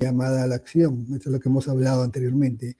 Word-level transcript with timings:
llamada 0.00 0.42
a 0.42 0.46
la 0.46 0.56
acción. 0.56 1.06
Esto 1.12 1.28
es 1.28 1.32
lo 1.32 1.40
que 1.40 1.48
hemos 1.48 1.68
hablado 1.68 2.02
anteriormente. 2.02 2.76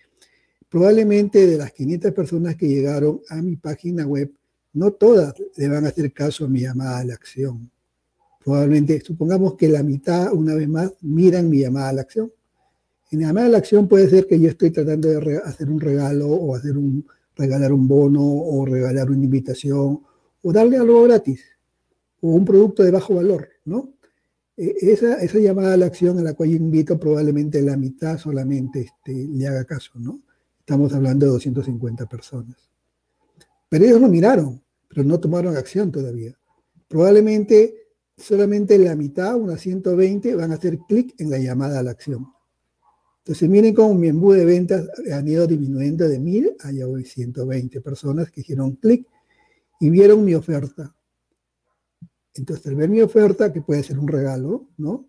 Probablemente 0.68 1.46
de 1.46 1.58
las 1.58 1.72
500 1.72 2.12
personas 2.12 2.56
que 2.56 2.68
llegaron 2.68 3.20
a 3.28 3.36
mi 3.36 3.56
página 3.56 4.06
web, 4.06 4.32
no 4.72 4.92
todas 4.92 5.34
le 5.56 5.68
van 5.68 5.84
a 5.84 5.88
hacer 5.88 6.12
caso 6.12 6.44
a 6.44 6.48
mi 6.48 6.60
llamada 6.60 6.98
a 6.98 7.04
la 7.04 7.14
acción. 7.14 7.70
Probablemente, 8.42 9.00
supongamos 9.00 9.54
que 9.54 9.68
la 9.68 9.82
mitad, 9.82 10.32
una 10.32 10.54
vez 10.54 10.68
más, 10.68 10.92
miran 11.02 11.50
mi 11.50 11.58
llamada 11.58 11.88
a 11.90 11.92
la 11.92 12.02
acción. 12.02 12.32
En 13.10 13.18
mi 13.18 13.24
llamada 13.24 13.46
a 13.46 13.50
la 13.50 13.58
acción 13.58 13.88
puede 13.88 14.08
ser 14.08 14.26
que 14.26 14.40
yo 14.40 14.48
estoy 14.48 14.70
tratando 14.70 15.08
de 15.08 15.38
hacer 15.38 15.68
un 15.68 15.80
regalo 15.80 16.28
o 16.28 16.54
hacer 16.54 16.78
un, 16.78 17.04
regalar 17.36 17.72
un 17.72 17.86
bono 17.88 18.22
o 18.22 18.64
regalar 18.64 19.10
una 19.10 19.24
invitación 19.24 20.00
o 20.42 20.52
darle 20.52 20.76
algo 20.76 21.02
gratis 21.02 21.42
o 22.20 22.28
un 22.28 22.44
producto 22.44 22.82
de 22.82 22.90
bajo 22.90 23.14
valor, 23.14 23.48
¿no? 23.64 23.94
E, 24.60 24.92
esa, 24.92 25.16
llamada 25.38 25.72
a 25.72 25.76
la 25.78 25.86
acción 25.86 26.18
a 26.18 26.22
la 26.22 26.34
cual 26.34 26.50
invito 26.50 27.00
probablemente 27.00 27.62
la 27.62 27.78
mitad 27.78 28.18
solamente 28.18 28.80
este, 28.80 29.26
le 29.26 29.46
haga 29.46 29.64
caso, 29.64 29.92
¿no? 29.94 30.20
Estamos 30.58 30.92
hablando 30.92 31.24
de 31.24 31.32
250 31.32 32.04
personas. 32.06 32.56
Pero 33.70 33.86
ellos 33.86 34.02
lo 34.02 34.08
miraron, 34.08 34.62
pero 34.86 35.02
no 35.02 35.18
tomaron 35.18 35.56
acción 35.56 35.90
todavía. 35.90 36.38
Probablemente 36.88 37.74
solamente 38.18 38.76
la 38.76 38.94
mitad, 38.94 39.34
unas 39.34 39.62
120, 39.62 40.34
van 40.34 40.52
a 40.52 40.56
hacer 40.56 40.78
clic 40.80 41.14
en 41.18 41.30
la 41.30 41.38
llamada 41.38 41.78
a 41.78 41.82
la 41.82 41.92
acción. 41.92 42.26
Entonces 43.24 43.48
miren 43.48 43.74
cómo 43.74 43.94
mi 43.94 44.08
embudo 44.08 44.36
de 44.36 44.44
ventas 44.44 44.86
han 45.10 45.26
ido 45.26 45.46
disminuyendo 45.46 46.06
de 46.06 46.18
1000 46.18 46.56
a 46.60 46.86
hoy 46.86 47.04
120 47.04 47.80
personas 47.80 48.30
que 48.30 48.42
hicieron 48.42 48.72
clic 48.72 49.06
y 49.80 49.88
vieron 49.88 50.22
mi 50.22 50.34
oferta. 50.34 50.94
Entonces, 52.34 52.66
al 52.66 52.76
ver 52.76 52.88
mi 52.88 53.00
oferta, 53.00 53.52
que 53.52 53.60
puede 53.60 53.82
ser 53.82 53.98
un 53.98 54.08
regalo, 54.08 54.68
¿no? 54.78 55.08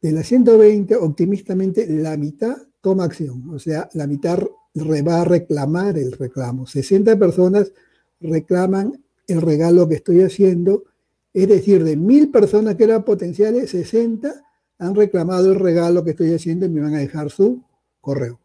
De 0.00 0.12
las 0.12 0.26
120, 0.26 0.96
optimistamente, 0.96 1.86
la 1.86 2.16
mitad 2.16 2.56
toma 2.80 3.04
acción. 3.04 3.48
O 3.50 3.58
sea, 3.58 3.88
la 3.94 4.06
mitad 4.06 4.38
va 4.76 5.20
a 5.20 5.24
reclamar 5.24 5.96
el 5.98 6.12
reclamo. 6.12 6.66
60 6.66 7.18
personas 7.18 7.72
reclaman 8.20 9.02
el 9.26 9.40
regalo 9.40 9.88
que 9.88 9.96
estoy 9.96 10.20
haciendo. 10.20 10.84
Es 11.32 11.48
decir, 11.48 11.82
de 11.84 11.96
mil 11.96 12.30
personas 12.30 12.76
que 12.76 12.84
eran 12.84 13.04
potenciales, 13.04 13.70
60 13.70 14.42
han 14.78 14.94
reclamado 14.94 15.52
el 15.52 15.58
regalo 15.58 16.04
que 16.04 16.10
estoy 16.10 16.34
haciendo 16.34 16.66
y 16.66 16.68
me 16.68 16.80
van 16.80 16.94
a 16.94 16.98
dejar 16.98 17.30
su 17.30 17.64
correo. 18.00 18.40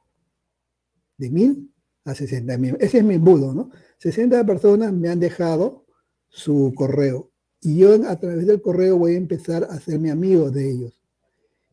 De 1.18 1.30
mil 1.30 1.74
a 2.06 2.16
60. 2.16 2.54
Ese 2.80 3.00
es 3.00 3.04
mi 3.04 3.16
embudo, 3.16 3.54
¿no? 3.54 3.72
60 3.98 4.46
personas 4.46 4.94
me 4.94 5.10
han 5.10 5.20
dejado 5.20 5.86
su 6.30 6.72
correo. 6.76 7.29
Y 7.62 7.78
yo 7.78 7.94
a 8.08 8.16
través 8.18 8.48
del 8.48 8.62
correo 8.62 8.98
voy 8.98 9.14
a 9.14 9.18
empezar 9.18 9.64
a 9.64 9.74
hacerme 9.74 10.12
amigo 10.12 10.50
de 10.50 10.72
ellos. 10.72 11.02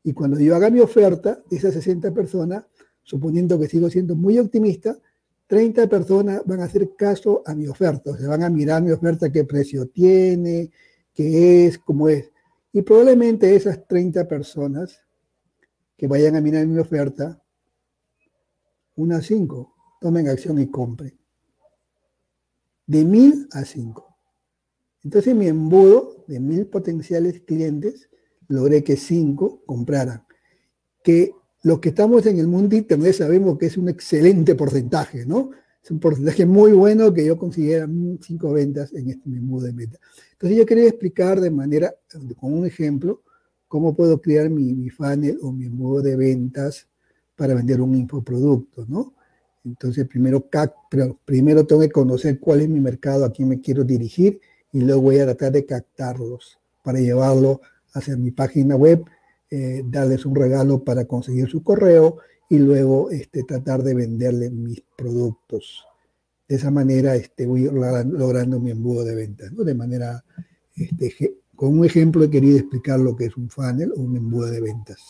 Y 0.02 0.12
cuando 0.12 0.38
yo 0.38 0.54
haga 0.54 0.70
mi 0.70 0.80
oferta 0.80 1.42
esas 1.50 1.74
60 1.74 2.12
personas, 2.12 2.64
suponiendo 3.02 3.58
que 3.58 3.68
sigo 3.68 3.88
siendo 3.90 4.14
muy 4.14 4.38
optimista, 4.38 4.96
30 5.46 5.88
personas 5.88 6.42
van 6.44 6.60
a 6.60 6.64
hacer 6.64 6.94
caso 6.96 7.42
a 7.46 7.54
mi 7.54 7.68
oferta. 7.68 8.10
O 8.10 8.16
sea, 8.16 8.28
van 8.28 8.42
a 8.42 8.50
mirar 8.50 8.82
mi 8.82 8.90
oferta, 8.90 9.30
qué 9.30 9.44
precio 9.44 9.86
tiene, 9.86 10.70
qué 11.14 11.66
es, 11.66 11.78
cómo 11.78 12.08
es. 12.08 12.30
Y 12.72 12.82
probablemente 12.82 13.54
esas 13.54 13.86
30 13.86 14.26
personas 14.26 15.00
que 15.96 16.06
vayan 16.06 16.36
a 16.36 16.40
mirar 16.40 16.66
mi 16.66 16.78
oferta, 16.78 17.42
unas 18.96 19.24
5 19.26 19.74
tomen 20.00 20.28
acción 20.28 20.60
y 20.60 20.70
compren. 20.70 21.18
De 22.86 23.04
1000 23.04 23.48
a 23.52 23.64
5. 23.64 24.15
Entonces 25.06 25.36
mi 25.36 25.46
embudo 25.46 26.24
de 26.26 26.40
mil 26.40 26.66
potenciales 26.66 27.40
clientes 27.42 28.10
logré 28.48 28.82
que 28.82 28.96
cinco 28.96 29.62
compraran. 29.64 30.24
Que 31.04 31.30
los 31.62 31.78
que 31.78 31.90
estamos 31.90 32.26
en 32.26 32.40
el 32.40 32.48
mundo 32.48 32.74
internet 32.74 33.12
sabemos 33.12 33.56
que 33.56 33.66
es 33.66 33.76
un 33.76 33.88
excelente 33.88 34.56
porcentaje, 34.56 35.24
¿no? 35.24 35.52
Es 35.80 35.92
un 35.92 36.00
porcentaje 36.00 36.44
muy 36.44 36.72
bueno 36.72 37.14
que 37.14 37.24
yo 37.24 37.38
consiguiera 37.38 37.88
cinco 38.20 38.52
ventas 38.52 38.92
en 38.94 39.10
este 39.10 39.28
embudo 39.28 39.66
de 39.66 39.74
meta. 39.74 39.96
Entonces 40.32 40.58
yo 40.58 40.66
quería 40.66 40.88
explicar 40.88 41.40
de 41.40 41.52
manera, 41.52 41.94
con 42.36 42.52
un 42.52 42.66
ejemplo, 42.66 43.22
cómo 43.68 43.94
puedo 43.94 44.20
crear 44.20 44.50
mi, 44.50 44.74
mi 44.74 44.90
funnel 44.90 45.38
o 45.40 45.52
mi 45.52 45.66
embudo 45.66 46.02
de 46.02 46.16
ventas 46.16 46.88
para 47.36 47.54
vender 47.54 47.80
un 47.80 47.94
infoproducto, 47.94 48.84
¿no? 48.88 49.14
Entonces 49.64 50.04
primero, 50.08 50.48
primero 51.24 51.64
tengo 51.64 51.82
que 51.82 51.92
conocer 51.92 52.40
cuál 52.40 52.62
es 52.62 52.68
mi 52.68 52.80
mercado, 52.80 53.24
a 53.24 53.30
quién 53.30 53.48
me 53.48 53.60
quiero 53.60 53.84
dirigir 53.84 54.40
y 54.76 54.80
luego 54.82 55.00
voy 55.00 55.18
a 55.20 55.24
tratar 55.24 55.52
de 55.52 55.64
captarlos 55.64 56.58
para 56.82 57.00
llevarlo 57.00 57.62
hacia 57.94 58.14
mi 58.14 58.30
página 58.30 58.76
web, 58.76 59.06
eh, 59.50 59.82
darles 59.86 60.26
un 60.26 60.34
regalo 60.34 60.84
para 60.84 61.06
conseguir 61.06 61.48
su 61.48 61.62
correo 61.62 62.18
y 62.50 62.58
luego 62.58 63.10
este, 63.10 63.44
tratar 63.44 63.82
de 63.82 63.94
venderle 63.94 64.50
mis 64.50 64.82
productos. 64.94 65.82
De 66.46 66.56
esa 66.56 66.70
manera 66.70 67.16
este, 67.16 67.46
voy 67.46 67.62
logrando 67.62 68.60
mi 68.60 68.70
embudo 68.70 69.02
de 69.02 69.14
ventas. 69.14 69.50
De 69.56 69.74
manera, 69.74 70.22
este, 70.74 71.38
con 71.54 71.78
un 71.78 71.86
ejemplo 71.86 72.24
he 72.24 72.30
querido 72.30 72.58
explicar 72.58 73.00
lo 73.00 73.16
que 73.16 73.24
es 73.24 73.36
un 73.38 73.48
funnel 73.48 73.92
o 73.96 74.00
un 74.02 74.14
embudo 74.14 74.50
de 74.50 74.60
ventas. 74.60 75.00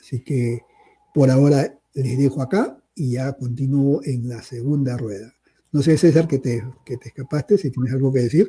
Así 0.00 0.24
que 0.24 0.62
por 1.14 1.30
ahora 1.30 1.72
les 1.94 2.18
dejo 2.18 2.42
acá 2.42 2.82
y 2.96 3.12
ya 3.12 3.32
continúo 3.34 4.00
en 4.02 4.28
la 4.28 4.42
segunda 4.42 4.96
rueda. 4.96 5.35
No 5.76 5.82
sé, 5.82 5.98
César, 5.98 6.26
que 6.26 6.38
te, 6.38 6.64
que 6.86 6.96
te 6.96 7.08
escapaste, 7.08 7.58
si 7.58 7.70
tienes 7.70 7.92
algo 7.92 8.10
que 8.10 8.20
decir. 8.20 8.48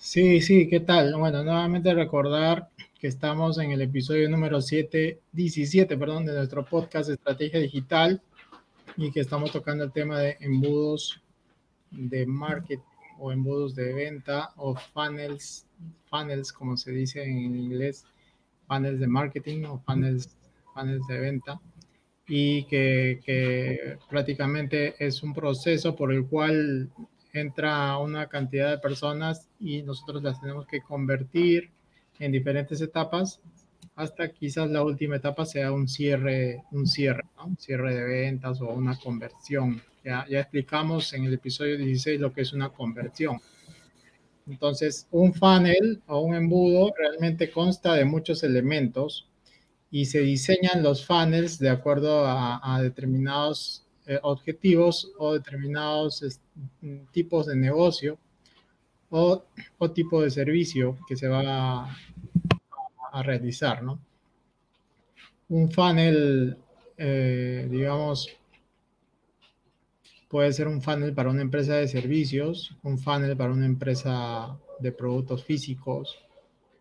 Sí, 0.00 0.40
sí, 0.40 0.68
¿qué 0.68 0.80
tal? 0.80 1.14
Bueno, 1.16 1.44
nuevamente 1.44 1.94
recordar 1.94 2.70
que 2.98 3.06
estamos 3.06 3.56
en 3.58 3.70
el 3.70 3.82
episodio 3.82 4.28
número 4.28 4.60
7, 4.60 5.20
17, 5.30 5.96
perdón, 5.96 6.26
de 6.26 6.34
nuestro 6.34 6.64
podcast 6.64 7.08
Estrategia 7.08 7.60
Digital 7.60 8.20
y 8.96 9.12
que 9.12 9.20
estamos 9.20 9.52
tocando 9.52 9.84
el 9.84 9.92
tema 9.92 10.18
de 10.18 10.38
embudos 10.40 11.22
de 11.92 12.26
marketing 12.26 12.82
o 13.20 13.30
embudos 13.30 13.76
de 13.76 13.92
venta 13.92 14.54
o 14.56 14.74
funnels, 14.74 15.68
funnels 16.10 16.52
como 16.52 16.76
se 16.76 16.90
dice 16.90 17.22
en 17.22 17.54
inglés, 17.54 18.04
funnels 18.66 18.98
de 18.98 19.06
marketing 19.06 19.66
o 19.66 19.78
funnels, 19.86 20.36
funnels 20.74 21.06
de 21.06 21.20
venta 21.20 21.60
y 22.28 22.64
que, 22.64 23.98
prácticamente 24.08 24.94
es 24.98 25.22
un 25.22 25.32
proceso 25.32 25.94
por 25.94 26.12
el 26.12 26.26
cual 26.26 26.90
entra 27.32 27.98
una 27.98 28.28
cantidad 28.28 28.70
de 28.70 28.78
personas 28.78 29.48
y 29.60 29.82
nosotros 29.82 30.22
las 30.22 30.40
tenemos 30.40 30.66
que 30.66 30.80
convertir 30.80 31.70
en 32.18 32.32
diferentes 32.32 32.80
etapas 32.80 33.40
hasta 33.94 34.30
quizás 34.30 34.70
la 34.70 34.82
última 34.82 35.16
etapa 35.16 35.46
sea 35.46 35.72
un 35.72 35.88
cierre, 35.88 36.62
un 36.70 36.86
cierre, 36.86 37.24
un 37.44 37.56
cierre 37.56 37.94
de 37.94 38.04
ventas 38.04 38.60
o 38.60 38.68
una 38.68 38.98
conversión. 38.98 39.80
Ya, 40.04 40.26
ya 40.28 40.40
explicamos 40.40 41.12
en 41.14 41.24
el 41.24 41.34
episodio 41.34 41.78
16 41.78 42.20
lo 42.20 42.32
que 42.32 42.42
es 42.42 42.52
una 42.52 42.68
conversión. 42.68 43.40
Entonces, 44.46 45.08
un 45.10 45.34
funnel 45.34 46.02
o 46.06 46.20
un 46.20 46.34
embudo 46.34 46.92
realmente 46.96 47.50
consta 47.50 47.94
de 47.94 48.04
muchos 48.04 48.44
elementos 48.44 49.28
y 49.90 50.04
se 50.06 50.20
diseñan 50.20 50.82
los 50.82 51.06
funnels 51.06 51.58
de 51.58 51.70
acuerdo 51.70 52.24
a, 52.26 52.80
determinados 52.82 53.84
eh, 54.06 54.18
objetivos 54.22 55.12
o 55.18 55.34
determinados 55.34 56.40
tipos 57.12 57.46
de 57.46 57.56
negocio 57.56 58.18
o, 59.10 59.44
o, 59.78 59.90
tipo 59.90 60.22
de 60.22 60.30
servicio 60.30 60.98
que 61.08 61.16
se 61.16 61.28
va 61.28 61.88
a, 63.12 63.22
realizar, 63.22 63.82
¿no? 63.82 63.98
Un 65.48 65.70
funnel, 65.70 66.58
eh, 66.98 67.66
digamos, 67.70 68.28
puede 70.28 70.52
ser 70.52 70.68
un 70.68 70.82
funnel 70.82 71.14
para 71.14 71.30
una 71.30 71.40
empresa 71.40 71.76
de 71.76 71.88
servicios, 71.88 72.76
un 72.82 72.98
funnel 72.98 73.36
para 73.36 73.52
una 73.52 73.64
empresa 73.64 74.58
de 74.80 74.92
productos 74.92 75.44
físicos, 75.44 76.18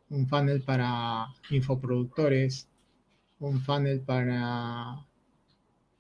un 0.09 0.27
funnel 0.27 0.61
para 0.61 1.27
infoproductores, 1.51 2.67
un 3.39 3.61
funnel 3.61 4.01
para, 4.01 5.05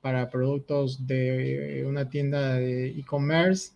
para 0.01 0.29
productos 0.29 1.05
de 1.05 1.83
una 1.87 2.09
tienda 2.09 2.55
de 2.55 2.87
e-commerce, 2.87 3.73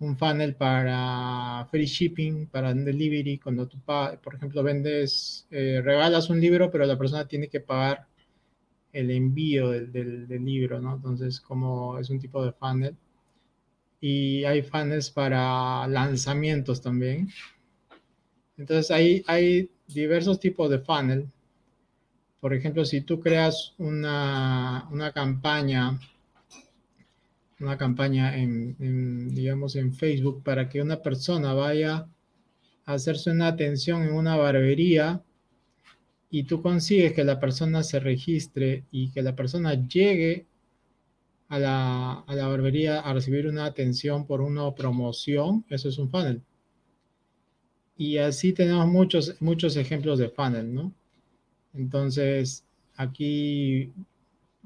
un 0.00 0.16
funnel 0.16 0.54
para 0.54 1.66
free 1.70 1.86
shipping, 1.86 2.46
para 2.46 2.74
delivery, 2.74 3.38
cuando 3.38 3.66
tú, 3.66 3.78
por 3.80 4.34
ejemplo, 4.34 4.62
vendes, 4.62 5.46
eh, 5.50 5.80
regalas 5.82 6.30
un 6.30 6.40
libro, 6.40 6.70
pero 6.70 6.84
la 6.84 6.98
persona 6.98 7.26
tiene 7.26 7.48
que 7.48 7.60
pagar 7.60 8.06
el 8.92 9.10
envío 9.10 9.70
del, 9.70 10.28
del, 10.28 10.44
libro, 10.44 10.80
¿no? 10.80 10.94
Entonces, 10.94 11.40
como 11.40 11.98
es 11.98 12.10
un 12.10 12.20
tipo 12.20 12.44
de 12.44 12.52
funnel. 12.52 12.96
Y 14.00 14.44
hay 14.44 14.62
funnels 14.62 15.10
para 15.10 15.86
lanzamientos 15.88 16.80
también. 16.80 17.28
Entonces, 18.56 18.90
hay, 18.90 19.24
hay 19.26 19.70
diversos 19.88 20.38
tipos 20.38 20.70
de 20.70 20.78
funnel 20.78 21.28
por 22.44 22.52
ejemplo, 22.52 22.84
si 22.84 23.00
tú 23.00 23.20
creas 23.20 23.72
una, 23.78 24.86
campaña, 25.14 25.98
una 27.58 27.78
campaña 27.78 28.36
en, 28.36 29.34
digamos, 29.34 29.76
en 29.76 29.94
Facebook 29.94 30.42
para 30.42 30.68
que 30.68 30.82
una 30.82 31.00
persona 31.00 31.54
vaya 31.54 32.06
a 32.84 32.92
hacerse 32.92 33.30
una 33.30 33.46
atención 33.46 34.02
en 34.02 34.12
una 34.12 34.36
barbería 34.36 35.22
y 36.28 36.42
tú 36.42 36.60
consigues 36.60 37.14
que 37.14 37.24
la 37.24 37.40
persona 37.40 37.82
se 37.82 37.98
registre 37.98 38.84
y 38.90 39.10
que 39.10 39.22
la 39.22 39.34
persona 39.34 39.72
llegue 39.88 40.46
a 41.48 41.58
la, 41.58 42.12
a 42.26 42.34
la 42.34 42.46
barbería 42.46 43.00
a 43.00 43.14
recibir 43.14 43.46
una 43.46 43.64
atención 43.64 44.26
por 44.26 44.42
una 44.42 44.70
promoción, 44.74 45.64
eso 45.70 45.88
es 45.88 45.96
un 45.96 46.10
funnel. 46.10 46.42
Y 47.96 48.18
así 48.18 48.52
tenemos 48.52 48.86
muchos, 48.86 49.40
muchos 49.40 49.76
ejemplos 49.76 50.18
de 50.18 50.28
funnel, 50.28 50.74
¿no? 50.74 50.92
Entonces, 51.74 52.64
aquí 52.96 53.92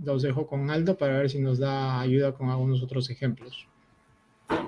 los 0.02 0.22
dejo 0.22 0.46
con 0.46 0.70
Aldo 0.70 0.96
para 0.96 1.19
ver 1.19 1.31
si 1.31 1.40
nos 1.40 1.58
da 1.58 2.00
ayuda 2.00 2.32
con 2.32 2.50
algunos 2.50 2.82
otros 2.82 3.10
ejemplos. 3.10 3.66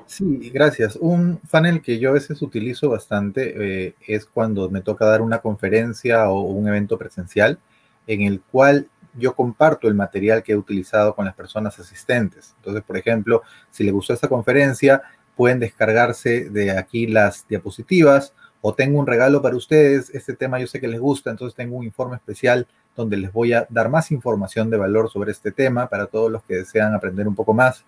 Sí, 0.06 0.50
gracias. 0.52 0.96
Un 1.00 1.40
funnel 1.40 1.80
que 1.80 1.98
yo 1.98 2.10
a 2.10 2.14
veces 2.14 2.42
utilizo 2.42 2.90
bastante 2.90 3.86
eh, 3.86 3.94
es 4.06 4.26
cuando 4.26 4.68
me 4.68 4.82
toca 4.82 5.06
dar 5.06 5.22
una 5.22 5.38
conferencia 5.38 6.28
o 6.28 6.42
un 6.42 6.68
evento 6.68 6.98
presencial 6.98 7.58
en 8.06 8.22
el 8.22 8.40
cual 8.40 8.88
yo 9.14 9.34
comparto 9.34 9.88
el 9.88 9.94
material 9.94 10.42
que 10.42 10.52
he 10.52 10.56
utilizado 10.56 11.14
con 11.14 11.24
las 11.24 11.34
personas 11.34 11.78
asistentes. 11.78 12.54
Entonces, 12.56 12.82
por 12.82 12.96
ejemplo, 12.96 13.42
si 13.70 13.84
le 13.84 13.92
gustó 13.92 14.12
esta 14.12 14.28
conferencia, 14.28 15.02
pueden 15.36 15.60
descargarse 15.60 16.50
de 16.50 16.72
aquí 16.72 17.06
las 17.06 17.46
diapositivas 17.48 18.34
o 18.62 18.74
tengo 18.74 18.98
un 18.98 19.06
regalo 19.06 19.40
para 19.40 19.56
ustedes, 19.56 20.10
este 20.10 20.34
tema 20.34 20.58
yo 20.58 20.66
sé 20.66 20.80
que 20.80 20.88
les 20.88 21.00
gusta, 21.00 21.30
entonces 21.30 21.56
tengo 21.56 21.76
un 21.76 21.84
informe 21.84 22.16
especial 22.16 22.66
donde 22.94 23.16
les 23.16 23.32
voy 23.32 23.52
a 23.52 23.66
dar 23.70 23.88
más 23.88 24.10
información 24.10 24.70
de 24.70 24.76
valor 24.76 25.10
sobre 25.10 25.32
este 25.32 25.52
tema 25.52 25.88
para 25.88 26.06
todos 26.06 26.30
los 26.30 26.42
que 26.42 26.56
desean 26.56 26.94
aprender 26.94 27.26
un 27.26 27.34
poco 27.34 27.54
más. 27.54 27.84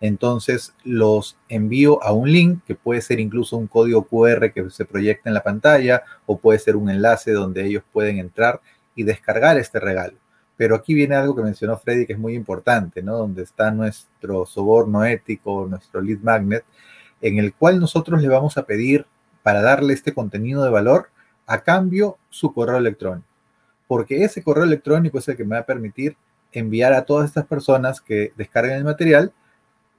Entonces 0.00 0.74
los 0.84 1.36
envío 1.48 2.02
a 2.02 2.12
un 2.12 2.30
link 2.30 2.64
que 2.66 2.74
puede 2.74 3.00
ser 3.00 3.20
incluso 3.20 3.56
un 3.56 3.66
código 3.66 4.04
QR 4.04 4.52
que 4.52 4.68
se 4.70 4.84
proyecta 4.84 5.30
en 5.30 5.34
la 5.34 5.42
pantalla 5.42 6.02
o 6.26 6.38
puede 6.38 6.58
ser 6.58 6.76
un 6.76 6.90
enlace 6.90 7.32
donde 7.32 7.64
ellos 7.64 7.84
pueden 7.92 8.18
entrar 8.18 8.60
y 8.94 9.04
descargar 9.04 9.58
este 9.58 9.80
regalo. 9.80 10.16
Pero 10.56 10.76
aquí 10.76 10.94
viene 10.94 11.16
algo 11.16 11.34
que 11.34 11.42
mencionó 11.42 11.78
Freddy 11.78 12.06
que 12.06 12.12
es 12.12 12.18
muy 12.18 12.34
importante, 12.34 13.02
¿no? 13.02 13.16
Donde 13.16 13.42
está 13.42 13.70
nuestro 13.70 14.46
soborno 14.46 15.04
ético, 15.04 15.66
nuestro 15.68 16.00
lead 16.00 16.18
magnet, 16.18 16.64
en 17.20 17.38
el 17.38 17.54
cual 17.54 17.80
nosotros 17.80 18.20
le 18.20 18.28
vamos 18.28 18.56
a 18.56 18.64
pedir 18.64 19.06
para 19.44 19.60
darle 19.60 19.92
este 19.92 20.14
contenido 20.14 20.64
de 20.64 20.70
valor, 20.70 21.10
a 21.46 21.62
cambio 21.62 22.16
su 22.30 22.54
correo 22.54 22.78
electrónico. 22.78 23.28
Porque 23.86 24.24
ese 24.24 24.42
correo 24.42 24.64
electrónico 24.64 25.18
es 25.18 25.28
el 25.28 25.36
que 25.36 25.44
me 25.44 25.54
va 25.54 25.60
a 25.60 25.66
permitir 25.66 26.16
enviar 26.50 26.94
a 26.94 27.04
todas 27.04 27.26
estas 27.26 27.44
personas 27.44 28.00
que 28.00 28.32
descarguen 28.38 28.78
el 28.78 28.84
material, 28.84 29.34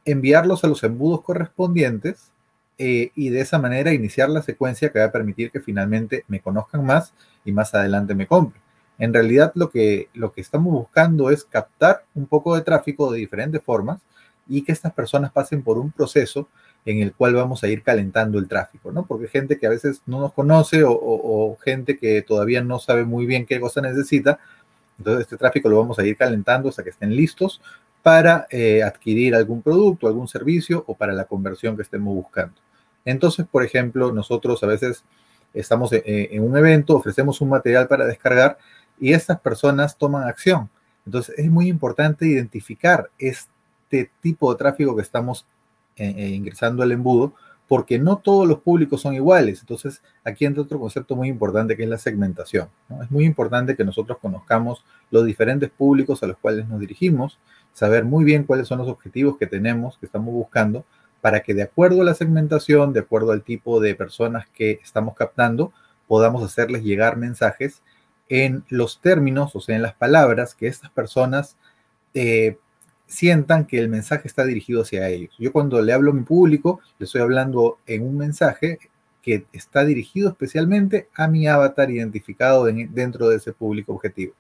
enviarlos 0.03 0.63
a 0.63 0.67
los 0.67 0.83
embudos 0.83 1.21
correspondientes 1.21 2.31
eh, 2.79 3.11
y 3.13 3.29
de 3.29 3.41
esa 3.41 3.59
manera 3.59 3.93
iniciar 3.93 4.29
la 4.29 4.41
secuencia 4.41 4.89
que 4.89 4.97
va 4.97 5.05
a 5.05 5.11
permitir 5.11 5.51
que 5.51 5.59
finalmente 5.59 6.25
me 6.27 6.39
conozcan 6.39 6.83
más 6.83 7.13
y 7.45 7.51
más 7.51 7.75
adelante 7.75 8.15
me 8.15 8.25
compren. 8.25 8.63
En 8.97 9.13
realidad 9.13 9.51
lo 9.53 9.69
que, 9.69 10.09
lo 10.15 10.31
que 10.31 10.41
estamos 10.41 10.73
buscando 10.73 11.29
es 11.29 11.43
captar 11.43 12.03
un 12.15 12.25
poco 12.25 12.55
de 12.55 12.61
tráfico 12.61 13.11
de 13.11 13.19
diferentes 13.19 13.61
formas 13.61 14.01
y 14.47 14.63
que 14.63 14.71
estas 14.71 14.93
personas 14.93 15.31
pasen 15.31 15.61
por 15.61 15.77
un 15.77 15.91
proceso 15.91 16.47
en 16.85 17.01
el 17.01 17.13
cual 17.13 17.33
vamos 17.33 17.63
a 17.63 17.67
ir 17.67 17.81
calentando 17.81 18.37
el 18.37 18.47
tráfico, 18.47 18.91
¿no? 18.91 19.05
Porque 19.05 19.27
gente 19.27 19.57
que 19.57 19.65
a 19.65 19.71
veces 19.71 20.01
no 20.05 20.19
nos 20.19 20.33
conoce 20.33 20.83
o, 20.85 21.57
gente 21.63 21.97
que 21.97 22.21
todavía 22.21 22.61
no 22.61 22.79
sabe 22.79 23.05
muy 23.05 23.25
bien 23.25 23.45
qué 23.45 23.59
cosa 23.59 23.81
necesita, 23.81 24.39
entonces 24.97 25.23
este 25.23 25.37
tráfico 25.37 25.67
lo 25.67 25.79
vamos 25.79 25.97
a 25.97 26.05
ir 26.05 26.15
calentando 26.15 26.69
hasta 26.69 26.83
que 26.83 26.91
estén 26.91 27.15
listos 27.15 27.59
para 28.03 28.45
eh, 28.51 28.83
adquirir 28.83 29.33
algún 29.33 29.63
producto, 29.63 30.07
algún 30.07 30.27
servicio 30.27 30.83
o 30.87 30.93
para 30.93 31.11
la 31.11 31.25
conversión 31.25 31.75
que 31.75 31.81
estemos 31.81 32.13
buscando. 32.13 32.53
Entonces, 33.03 33.47
por 33.47 33.63
ejemplo, 33.63 34.11
nosotros 34.11 34.63
a 34.63 34.67
veces 34.67 35.03
estamos 35.55 35.91
en, 35.91 36.03
en 36.05 36.43
un 36.43 36.55
evento, 36.55 36.95
ofrecemos 36.95 37.41
un 37.41 37.49
material 37.49 37.87
para 37.87 38.05
descargar 38.05 38.59
y 38.99 39.13
estas 39.13 39.39
personas 39.39 39.97
toman 39.97 40.27
acción. 40.27 40.69
Entonces, 41.05 41.37
es 41.37 41.49
muy 41.49 41.67
importante 41.67 42.27
identificar 42.27 43.09
este 43.17 44.11
tipo 44.21 44.51
de 44.51 44.57
tráfico 44.57 44.95
que 44.95 45.01
estamos 45.01 45.45
eh, 45.97 46.13
eh, 46.17 46.29
ingresando 46.29 46.83
al 46.83 46.91
embudo, 46.91 47.33
porque 47.67 47.97
no 47.97 48.17
todos 48.17 48.47
los 48.47 48.59
públicos 48.59 49.01
son 49.01 49.15
iguales. 49.15 49.61
Entonces, 49.61 50.01
aquí 50.23 50.45
entra 50.45 50.63
otro 50.63 50.79
concepto 50.79 51.15
muy 51.15 51.29
importante 51.29 51.75
que 51.75 51.83
es 51.83 51.89
la 51.89 51.97
segmentación. 51.97 52.69
Es 53.01 53.09
muy 53.09 53.25
importante 53.25 53.75
que 53.75 53.83
nosotros 53.83 54.19
conozcamos 54.19 54.83
los 55.09 55.25
diferentes 55.25 55.69
públicos 55.71 56.21
a 56.21 56.27
los 56.27 56.37
cuales 56.37 56.67
nos 56.67 56.79
dirigimos, 56.79 57.39
saber 57.73 58.05
muy 58.05 58.23
bien 58.23 58.43
cuáles 58.43 58.67
son 58.67 58.79
los 58.79 58.87
objetivos 58.87 59.37
que 59.37 59.47
tenemos, 59.47 59.97
que 59.97 60.05
estamos 60.05 60.33
buscando, 60.33 60.85
para 61.21 61.41
que 61.41 61.55
de 61.55 61.63
acuerdo 61.63 62.01
a 62.01 62.05
la 62.05 62.13
segmentación, 62.13 62.93
de 62.93 62.99
acuerdo 62.99 63.31
al 63.31 63.41
tipo 63.41 63.79
de 63.79 63.95
personas 63.95 64.47
que 64.53 64.79
estamos 64.83 65.15
captando, 65.15 65.73
podamos 66.07 66.43
hacerles 66.43 66.83
llegar 66.83 67.17
mensajes 67.17 67.81
en 68.29 68.63
los 68.69 69.01
términos, 69.01 69.55
o 69.55 69.61
sea, 69.61 69.75
en 69.75 69.81
las 69.81 69.93
palabras 69.93 70.55
que 70.55 70.67
estas 70.67 70.91
personas 70.91 71.57
eh, 72.13 72.57
sientan 73.07 73.65
que 73.65 73.79
el 73.79 73.89
mensaje 73.89 74.27
está 74.27 74.45
dirigido 74.45 74.81
hacia 74.81 75.07
ellos. 75.09 75.33
Yo 75.37 75.51
cuando 75.51 75.81
le 75.81 75.93
hablo 75.93 76.11
a 76.11 76.13
mi 76.13 76.23
público, 76.23 76.79
le 76.97 77.05
estoy 77.05 77.21
hablando 77.21 77.77
en 77.85 78.03
un 78.03 78.17
mensaje 78.17 78.79
que 79.21 79.45
está 79.53 79.83
dirigido 79.83 80.29
especialmente 80.29 81.09
a 81.15 81.27
mi 81.27 81.47
avatar 81.47 81.89
identificado 81.89 82.65
dentro 82.65 83.29
de 83.29 83.37
ese 83.37 83.53
público 83.53 83.93
objetivo. 83.93 84.33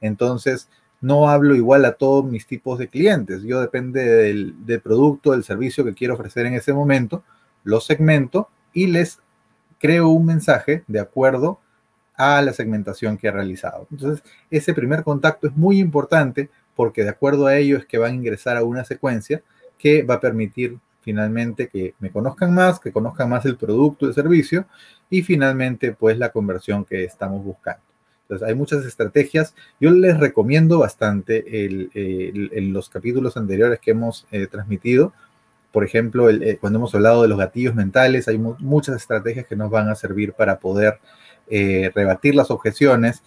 Entonces, 0.00 0.68
no 1.00 1.28
hablo 1.28 1.54
igual 1.54 1.84
a 1.84 1.92
todos 1.92 2.24
mis 2.24 2.46
tipos 2.46 2.78
de 2.78 2.88
clientes. 2.88 3.42
Yo 3.42 3.60
depende 3.60 4.04
del, 4.04 4.66
del 4.66 4.80
producto, 4.80 5.32
del 5.32 5.44
servicio 5.44 5.84
que 5.84 5.94
quiero 5.94 6.14
ofrecer 6.14 6.46
en 6.46 6.54
ese 6.54 6.72
momento, 6.72 7.22
lo 7.62 7.80
segmento 7.80 8.48
y 8.72 8.88
les 8.88 9.20
creo 9.78 10.08
un 10.08 10.26
mensaje 10.26 10.82
de 10.86 11.00
acuerdo 11.00 11.60
a 12.16 12.40
la 12.42 12.52
segmentación 12.52 13.18
que 13.18 13.28
he 13.28 13.30
realizado. 13.32 13.86
Entonces, 13.90 14.24
ese 14.50 14.72
primer 14.72 15.02
contacto 15.02 15.46
es 15.46 15.56
muy 15.56 15.78
importante 15.78 16.50
porque 16.74 17.04
de 17.04 17.10
acuerdo 17.10 17.46
a 17.46 17.56
ello 17.56 17.76
es 17.76 17.86
que 17.86 17.98
van 17.98 18.12
a 18.12 18.16
ingresar 18.16 18.56
a 18.56 18.64
una 18.64 18.84
secuencia 18.84 19.42
que 19.78 20.02
va 20.02 20.14
a 20.14 20.20
permitir 20.20 20.78
finalmente 21.02 21.68
que 21.68 21.94
me 21.98 22.10
conozcan 22.10 22.54
más, 22.54 22.80
que 22.80 22.90
conozcan 22.90 23.28
más 23.28 23.44
el 23.44 23.56
producto, 23.56 24.06
el 24.06 24.14
servicio 24.14 24.66
y 25.10 25.22
finalmente 25.22 25.92
pues 25.92 26.18
la 26.18 26.30
conversión 26.30 26.84
que 26.84 27.04
estamos 27.04 27.44
buscando. 27.44 27.82
Entonces 28.22 28.48
hay 28.48 28.54
muchas 28.54 28.86
estrategias. 28.86 29.54
Yo 29.78 29.90
les 29.90 30.18
recomiendo 30.18 30.78
bastante 30.78 31.66
en 31.66 32.72
los 32.72 32.88
capítulos 32.88 33.36
anteriores 33.36 33.80
que 33.80 33.90
hemos 33.90 34.26
eh, 34.30 34.46
transmitido. 34.46 35.12
Por 35.72 35.84
ejemplo, 35.84 36.30
eh, 36.30 36.56
cuando 36.58 36.78
hemos 36.78 36.94
hablado 36.94 37.22
de 37.22 37.28
los 37.28 37.38
gatillos 37.38 37.74
mentales, 37.74 38.26
hay 38.28 38.38
muchas 38.38 38.96
estrategias 38.96 39.46
que 39.46 39.56
nos 39.56 39.70
van 39.70 39.90
a 39.90 39.94
servir 39.94 40.32
para 40.32 40.58
poder 40.58 41.00
eh, 41.48 41.92
rebatir 41.94 42.34
las 42.34 42.50
objeciones, 42.50 43.22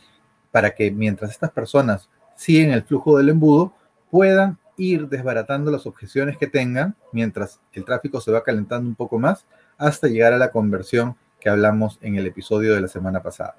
para 0.52 0.72
que 0.72 0.90
mientras 0.90 1.30
estas 1.30 1.52
personas 1.52 2.10
en 2.48 2.72
el 2.72 2.84
flujo 2.84 3.18
del 3.18 3.30
embudo, 3.30 3.74
puedan 4.10 4.58
ir 4.78 5.10
desbaratando 5.10 5.72
las 5.72 5.86
objeciones 5.86 6.38
que 6.38 6.48
tengan 6.48 6.96
mientras 7.12 7.60
el 7.74 7.84
tráfico 7.84 8.22
se 8.22 8.32
va 8.32 8.44
calentando 8.44 8.88
un 8.88 8.96
poco 8.96 9.20
más 9.20 9.46
hasta 9.78 10.08
llegar 10.08 10.34
a 10.34 10.38
la 10.38 10.52
conversión 10.52 11.16
que 11.40 11.50
hablamos 11.50 11.98
en 12.02 12.16
el 12.16 12.26
episodio 12.26 12.74
de 12.74 12.82
la 12.82 12.88
semana 12.88 13.22
pasada. 13.22 13.56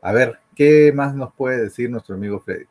A 0.00 0.12
ver, 0.12 0.38
¿qué 0.54 0.92
más 0.94 1.14
nos 1.14 1.32
puede 1.34 1.62
decir 1.62 1.90
nuestro 1.90 2.14
amigo 2.14 2.40
Freddy? 2.40 2.66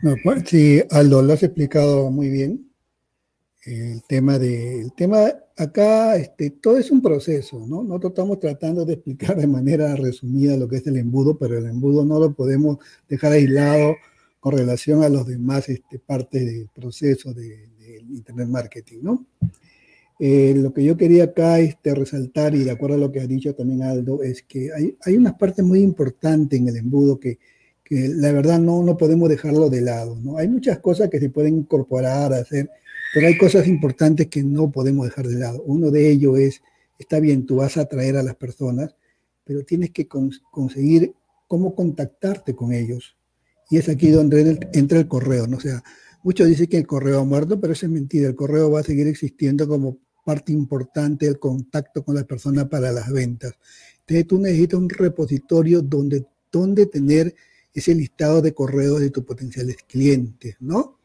No, 0.00 0.14
pues, 0.22 0.44
sí, 0.46 0.82
Aldo, 0.90 1.22
lo 1.22 1.32
has 1.32 1.42
explicado 1.42 2.10
muy 2.10 2.28
bien 2.28 2.67
el 3.64 4.02
tema 4.04 4.38
de, 4.38 4.80
el 4.80 4.92
tema 4.92 5.32
acá, 5.56 6.16
este, 6.16 6.50
todo 6.50 6.78
es 6.78 6.90
un 6.90 7.02
proceso, 7.02 7.66
¿no? 7.66 7.82
Nosotros 7.82 8.12
estamos 8.12 8.38
tratando 8.38 8.84
de 8.84 8.94
explicar 8.94 9.36
de 9.36 9.46
manera 9.46 9.94
resumida 9.96 10.56
lo 10.56 10.68
que 10.68 10.76
es 10.76 10.86
el 10.86 10.96
embudo, 10.96 11.36
pero 11.36 11.58
el 11.58 11.66
embudo 11.66 12.04
no 12.04 12.20
lo 12.20 12.32
podemos 12.34 12.78
dejar 13.08 13.32
aislado 13.32 13.96
con 14.40 14.56
relación 14.56 15.02
a 15.02 15.08
los 15.08 15.26
demás 15.26 15.68
este, 15.68 15.98
partes 15.98 16.46
del 16.46 16.68
proceso 16.68 17.34
de, 17.34 17.68
Internet 18.10 18.48
Marketing, 18.48 18.98
¿no? 19.02 19.26
Eh, 20.20 20.54
lo 20.56 20.72
que 20.72 20.84
yo 20.84 20.96
quería 20.96 21.24
acá 21.24 21.58
este, 21.58 21.94
resaltar, 21.94 22.54
y 22.54 22.64
de 22.64 22.70
acuerdo 22.70 22.96
a 22.96 22.98
lo 22.98 23.12
que 23.12 23.20
ha 23.20 23.26
dicho 23.26 23.54
también 23.54 23.82
Aldo, 23.82 24.22
es 24.22 24.42
que 24.42 24.72
hay, 24.72 24.96
hay 25.04 25.16
unas 25.16 25.34
partes 25.34 25.64
muy 25.64 25.80
importantes 25.80 26.58
en 26.58 26.68
el 26.68 26.76
embudo 26.76 27.18
que, 27.18 27.38
que 27.84 28.08
la 28.08 28.32
verdad 28.32 28.58
no, 28.58 28.82
no 28.82 28.96
podemos 28.96 29.28
dejarlo 29.28 29.68
de 29.70 29.80
lado, 29.80 30.16
¿no? 30.16 30.36
Hay 30.38 30.48
muchas 30.48 30.78
cosas 30.78 31.08
que 31.08 31.18
se 31.18 31.30
pueden 31.30 31.58
incorporar, 31.58 32.32
hacer, 32.32 32.70
pero 33.14 33.26
hay 33.26 33.38
cosas 33.38 33.66
importantes 33.66 34.26
que 34.28 34.42
no 34.42 34.70
podemos 34.70 35.06
dejar 35.06 35.26
de 35.26 35.38
lado. 35.38 35.62
Uno 35.62 35.90
de 35.90 36.10
ellos 36.10 36.38
es, 36.38 36.62
está 36.98 37.20
bien, 37.20 37.46
tú 37.46 37.56
vas 37.56 37.76
a 37.76 37.82
atraer 37.82 38.16
a 38.16 38.22
las 38.22 38.36
personas, 38.36 38.94
pero 39.44 39.64
tienes 39.64 39.90
que 39.90 40.06
conseguir 40.06 41.14
cómo 41.46 41.74
contactarte 41.74 42.54
con 42.54 42.72
ellos. 42.72 43.16
Y 43.70 43.78
es 43.78 43.88
aquí 43.88 44.10
donde 44.10 44.58
entra 44.72 44.98
el 44.98 45.08
correo, 45.08 45.46
¿no? 45.46 45.60
Sea, 45.60 45.82
muchos 46.22 46.46
dicen 46.46 46.66
que 46.66 46.78
el 46.78 46.86
correo 46.86 47.20
ha 47.20 47.24
muerto, 47.24 47.60
pero 47.60 47.72
eso 47.72 47.86
es 47.86 47.92
mentira. 47.92 48.28
El 48.28 48.34
correo 48.34 48.70
va 48.70 48.80
a 48.80 48.84
seguir 48.84 49.06
existiendo 49.06 49.66
como 49.66 49.98
parte 50.24 50.52
importante 50.52 51.26
del 51.26 51.38
contacto 51.38 52.04
con 52.04 52.14
las 52.14 52.24
personas 52.24 52.68
para 52.68 52.92
las 52.92 53.10
ventas. 53.10 53.54
Entonces 54.00 54.26
tú 54.26 54.38
necesitas 54.38 54.78
un 54.78 54.88
repositorio 54.88 55.80
donde, 55.80 56.26
donde 56.52 56.86
tener 56.86 57.34
ese 57.72 57.94
listado 57.94 58.42
de 58.42 58.52
correos 58.52 59.00
de 59.00 59.10
tus 59.10 59.24
potenciales 59.24 59.76
clientes, 59.86 60.56
¿no? 60.60 60.97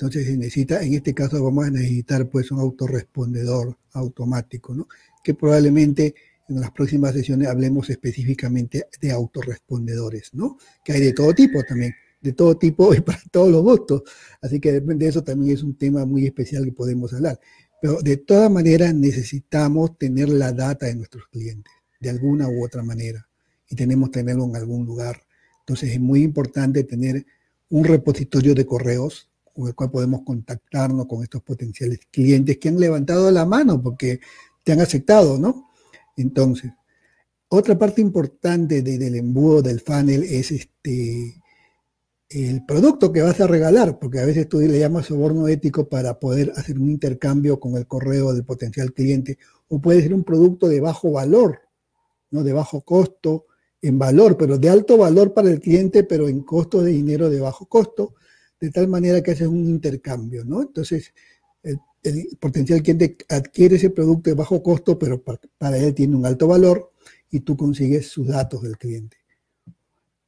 Entonces 0.00 0.28
se 0.28 0.36
necesita, 0.38 0.82
en 0.82 0.94
este 0.94 1.12
caso 1.12 1.44
vamos 1.44 1.66
a 1.66 1.70
necesitar 1.70 2.26
pues 2.30 2.50
un 2.50 2.58
autorrespondedor 2.58 3.76
automático, 3.92 4.74
¿no? 4.74 4.88
Que 5.22 5.34
probablemente 5.34 6.14
en 6.48 6.58
las 6.58 6.70
próximas 6.70 7.12
sesiones 7.12 7.48
hablemos 7.48 7.90
específicamente 7.90 8.86
de 8.98 9.12
autorrespondedores, 9.12 10.32
¿no? 10.32 10.56
Que 10.82 10.94
hay 10.94 11.00
de 11.02 11.12
todo 11.12 11.34
tipo 11.34 11.62
también, 11.64 11.92
de 12.18 12.32
todo 12.32 12.56
tipo 12.56 12.94
y 12.94 13.02
para 13.02 13.20
todos 13.30 13.50
los 13.50 13.62
gustos. 13.62 14.04
Así 14.40 14.58
que 14.58 14.80
de 14.80 15.06
eso 15.06 15.22
también 15.22 15.52
es 15.54 15.62
un 15.62 15.76
tema 15.76 16.06
muy 16.06 16.24
especial 16.24 16.64
que 16.64 16.72
podemos 16.72 17.12
hablar. 17.12 17.38
Pero 17.82 18.00
de 18.00 18.16
todas 18.16 18.50
maneras 18.50 18.94
necesitamos 18.94 19.98
tener 19.98 20.30
la 20.30 20.50
data 20.50 20.86
de 20.86 20.94
nuestros 20.94 21.26
clientes, 21.26 21.74
de 22.00 22.08
alguna 22.08 22.48
u 22.48 22.64
otra 22.64 22.82
manera, 22.82 23.28
y 23.68 23.76
tenemos 23.76 24.08
que 24.08 24.20
tenerlo 24.20 24.46
en 24.46 24.56
algún 24.56 24.86
lugar. 24.86 25.20
Entonces 25.58 25.90
es 25.92 26.00
muy 26.00 26.22
importante 26.22 26.84
tener 26.84 27.26
un 27.68 27.84
repositorio 27.84 28.54
de 28.54 28.64
correos 28.64 29.29
con 29.54 29.68
el 29.68 29.74
cual 29.74 29.90
podemos 29.90 30.22
contactarnos 30.24 31.06
con 31.06 31.22
estos 31.22 31.42
potenciales 31.42 32.00
clientes 32.10 32.58
que 32.58 32.68
han 32.68 32.78
levantado 32.78 33.30
la 33.30 33.44
mano 33.44 33.82
porque 33.82 34.20
te 34.62 34.72
han 34.72 34.80
aceptado, 34.80 35.38
¿no? 35.38 35.70
Entonces, 36.16 36.72
otra 37.48 37.78
parte 37.78 38.00
importante 38.00 38.82
del 38.82 39.14
embudo 39.16 39.62
del 39.62 39.80
funnel 39.80 40.22
es 40.22 40.50
este 40.52 41.40
el 42.30 42.64
producto 42.64 43.12
que 43.12 43.22
vas 43.22 43.40
a 43.40 43.48
regalar, 43.48 43.98
porque 43.98 44.20
a 44.20 44.24
veces 44.24 44.48
tú 44.48 44.60
le 44.60 44.78
llamas 44.78 45.06
soborno 45.06 45.48
ético 45.48 45.88
para 45.88 46.20
poder 46.20 46.52
hacer 46.54 46.78
un 46.78 46.88
intercambio 46.88 47.58
con 47.58 47.76
el 47.76 47.88
correo 47.88 48.32
del 48.32 48.44
potencial 48.44 48.92
cliente, 48.92 49.36
o 49.66 49.80
puede 49.80 50.00
ser 50.00 50.14
un 50.14 50.22
producto 50.22 50.68
de 50.68 50.80
bajo 50.80 51.10
valor, 51.10 51.58
¿no? 52.30 52.44
de 52.44 52.52
bajo 52.52 52.82
costo 52.82 53.46
en 53.82 53.98
valor, 53.98 54.36
pero 54.36 54.58
de 54.58 54.68
alto 54.68 54.96
valor 54.96 55.34
para 55.34 55.50
el 55.50 55.58
cliente, 55.58 56.04
pero 56.04 56.28
en 56.28 56.42
costo 56.42 56.82
de 56.82 56.92
dinero 56.92 57.30
de 57.30 57.40
bajo 57.40 57.66
costo, 57.66 58.14
de 58.60 58.70
tal 58.70 58.88
manera 58.88 59.22
que 59.22 59.30
haces 59.30 59.48
un 59.48 59.68
intercambio, 59.68 60.44
¿no? 60.44 60.62
Entonces, 60.62 61.12
el, 61.62 62.28
potencial 62.38 62.82
cliente 62.82 63.16
adquiere 63.28 63.76
ese 63.76 63.90
producto 63.90 64.30
de 64.30 64.36
bajo 64.36 64.62
costo, 64.62 64.98
pero 64.98 65.22
para 65.58 65.76
él 65.78 65.94
tiene 65.94 66.16
un 66.16 66.24
alto 66.26 66.46
valor 66.46 66.92
y 67.30 67.40
tú 67.40 67.56
consigues 67.56 68.08
sus 68.08 68.28
datos 68.28 68.62
del 68.62 68.78
cliente. 68.78 69.18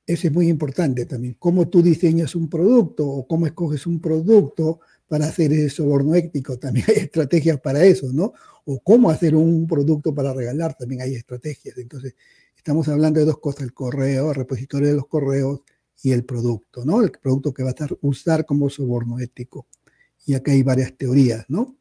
Eso 0.06 0.26
es 0.26 0.32
muy 0.32 0.48
importante 0.48 1.06
también. 1.06 1.36
Cómo 1.38 1.68
tú 1.68 1.82
diseñas 1.82 2.34
un 2.34 2.48
producto 2.48 3.06
o 3.06 3.26
cómo 3.26 3.46
escoges 3.46 3.86
un 3.86 4.00
producto 4.00 4.80
para 5.08 5.26
hacer 5.26 5.52
ese 5.52 5.70
soborno 5.70 6.14
ético. 6.14 6.58
También 6.58 6.86
hay 6.88 6.96
estrategias 7.04 7.60
para 7.60 7.84
eso, 7.84 8.12
¿no? 8.12 8.32
O 8.64 8.80
cómo 8.80 9.10
hacer 9.10 9.34
un 9.34 9.66
producto 9.66 10.14
para 10.14 10.32
regalar. 10.32 10.74
También 10.74 11.02
hay 11.02 11.14
estrategias. 11.14 11.78
Entonces, 11.78 12.14
estamos 12.56 12.88
hablando 12.88 13.20
de 13.20 13.26
dos 13.26 13.38
cosas. 13.38 13.62
El 13.62 13.72
correo, 13.72 14.30
el 14.30 14.34
repositorio 14.34 14.88
de 14.88 14.94
los 14.94 15.06
correos 15.06 15.60
y 16.02 16.12
el 16.12 16.24
producto, 16.24 16.84
¿no? 16.84 17.02
El 17.02 17.10
producto 17.12 17.52
que 17.52 17.62
vas 17.62 17.80
a 17.80 17.88
usar 18.00 18.46
como 18.46 18.70
soborno 18.70 19.18
ético. 19.18 19.66
Y 20.26 20.34
acá 20.34 20.52
hay 20.52 20.62
varias 20.62 20.96
teorías, 20.96 21.44
¿no? 21.48 21.76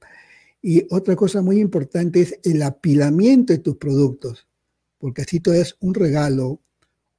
Y 0.62 0.86
otra 0.94 1.16
cosa 1.16 1.42
muy 1.42 1.60
importante 1.60 2.22
es 2.22 2.40
el 2.44 2.62
apilamiento 2.62 3.54
de 3.54 3.60
tus 3.60 3.78
productos. 3.78 4.48
Porque 5.00 5.24
así 5.24 5.40
tú 5.40 5.52
das 5.52 5.76
un 5.80 5.96
regalo 5.96 6.60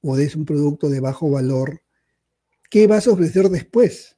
o 0.00 0.16
es 0.16 0.36
un 0.36 0.44
producto 0.44 0.88
de 0.88 1.00
bajo 1.00 1.30
valor, 1.30 1.82
¿qué 2.70 2.86
vas 2.86 3.06
a 3.06 3.12
ofrecer 3.12 3.48
después? 3.48 4.16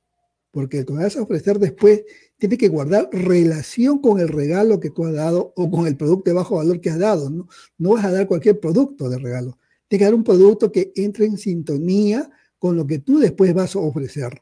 Porque 0.51 0.81
lo 0.81 0.87
que 0.87 0.93
vas 0.93 1.17
a 1.17 1.23
ofrecer 1.23 1.59
después 1.59 2.05
tiene 2.39 2.59
que 2.59 2.69
guardar 2.69 3.09
relación 3.13 3.99
con 3.99 4.21
el 4.21 4.29
regalo 4.29 4.81
que 4.81 4.91
tú 4.91 5.07
has 5.07 5.15
dado 5.15 5.53
o 5.57 5.71
con 5.71 5.87
el 5.87 5.97
producto 5.97 6.31
de 6.31 6.35
bajo 6.35 6.57
valor 6.57 6.81
que 6.81 6.91
has 6.91 6.99
dado. 6.99 7.31
No, 7.31 7.49
no 7.79 7.91
vas 7.91 8.05
a 8.05 8.13
dar 8.13 8.27
cualquier 8.27 8.61
producto 8.61 9.09
de 9.09 9.19
regalo. 9.19 9.59
Tiene 9.89 10.01
que 10.01 10.05
dar 10.05 10.15
un 10.15 10.25
producto 10.25 10.71
que 10.71 10.93
entre 10.97 11.27
en 11.27 11.39
sintonía 11.39 12.31
con 12.65 12.77
lo 12.79 12.87
que 12.87 13.01
tú 13.01 13.19
después 13.19 13.53
vas 13.53 13.77
a 13.77 13.81
ofrecer. 13.81 14.41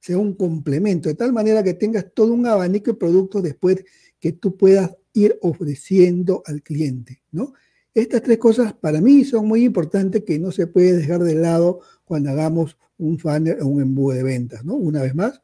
Sea 0.00 0.18
un 0.18 0.34
complemento, 0.34 1.08
de 1.08 1.14
tal 1.14 1.32
manera 1.32 1.62
que 1.62 1.74
tengas 1.74 2.06
todo 2.12 2.32
un 2.34 2.44
abanico 2.44 2.90
de 2.90 2.96
productos 2.96 3.40
después 3.40 3.84
que 4.18 4.32
tú 4.32 4.56
puedas 4.56 4.90
ir 5.12 5.38
ofreciendo 5.42 6.42
al 6.44 6.60
cliente, 6.60 7.22
¿no? 7.30 7.52
Estas 7.94 8.22
tres 8.22 8.38
cosas 8.38 8.72
para 8.72 9.00
mí 9.00 9.24
son 9.24 9.46
muy 9.46 9.62
importantes 9.62 10.24
que 10.24 10.40
no 10.40 10.50
se 10.50 10.66
puede 10.66 10.96
dejar 10.96 11.20
de 11.22 11.36
lado 11.36 11.82
cuando 12.04 12.30
hagamos 12.30 12.76
un 12.98 13.16
funnel 13.16 13.58
o 13.60 13.68
un 13.68 13.80
embudo 13.80 14.16
de 14.16 14.24
ventas, 14.24 14.64
¿no? 14.64 14.74
Una 14.74 15.00
vez 15.00 15.14
más, 15.14 15.40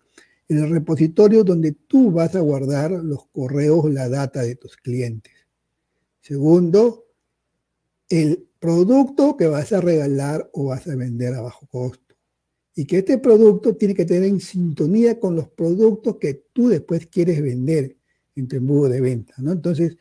en 0.49 0.59
el 0.59 0.71
repositorio 0.71 1.45
donde 1.45 1.71
tú 1.71 2.11
vas 2.11 2.35
a 2.35 2.41
guardar 2.41 2.91
los 2.91 3.29
correos, 3.29 3.89
la 3.93 4.09
data 4.09 4.43
de 4.43 4.57
tus 4.57 4.77
clientes. 4.77 5.35
Segundo, 6.21 7.07
el 8.09 8.45
producto 8.59 9.37
que 9.37 9.47
vas 9.47 9.73
a 9.73 9.81
regalar 9.81 10.51
o 10.53 10.65
vas 10.65 10.85
a 10.89 10.97
vender 10.97 11.35
a 11.35 11.43
bajo 11.43 11.69
costo. 11.69 12.08
Y 12.79 12.85
que 12.85 12.99
este 12.99 13.19
producto 13.19 13.75
tiene 13.75 13.93
que 13.93 14.05
tener 14.05 14.23
en 14.23 14.39
sintonía 14.39 15.19
con 15.19 15.35
los 15.35 15.49
productos 15.49 16.17
que 16.19 16.45
tú 16.53 16.69
después 16.69 17.09
quieres 17.09 17.43
vender 17.43 17.97
en 18.37 18.47
tu 18.47 18.55
embudo 18.55 18.89
de 18.89 19.01
venta, 19.01 19.35
¿no? 19.39 19.51
Entonces, 19.51 19.97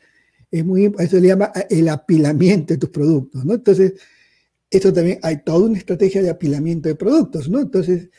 es 0.48 0.64
muy, 0.64 0.94
eso 1.00 1.18
le 1.18 1.26
llama 1.26 1.50
eh, 1.56 1.66
el 1.70 1.88
apilamiento 1.88 2.74
de 2.74 2.78
tus 2.78 2.90
productos, 2.90 3.44
¿no? 3.44 3.54
Entonces, 3.54 3.94
eso 4.70 4.92
también, 4.92 5.18
hay 5.24 5.42
toda 5.42 5.66
una 5.66 5.76
estrategia 5.76 6.22
de 6.22 6.30
apilamiento 6.30 6.88
de 6.88 6.94
productos, 6.94 7.48
¿no? 7.50 7.58
Entonces, 7.58 8.10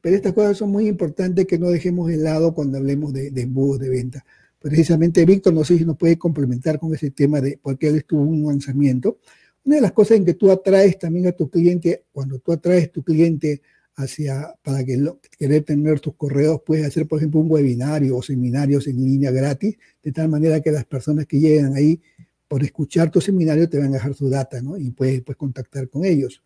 pero 0.00 0.16
estas 0.16 0.32
cosas 0.32 0.56
son 0.56 0.70
muy 0.70 0.88
importantes 0.88 1.44
que 1.44 1.58
no 1.58 1.68
dejemos 1.68 2.08
de 2.08 2.16
lado 2.16 2.54
cuando 2.54 2.78
hablemos 2.78 3.12
de, 3.12 3.30
de 3.30 3.42
embudos 3.42 3.80
de 3.80 3.90
venta. 3.90 4.24
Precisamente, 4.58 5.26
Víctor, 5.26 5.52
no 5.52 5.62
sé 5.62 5.76
si 5.76 5.84
nos 5.84 5.98
puede 5.98 6.16
complementar 6.16 6.78
con 6.78 6.94
ese 6.94 7.10
tema 7.10 7.42
de 7.42 7.58
por 7.58 7.76
qué 7.76 7.88
él 7.88 7.96
estuvo 7.96 8.22
un 8.22 8.46
lanzamiento. 8.46 9.18
Una 9.62 9.74
de 9.74 9.82
las 9.82 9.92
cosas 9.92 10.16
en 10.16 10.24
que 10.24 10.32
tú 10.32 10.50
atraes 10.50 10.98
también 10.98 11.26
a 11.26 11.32
tu 11.32 11.50
cliente, 11.50 12.06
cuando 12.12 12.38
tú 12.38 12.52
atraes 12.52 12.86
a 12.86 12.92
tu 12.92 13.04
cliente 13.04 13.60
hacia, 13.96 14.54
para 14.62 14.84
que 14.84 14.96
lo, 14.98 15.20
querer 15.38 15.64
tener 15.64 16.00
tus 16.00 16.14
correos, 16.14 16.60
puedes 16.64 16.86
hacer, 16.86 17.08
por 17.08 17.18
ejemplo, 17.18 17.40
un 17.40 17.50
webinario 17.50 18.16
o 18.16 18.22
seminarios 18.22 18.86
en 18.86 18.96
línea 19.02 19.30
gratis, 19.30 19.78
de 20.02 20.12
tal 20.12 20.28
manera 20.28 20.60
que 20.60 20.70
las 20.70 20.84
personas 20.84 21.26
que 21.26 21.40
llegan 21.40 21.74
ahí 21.74 22.00
por 22.46 22.62
escuchar 22.62 23.10
tu 23.10 23.20
seminario 23.20 23.68
te 23.68 23.78
van 23.78 23.88
a 23.88 23.94
dejar 23.94 24.14
su 24.14 24.28
data, 24.28 24.60
¿no? 24.60 24.76
Y 24.76 24.90
puedes, 24.90 25.22
contactar 25.36 25.88
con 25.88 26.04
ellos. 26.04 26.42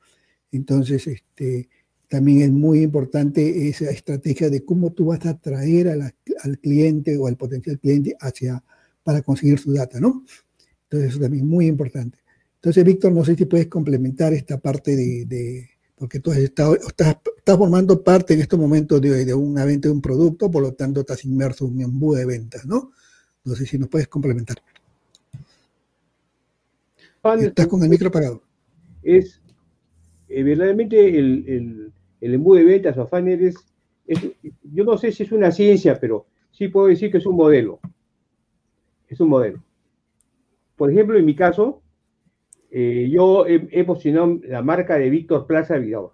Entonces, 0.52 1.06
este, 1.08 1.68
también 2.08 2.40
es 2.42 2.50
muy 2.50 2.82
importante 2.82 3.68
esa 3.68 3.90
estrategia 3.90 4.48
de 4.48 4.64
cómo 4.64 4.92
tú 4.92 5.06
vas 5.06 5.26
a 5.26 5.30
atraer 5.30 5.88
al 5.88 6.58
cliente 6.60 7.18
o 7.18 7.26
al 7.26 7.36
potencial 7.36 7.78
cliente 7.78 8.16
hacia, 8.20 8.62
para 9.02 9.22
conseguir 9.22 9.58
su 9.58 9.72
data, 9.72 9.98
¿no? 9.98 10.24
Entonces, 10.84 11.10
eso 11.10 11.20
también 11.20 11.44
es 11.44 11.50
muy 11.50 11.66
importante. 11.66 12.18
Entonces, 12.54 12.84
Víctor, 12.84 13.12
no 13.12 13.24
sé 13.24 13.34
si 13.34 13.44
puedes 13.46 13.66
complementar 13.66 14.32
esta 14.34 14.58
parte 14.58 14.94
de 14.94 15.68
porque 16.00 16.18
tú 16.18 16.32
estás, 16.32 16.78
estás, 16.80 17.58
formando 17.58 18.02
parte 18.02 18.32
en 18.32 18.40
estos 18.40 18.58
momentos 18.58 19.02
de, 19.02 19.22
de, 19.22 19.34
una 19.34 19.66
venta 19.66 19.86
de 19.86 19.92
un 19.92 20.00
producto, 20.00 20.50
por 20.50 20.62
lo 20.62 20.72
tanto 20.72 21.00
estás 21.00 21.26
inmerso 21.26 21.66
en 21.66 21.74
un 21.74 21.82
embudo 21.82 22.16
de 22.16 22.24
ventas, 22.24 22.64
¿no? 22.64 22.92
No 23.44 23.54
sé 23.54 23.66
si 23.66 23.78
nos 23.78 23.90
puedes 23.90 24.08
complementar. 24.08 24.56
estás 27.40 27.66
con 27.66 27.82
el 27.82 27.90
micro 27.90 28.08
apagado. 28.08 28.42
Es 29.02 29.42
eh, 30.30 30.42
verdaderamente 30.42 31.18
el, 31.18 31.92
el, 32.22 32.34
embudo 32.34 32.56
de 32.56 32.64
ventas 32.64 32.96
o 32.96 33.06
funnel 33.06 33.48
es, 33.48 33.56
yo 34.72 34.84
no 34.84 34.96
sé 34.96 35.12
si 35.12 35.24
es 35.24 35.32
una 35.32 35.52
ciencia, 35.52 36.00
pero 36.00 36.24
sí 36.50 36.68
puedo 36.68 36.86
decir 36.86 37.12
que 37.12 37.18
es 37.18 37.26
un 37.26 37.36
modelo. 37.36 37.78
Es 39.06 39.20
un 39.20 39.28
modelo. 39.28 39.62
Por 40.76 40.90
ejemplo, 40.90 41.18
en 41.18 41.26
mi 41.26 41.34
caso, 41.34 41.79
eh, 42.70 43.08
yo 43.10 43.46
he, 43.46 43.84
posicionado 43.84 44.38
la 44.44 44.62
marca 44.62 44.96
de 44.96 45.10
Víctor 45.10 45.46
Plaza 45.46 45.76
Vidal. 45.76 46.08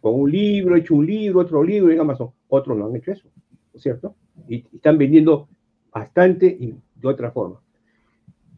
Con 0.00 0.20
un 0.20 0.30
libro, 0.30 0.76
he 0.76 0.80
hecho 0.80 0.94
un 0.94 1.06
libro, 1.06 1.40
otro 1.40 1.62
libro 1.62 1.92
en 1.92 2.00
Amazon. 2.00 2.30
Otros 2.48 2.76
no 2.76 2.86
han 2.86 2.96
hecho 2.96 3.12
eso, 3.12 3.28
¿cierto? 3.76 4.16
Y, 4.48 4.64
están 4.74 4.98
vendiendo 4.98 5.48
bastante 5.92 6.46
y 6.46 6.74
de 6.96 7.08
otra 7.08 7.30
forma. 7.30 7.60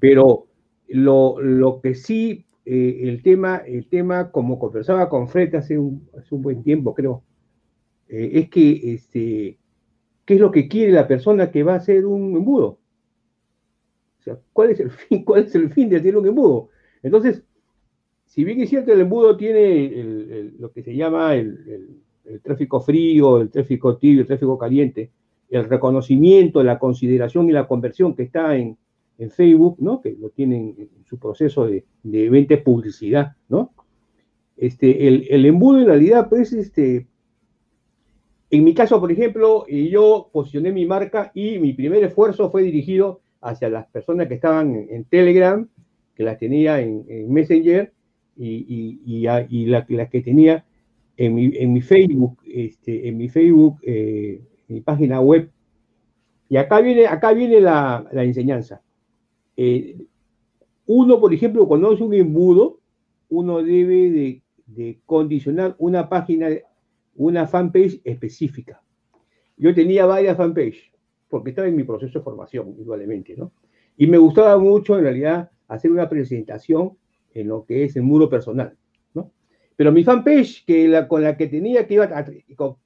Pero 0.01 0.47
lo, 0.89 1.81
que 1.83 1.95
sí, 1.95 2.47
eh, 2.65 3.01
el, 3.03 3.23
tema, 3.23 3.59
el 3.59 3.87
tema, 3.89 4.31
como 4.31 4.59
conversaba 4.59 5.09
con 5.09 5.29
Fred 5.29 5.55
hace 5.55 5.79
un, 5.79 6.09
hace 6.17 6.35
un 6.35 6.43
buen 6.43 6.63
tiempo, 6.63 6.95
creo, 6.95 7.23
eh, 8.09 8.31
es 8.35 8.51
que, 8.51 8.95
este, 8.95 9.59
¿qué 10.25 10.35
es 10.35 10.41
lo 10.41 10.51
que 10.51 10.69
quiere 10.69 10.93
la 10.93 11.07
persona 11.07 11.51
que 11.51 11.63
va 11.63 11.75
a 11.75 11.79
hacer 11.79 12.07
un 12.07 12.37
embudo? 12.37 12.79
O 14.21 14.23
sea, 14.23 14.39
¿cuál 14.53 14.71
es 14.71 14.81
el 14.81 14.91
fin, 14.91 15.25
cuál 15.25 15.45
es 15.45 15.55
el 15.55 15.71
fin 15.71 15.91
de 15.91 15.99
hacer 15.99 16.17
un 16.17 16.27
embudo? 16.27 16.71
Entonces, 17.03 17.43
si 18.27 18.45
bien 18.45 18.61
es 18.61 18.71
cierto, 18.71 18.93
el 18.93 19.01
embudo 19.01 19.37
tiene 19.37 20.53
lo 20.59 20.71
que 20.73 20.83
se 20.83 20.95
llama 20.95 21.35
el, 21.35 22.03
tráfico 22.43 22.81
frío, 22.81 23.41
el 23.41 23.51
tráfico 23.51 23.97
tibio, 23.97 24.21
el 24.21 24.27
tráfico 24.27 24.59
caliente, 24.59 25.11
el 25.49 25.65
reconocimiento, 25.65 26.63
la 26.63 26.79
consideración 26.79 27.49
y 27.49 27.53
la 27.53 27.67
conversión 27.67 28.15
que 28.15 28.25
está 28.25 28.57
en, 28.57 28.77
Facebook, 29.31 29.79
¿no? 29.81 30.01
que 30.01 30.13
lo 30.13 30.31
tienen 30.31 30.77
en 30.79 31.05
su 31.05 31.19
proceso 31.19 31.67
de, 31.67 31.85
de 32.05 32.59
publicidad, 32.59 33.33
¿no? 33.49 33.73
Este, 34.59 35.07
el, 35.07 35.47
embudo 35.47 35.79
en 35.81 35.87
realidad, 35.87 36.29
pues, 36.29 36.53
este, 36.53 37.07
en 38.51 38.65
mi 38.65 38.75
caso, 38.75 38.99
por 38.99 39.13
ejemplo, 39.13 39.65
eh, 39.69 39.89
yo 39.89 40.31
posicioné 40.33 40.73
mi 40.73 40.85
marca 40.85 41.31
y 41.33 41.59
mi 41.61 41.73
primer 41.73 42.03
esfuerzo 42.03 42.51
fue 42.51 42.63
dirigido 42.63 43.21
hacia 43.41 43.71
las 43.71 43.87
personas 43.87 44.27
que 44.27 44.35
estaban 44.35 44.75
en 44.91 45.05
Telegram, 45.05 45.69
que 46.19 46.25
las 46.25 46.37
tenía 46.37 46.81
en, 46.81 47.33
Messenger 47.33 47.93
y, 48.37 48.99
y, 49.07 49.67
las 49.67 50.11
que 50.11 50.21
tenía 50.21 50.67
en 51.17 51.33
mi, 51.33 51.53
en 51.55 51.73
mi 51.73 51.81
Facebook, 51.81 52.39
este, 52.45 53.09
en 53.09 53.17
mi 53.17 53.29
Facebook, 53.29 53.79
eh, 53.83 54.43
mi 54.67 54.81
página 54.81 55.21
web. 55.21 55.49
Y 56.49 56.57
acá 56.57 56.81
viene, 56.81 57.07
acá 57.07 57.33
viene 57.33 57.61
la, 57.61 58.05
enseñanza. 58.13 58.83
Eh, 59.57 59.97
uno, 60.87 61.21
por 61.21 61.33
ejemplo, 61.33 61.69
cuando 61.69 61.93
es 61.93 62.01
un 62.01 62.13
embudo, 62.13 62.81
uno 63.29 63.63
debe 63.63 64.43
de, 64.67 65.01
condicionar 65.07 65.77
una 65.79 66.09
página, 66.09 66.49
una 67.15 67.47
fanpage 67.47 68.01
específica. 68.03 68.83
Yo 69.57 69.73
tenía 69.73 70.05
varias 70.05 70.37
fanpages, 70.37 70.91
porque 71.29 71.51
estaba 71.51 71.69
en 71.69 71.77
mi 71.77 71.85
proceso 71.85 72.19
de 72.19 72.25
formación, 72.25 72.75
igualmente, 72.77 73.37
¿no? 73.37 73.53
Y 73.97 74.09
me 74.09 74.19
gustaba 74.19 74.59
mucho, 74.59 74.97
en 74.97 75.05
realidad, 75.05 75.51
hacer 75.69 75.91
una 75.91 76.09
presentación 76.09 76.97
en 77.35 77.49
lo 77.49 77.65
que 77.65 77.85
es 77.85 77.97
el 77.97 78.03
muro 78.03 78.29
personal, 78.29 78.77
¿no? 79.15 79.31
Pero 79.77 79.93
mi 79.93 80.03
fanpage, 80.03 80.65
que 80.67 81.07
con 81.09 81.23
la 81.23 81.37
que 81.37 81.47
tenía 81.47 81.87
que 81.87 81.95
iba, 81.95 82.09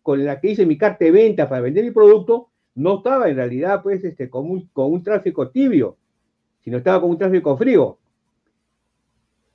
con, 0.02 0.24
la 0.24 0.40
que 0.40 0.50
hice 0.50 0.66
mi 0.66 0.76
carta 0.76 1.04
de 1.04 1.10
venta 1.10 1.48
para 1.48 1.62
vender 1.62 1.84
mi 1.84 1.90
producto, 1.90 2.50
no 2.74 2.98
estaba 2.98 3.28
en 3.28 3.36
realidad, 3.36 3.82
pues, 3.82 4.04
este, 4.04 4.28
con 4.28 4.50
un, 4.50 4.68
con 4.72 4.92
un 4.92 5.02
tráfico 5.02 5.48
tibio, 5.48 5.96
sino 6.60 6.78
estaba 6.78 7.00
con 7.00 7.10
un 7.10 7.18
tráfico 7.18 7.56
frío. 7.56 7.98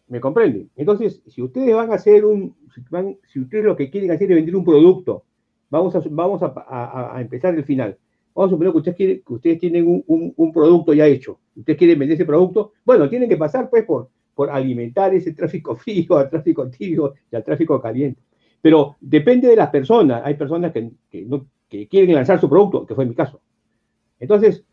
¿Me 0.07 0.21
comprenden? 0.21 0.69
Entonces, 0.75 1.21
si 1.27 1.41
ustedes 1.41 1.75
van 1.75 1.91
a 1.91 1.95
hacer 1.95 2.23
un, 2.25 2.55
si, 3.27 3.39
ustedes 3.39 3.65
lo 3.65 3.75
que 3.75 3.89
quieren 3.89 4.11
hacer 4.11 4.31
es 4.31 4.35
vender 4.35 4.55
un 4.55 4.63
producto, 4.63 5.23
vamos 5.69 5.95
a, 5.95 6.01
vamos 6.09 6.41
a, 6.43 7.15
empezar 7.19 7.55
el 7.55 7.65
final. 7.65 7.97
Vamos 8.37 8.51
a 8.51 8.55
suponer 8.55 8.95
que 8.95 9.23
ustedes, 9.29 9.59
tienen 9.59 10.03
un, 10.05 10.53
producto 10.53 10.93
ya 10.93 11.07
hecho. 11.07 11.39
Ustedes 11.55 11.75
quieren 11.75 11.97
vender 11.97 12.13
ese 12.13 12.25
producto. 12.25 12.73
Bueno, 12.85 13.09
tienen 13.09 13.27
que 13.27 13.35
pasar 13.35 13.67
pues 13.67 13.83
por, 13.83 14.11
alimentar 14.51 15.11
ese 15.15 15.33
tráfico 15.33 15.75
frío, 15.75 16.17
al 16.19 16.29
tráfico 16.29 16.69
tibio 16.69 17.15
y 17.31 17.35
al 17.35 17.43
tráfico 17.43 17.81
caliente. 17.81 18.21
Pero 18.61 18.95
depende 19.01 19.47
de 19.47 19.55
las 19.55 19.71
personas. 19.71 20.21
Hay 20.23 20.35
personas 20.35 20.71
que, 20.71 20.91
quieren 21.89 22.13
lanzar 22.13 22.39
su 22.39 22.47
producto, 22.47 22.85
que 22.85 22.93
fue 22.93 23.07
mi 23.07 23.15
caso. 23.15 23.41
Entonces, 24.19 24.63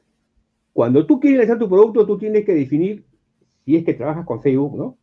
cuando 0.74 1.06
tú 1.06 1.18
quieres 1.18 1.38
lanzar 1.38 1.58
tu 1.58 1.66
producto, 1.66 2.04
tú 2.04 2.18
tienes 2.18 2.44
que 2.44 2.52
definir, 2.52 3.02
si 3.64 3.76
es 3.76 3.84
que 3.84 3.94
trabajas 3.94 4.26
con 4.26 4.42
Facebook, 4.42 4.76
¿no? 4.76 4.98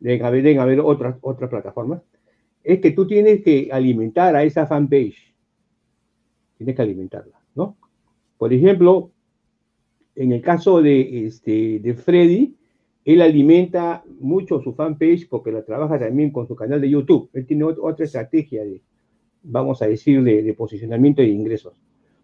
deben 0.00 0.24
haber, 0.24 0.58
haber 0.58 0.80
otras, 0.80 1.16
plataformas, 1.48 2.02
es 2.64 2.80
que 2.80 2.90
tú 2.90 3.06
tienes 3.06 3.44
que 3.44 3.68
alimentar 3.70 4.34
a 4.34 4.42
esa 4.42 4.66
fanpage. 4.66 5.32
Tienes 6.56 6.74
que 6.74 6.82
alimentarla. 6.82 7.39
Por 8.40 8.54
ejemplo, 8.54 9.10
en 10.14 10.32
el 10.32 10.40
caso 10.40 10.80
de, 10.80 11.26
este, 11.26 11.78
de 11.78 11.92
Freddy, 11.92 12.56
él 13.04 13.20
alimenta 13.20 14.02
mucho 14.18 14.62
su 14.62 14.72
fanpage 14.72 15.28
porque 15.28 15.52
la 15.52 15.62
trabaja 15.62 15.98
también 15.98 16.30
con 16.30 16.48
su 16.48 16.56
canal 16.56 16.80
de 16.80 16.88
YouTube. 16.88 17.28
Él 17.34 17.44
tiene 17.44 17.64
otra 17.64 18.06
estrategia 18.06 18.64
de, 18.64 18.80
vamos 19.42 19.82
a 19.82 19.88
decir, 19.88 20.22
de, 20.22 20.54
posicionamiento 20.54 21.20
de 21.20 21.28
ingresos. 21.28 21.74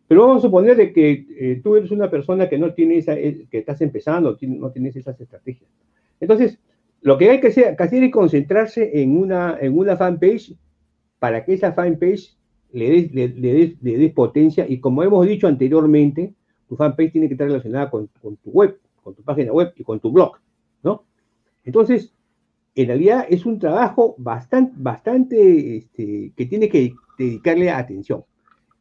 Pero 0.08 0.22
vamos 0.22 0.38
a 0.38 0.46
suponer 0.46 0.78
de 0.78 0.90
que 0.90 1.26
eh, 1.38 1.60
tú 1.62 1.76
eres 1.76 1.90
una 1.90 2.10
persona 2.10 2.48
que 2.48 2.56
no 2.56 2.72
tiene 2.72 2.96
esa, 2.96 3.12
eh, 3.12 3.46
que 3.50 3.58
estás 3.58 3.82
empezando, 3.82 4.38
no 4.40 4.70
tienes 4.70 4.96
esas 4.96 5.20
estrategias. 5.20 5.70
Entonces, 6.18 6.58
lo 7.02 7.18
que 7.18 7.28
hay 7.28 7.42
que 7.42 7.48
hacer, 7.48 7.76
es 7.78 8.10
concentrarse 8.10 9.02
en 9.02 9.18
una, 9.18 9.58
en 9.60 9.76
una 9.76 9.98
fanpage 9.98 10.54
para 11.18 11.44
que 11.44 11.52
esa 11.52 11.74
fanpage 11.74 12.35
le 12.76 13.08
des, 13.08 13.82
le, 13.82 14.10
potencia 14.10 14.66
y 14.68 14.80
como 14.80 15.02
hemos 15.02 15.26
dicho 15.26 15.46
anteriormente, 15.46 16.34
tu 16.68 16.76
fanpage 16.76 17.12
tiene 17.12 17.26
que 17.26 17.34
estar 17.34 17.46
relacionada 17.46 17.90
con, 17.90 18.08
tu 18.20 18.50
web, 18.50 18.78
con 19.02 19.14
tu 19.14 19.22
página 19.22 19.52
web 19.52 19.72
y 19.76 19.82
con 19.82 19.98
tu 19.98 20.12
blog, 20.12 20.36
¿no? 20.82 21.04
Entonces, 21.64 22.12
en 22.74 22.88
realidad 22.88 23.26
es 23.30 23.46
un 23.46 23.58
trabajo 23.58 24.14
bastante, 24.18 24.74
bastante 24.76 25.76
este, 25.78 26.32
que 26.36 26.46
tiene 26.46 26.68
que 26.68 26.94
dedicarle 27.18 27.70
atención. 27.70 28.24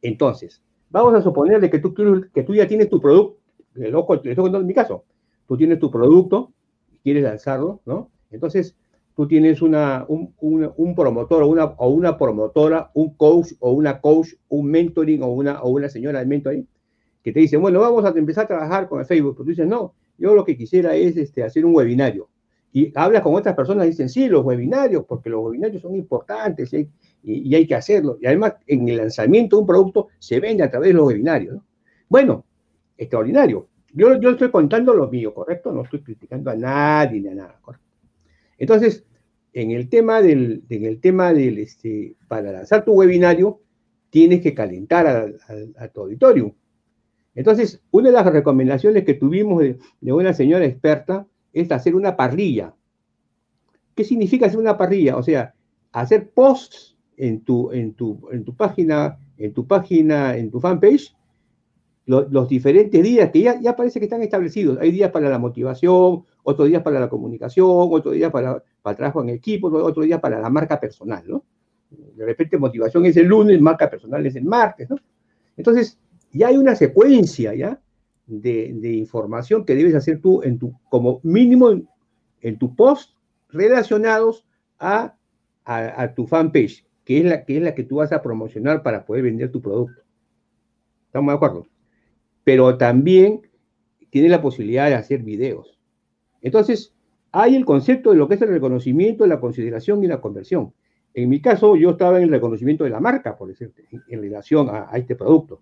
Entonces, 0.01 0.61
vamos 0.89 1.13
a 1.13 1.21
suponerle 1.21 1.69
que 1.69 1.79
tú, 1.79 1.93
que 1.93 2.43
tú 2.43 2.53
ya 2.53 2.67
tienes 2.67 2.89
tu 2.89 2.99
producto, 2.99 3.39
le 3.75 3.87
en 3.87 4.65
mi 4.65 4.73
caso, 4.73 5.05
tú 5.47 5.55
tienes 5.55 5.79
tu 5.79 5.89
producto, 5.89 6.51
quieres 7.01 7.23
lanzarlo, 7.23 7.81
¿no? 7.85 8.09
Entonces, 8.31 8.75
tú 9.15 9.27
tienes 9.27 9.62
una, 9.62 10.05
un, 10.07 10.93
promotor 10.95 11.43
o 11.43 11.48
una, 11.48 11.65
o 11.65 11.89
una 11.89 12.17
promotora, 12.17 12.91
un 12.93 13.15
coach 13.15 13.53
o 13.60 13.72
una 13.72 14.01
coach, 14.01 14.34
un 14.50 14.67
mentoring 14.67 15.24
o 15.24 15.27
una, 15.27 15.61
o 15.61 15.70
una 15.70 15.89
señora 15.89 16.20
de 16.20 16.25
mentoring, 16.25 16.68
que 17.24 17.31
te 17.31 17.39
dice, 17.39 17.57
bueno, 17.57 17.79
vamos 17.79 18.03
a 18.03 18.09
empezar 18.09 18.44
a 18.44 18.48
trabajar 18.48 18.89
con 18.89 19.00
el 19.00 19.05
Facebook. 19.05 19.35
Pero 19.35 19.46
tú 19.46 19.50
dices, 19.50 19.68
no, 19.68 19.94
yo 20.18 20.35
lo 20.35 20.44
que 20.44 20.57
quisiera 20.57 20.96
es 20.96 21.16
este, 21.16 21.44
hacer 21.44 21.66
un 21.66 21.74
webinario. 21.75 22.29
Y 22.74 22.92
hablas 22.94 23.22
con 23.22 23.33
otras 23.33 23.55
personas 23.55 23.85
y 23.85 23.92
dicen, 23.92 24.09
sí, 24.09 24.27
los 24.27 24.44
webinarios, 24.44 25.05
porque 25.05 25.29
los 25.29 25.46
webinarios 25.46 25.81
son 25.81 25.96
importantes 25.96 26.74
y 26.74 26.75
hay, 26.75 26.89
y, 27.24 27.55
hay 27.55 27.66
que 27.66 27.75
hacerlo. 27.75 28.18
Y 28.22 28.27
además, 28.27 28.55
en 28.68 28.87
el 28.89 28.98
lanzamiento 28.98 29.55
de 29.55 29.61
un 29.61 29.68
producto 29.68 30.09
se 30.20 30.42
vende 30.42 30.63
a 30.63 30.70
través 30.70 30.89
de 30.89 30.94
los 30.94 31.07
webinarios. 31.07 31.57
Bueno, 32.09 32.44
extraordinario. 32.98 33.70
Yo, 33.94 34.20
yo 34.20 34.31
estoy 34.31 34.51
contando 34.51 34.94
lo 34.94 35.07
mío, 35.07 35.33
¿correcto? 35.33 35.72
No 35.72 35.83
estoy 35.83 36.01
criticando 36.01 36.51
a 36.51 36.55
nadie 36.55 37.22
ni 37.22 37.29
a 37.29 37.35
nada, 37.35 37.57
¿correcto? 37.61 37.85
Entonces, 38.57 39.05
en 39.55 39.72
el 39.72 39.87
tema 39.87 40.22
del, 40.22 40.65
en 40.70 40.83
el 40.83 41.00
tema 41.00 41.33
del, 41.33 41.57
este, 41.59 42.18
para 42.27 42.51
lanzar 42.51 42.83
tu 42.83 42.91
webinario, 42.91 43.61
tienes 44.09 44.41
que 44.41 44.53
calentar 44.53 45.07
a, 45.77 45.87
tu 45.87 46.01
auditorio. 46.01 46.53
Entonces, 47.33 47.81
una 47.89 48.09
de 48.09 48.13
las 48.13 48.25
recomendaciones 48.25 49.05
que 49.05 49.13
tuvimos 49.13 49.61
de, 49.61 49.79
una 50.01 50.33
señora 50.33 50.65
experta 50.65 51.25
es 51.53 51.72
hacer 51.72 51.96
una 51.96 52.18
parrilla. 52.18 52.75
¿Qué 53.96 54.03
significa 54.03 54.48
hacer 54.48 54.59
una 54.59 54.77
parrilla? 54.77 55.15
O 55.15 55.24
sea, 55.24 55.55
hacer 55.94 56.31
posts 56.31 56.98
en 57.15 57.39
tu, 57.39 57.72
en 57.72 57.94
tu, 57.94 58.27
en 58.33 58.44
tu 58.44 58.53
página, 58.57 59.18
en 59.37 59.53
tu 59.53 59.65
página, 59.65 60.35
en 60.35 60.51
tu 60.51 60.59
fanpage, 60.59 61.15
los 62.05 62.50
diferentes 62.50 63.01
días 63.01 63.31
que 63.31 63.41
ya, 63.41 63.59
ya 63.61 63.74
parece 63.77 64.00
que 64.00 64.05
están 64.05 64.22
establecidos. 64.22 64.77
Hay 64.81 64.91
días 64.91 65.11
para 65.11 65.29
la 65.29 65.39
motivación, 65.39 66.25
otros 66.46 66.68
días 66.68 66.81
para 66.81 67.00
la 67.00 67.10
comunicación, 67.10 67.68
otros 67.70 68.14
días 68.14 68.31
para, 68.31 68.64
para 68.81 68.92
el 68.92 68.98
trabajo 68.98 69.22
en 69.22 69.29
equipo, 69.29 69.68
otros 69.68 70.05
días 70.05 70.20
para 70.20 70.40
la 70.40 70.50
marca 70.50 70.79
personal, 70.79 71.24
¿no? 71.27 71.44
De 71.90 72.25
repente 72.25 72.58
motivación 72.58 73.05
es 73.05 73.18
el 73.18 73.27
lunes, 73.27 73.60
marca 73.62 73.90
personal 73.90 74.25
es 74.25 74.36
el 74.36 74.46
martes, 74.46 74.90
¿no? 74.90 74.98
Entonces, 75.58 76.00
ya 76.31 76.48
hay 76.48 76.58
una 76.58 76.75
secuencia, 76.75 77.53
¿ya? 77.53 77.79
De, 78.27 78.74
de 78.74 78.94
información 78.94 79.66
que 79.66 79.75
debes 79.75 79.96
hacer 79.96 80.20
tú 80.20 80.42
en 80.42 80.58
tu, 80.58 80.74
como 80.90 81.20
mínimo 81.24 81.72
en, 82.42 82.58
tu 82.58 82.75
post 82.75 83.12
relacionados 83.50 84.46
a, 84.79 85.16
a, 85.64 86.14
tu 86.14 86.25
fanpage, 86.25 86.86
que 87.03 87.20
es, 87.20 87.25
la, 87.25 87.46
que 87.46 87.58
es 87.58 87.64
la 87.64 87.75
que 87.75 87.84
tú 87.84 87.98
vas 87.98 88.12
a 88.12 88.22
promocionar 88.22 88.81
para 88.81 89.05
poder 89.05 89.24
vender 89.24 89.51
tu 89.51 89.62
producto. 89.62 90.01
¿Estamos 91.08 91.31
de 91.31 91.36
acuerdo? 91.36 91.68
pero 92.46 92.77
también 92.77 93.42
tiene 94.12 94.29
la 94.29 94.42
posibilidad 94.42 94.88
de 94.88 94.96
hacer 94.96 95.24
videos. 95.24 95.75
Entonces, 96.46 96.94
hay 97.31 97.55
el 97.55 97.66
concepto 97.66 98.12
de 98.12 98.18
lo 98.18 98.27
que 98.27 98.36
es 98.36 98.42
el 98.42 98.50
reconocimiento, 98.50 99.27
la 99.27 99.42
consideración 99.42 100.03
y 100.03 100.08
la 100.08 100.22
conversión. 100.22 100.74
En 101.14 101.27
mi 101.27 101.42
caso, 101.42 101.75
yo 101.75 101.92
estaba 101.92 102.18
en 102.18 102.24
el 102.24 102.29
reconocimiento 102.29 102.84
de 102.84 102.92
la 102.92 103.00
marca, 103.00 103.38
por 103.38 103.50
decirte, 103.50 103.86
en, 103.92 104.22
relación 104.22 104.70
a, 104.70 104.90
este 104.96 105.16
producto, 105.16 105.62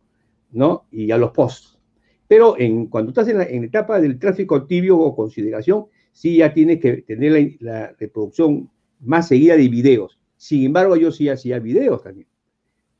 ¿no? 0.52 0.86
Y 0.91 1.10
a 1.12 1.17
los 1.17 1.32
posts. 1.32 1.80
Pero 2.28 2.60
en, 2.60 2.88
cuando 2.88 3.10
estás 3.10 3.28
en 3.30 3.38
la, 3.38 3.43
etapa 3.46 4.00
del 4.00 4.19
tráfico 4.19 4.65
tibio 4.65 5.00
o 5.00 5.15
consideración, 5.15 5.86
sí 6.12 6.38
ya 6.38 6.54
tienes 6.54 6.80
que 6.80 7.04
tener 7.04 7.56
la 7.60 7.96
reproducción 8.00 8.69
más 9.00 9.28
seguida 9.28 9.58
de 9.58 9.67
videos. 9.69 10.19
Sin 10.38 10.65
embargo, 10.65 10.96
yo 10.96 11.12
sí 11.12 11.30
hacía 11.30 11.60
videos 11.60 12.04
también 12.04 12.28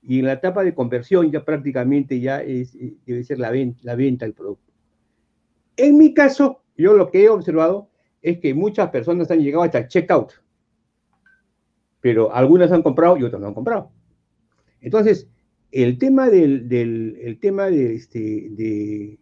y 0.06 0.19
en 0.19 0.26
la 0.26 0.34
etapa 0.34 0.63
de 0.63 0.74
conversión 0.74 1.32
ya 1.32 1.46
prácticamente 1.46 2.19
ya 2.19 2.41
es, 2.41 2.76
eh, 2.76 2.96
debe 3.06 3.24
ser 3.24 3.39
la 3.39 3.52
venta, 3.52 3.80
la 3.84 3.96
venta 3.96 4.26
del 4.26 4.34
producto. 4.34 4.72
En 5.78 5.98
mi 5.98 6.13
caso, 6.13 6.62
yo 6.77 6.93
lo 6.93 7.12
que 7.12 7.23
he 7.23 7.29
observado 7.29 7.89
es 8.21 8.39
que 8.39 8.53
muchas 8.53 8.89
personas 8.89 9.29
han 9.31 9.41
llegado 9.41 9.63
hasta 9.63 9.88
checkout, 9.88 10.31
pero 11.99 12.33
algunas 12.33 12.71
han 12.71 12.81
comprado 12.81 13.17
y 13.17 13.23
otras 13.23 13.41
no 13.41 13.47
han 13.47 13.53
comprado. 13.53 13.91
Entonces, 14.81 15.27
el 15.71 15.97
tema 15.97 16.29
del, 16.29 16.67
el 16.71 17.39
tema 17.39 17.67
de, 17.67 17.95
este, 17.95 18.19
de, 18.51 19.19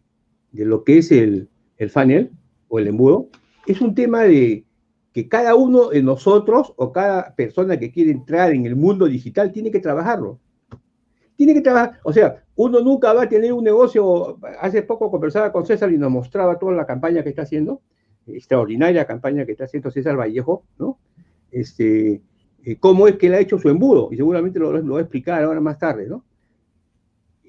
de, 0.51 0.65
lo 0.65 0.83
que 0.83 0.99
es 0.99 1.11
el, 1.11 1.49
el 1.77 1.89
funnel 1.89 2.31
o 2.67 2.79
el 2.79 2.87
embudo 2.87 3.29
es 3.67 3.81
un 3.81 3.95
tema 3.95 4.23
de 4.23 4.65
que 5.13 5.27
cada 5.27 5.55
uno 5.55 5.89
de 5.89 6.01
nosotros 6.03 6.73
o 6.77 6.91
cada 6.91 7.35
persona 7.35 7.77
que 7.77 7.91
quiere 7.91 8.11
entrar 8.11 8.51
en 8.53 8.65
el 8.65 8.75
mundo 8.75 9.05
digital 9.05 9.51
tiene 9.51 9.71
que 9.71 9.79
trabajarlo 9.79 10.39
tiene 11.41 11.55
que 11.55 11.61
trabajar, 11.61 11.99
o 12.03 12.13
sea, 12.13 12.43
uno 12.63 12.79
nunca 12.81 13.11
va 13.13 13.23
a 13.23 13.29
tener 13.29 13.53
un 13.53 13.63
negocio. 13.63 14.37
Hace 14.59 14.83
poco 14.83 15.09
conversaba 15.09 15.51
con 15.51 15.65
César 15.65 15.91
y 15.91 15.97
nos 15.97 16.11
mostraba 16.11 16.59
toda 16.59 16.73
la 16.73 16.85
campaña 16.85 17.23
que 17.23 17.29
está 17.29 17.41
haciendo, 17.41 17.81
extraordinaria 18.27 19.05
campaña 19.05 19.45
que 19.45 19.53
está 19.53 19.65
haciendo 19.65 19.89
César 19.89 20.15
Vallejo, 20.15 20.63
¿no? 20.77 20.99
Este, 21.51 22.21
eh, 22.63 22.75
cómo 22.79 23.07
es 23.07 23.15
que 23.17 23.27
él 23.27 23.33
ha 23.33 23.39
hecho 23.39 23.57
su 23.57 23.69
embudo, 23.69 24.09
y 24.11 24.17
seguramente 24.17 24.59
lo, 24.59 24.71
lo 24.73 24.93
va 24.93 24.99
a 24.99 25.01
explicar 25.01 25.43
ahora 25.43 25.59
más 25.59 25.79
tarde, 25.79 26.07
¿no? 26.07 26.23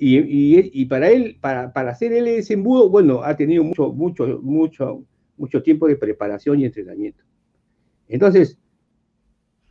Y, 0.05 0.85
para 0.87 1.11
él, 1.11 1.39
para, 1.41 1.73
para 1.73 1.93
hacer 1.93 2.13
él 2.13 2.27
ese 2.27 2.55
embudo, 2.55 2.89
bueno, 2.89 3.23
ha 3.23 3.37
tenido 3.37 3.63
mucho, 3.63 3.93
mucho, 3.93 4.41
mucho, 4.43 5.05
mucho 5.37 5.63
tiempo 5.63 5.87
de 5.87 5.95
preparación 5.95 6.59
y 6.59 6.65
entrenamiento. 6.65 7.23
Entonces, 8.09 8.59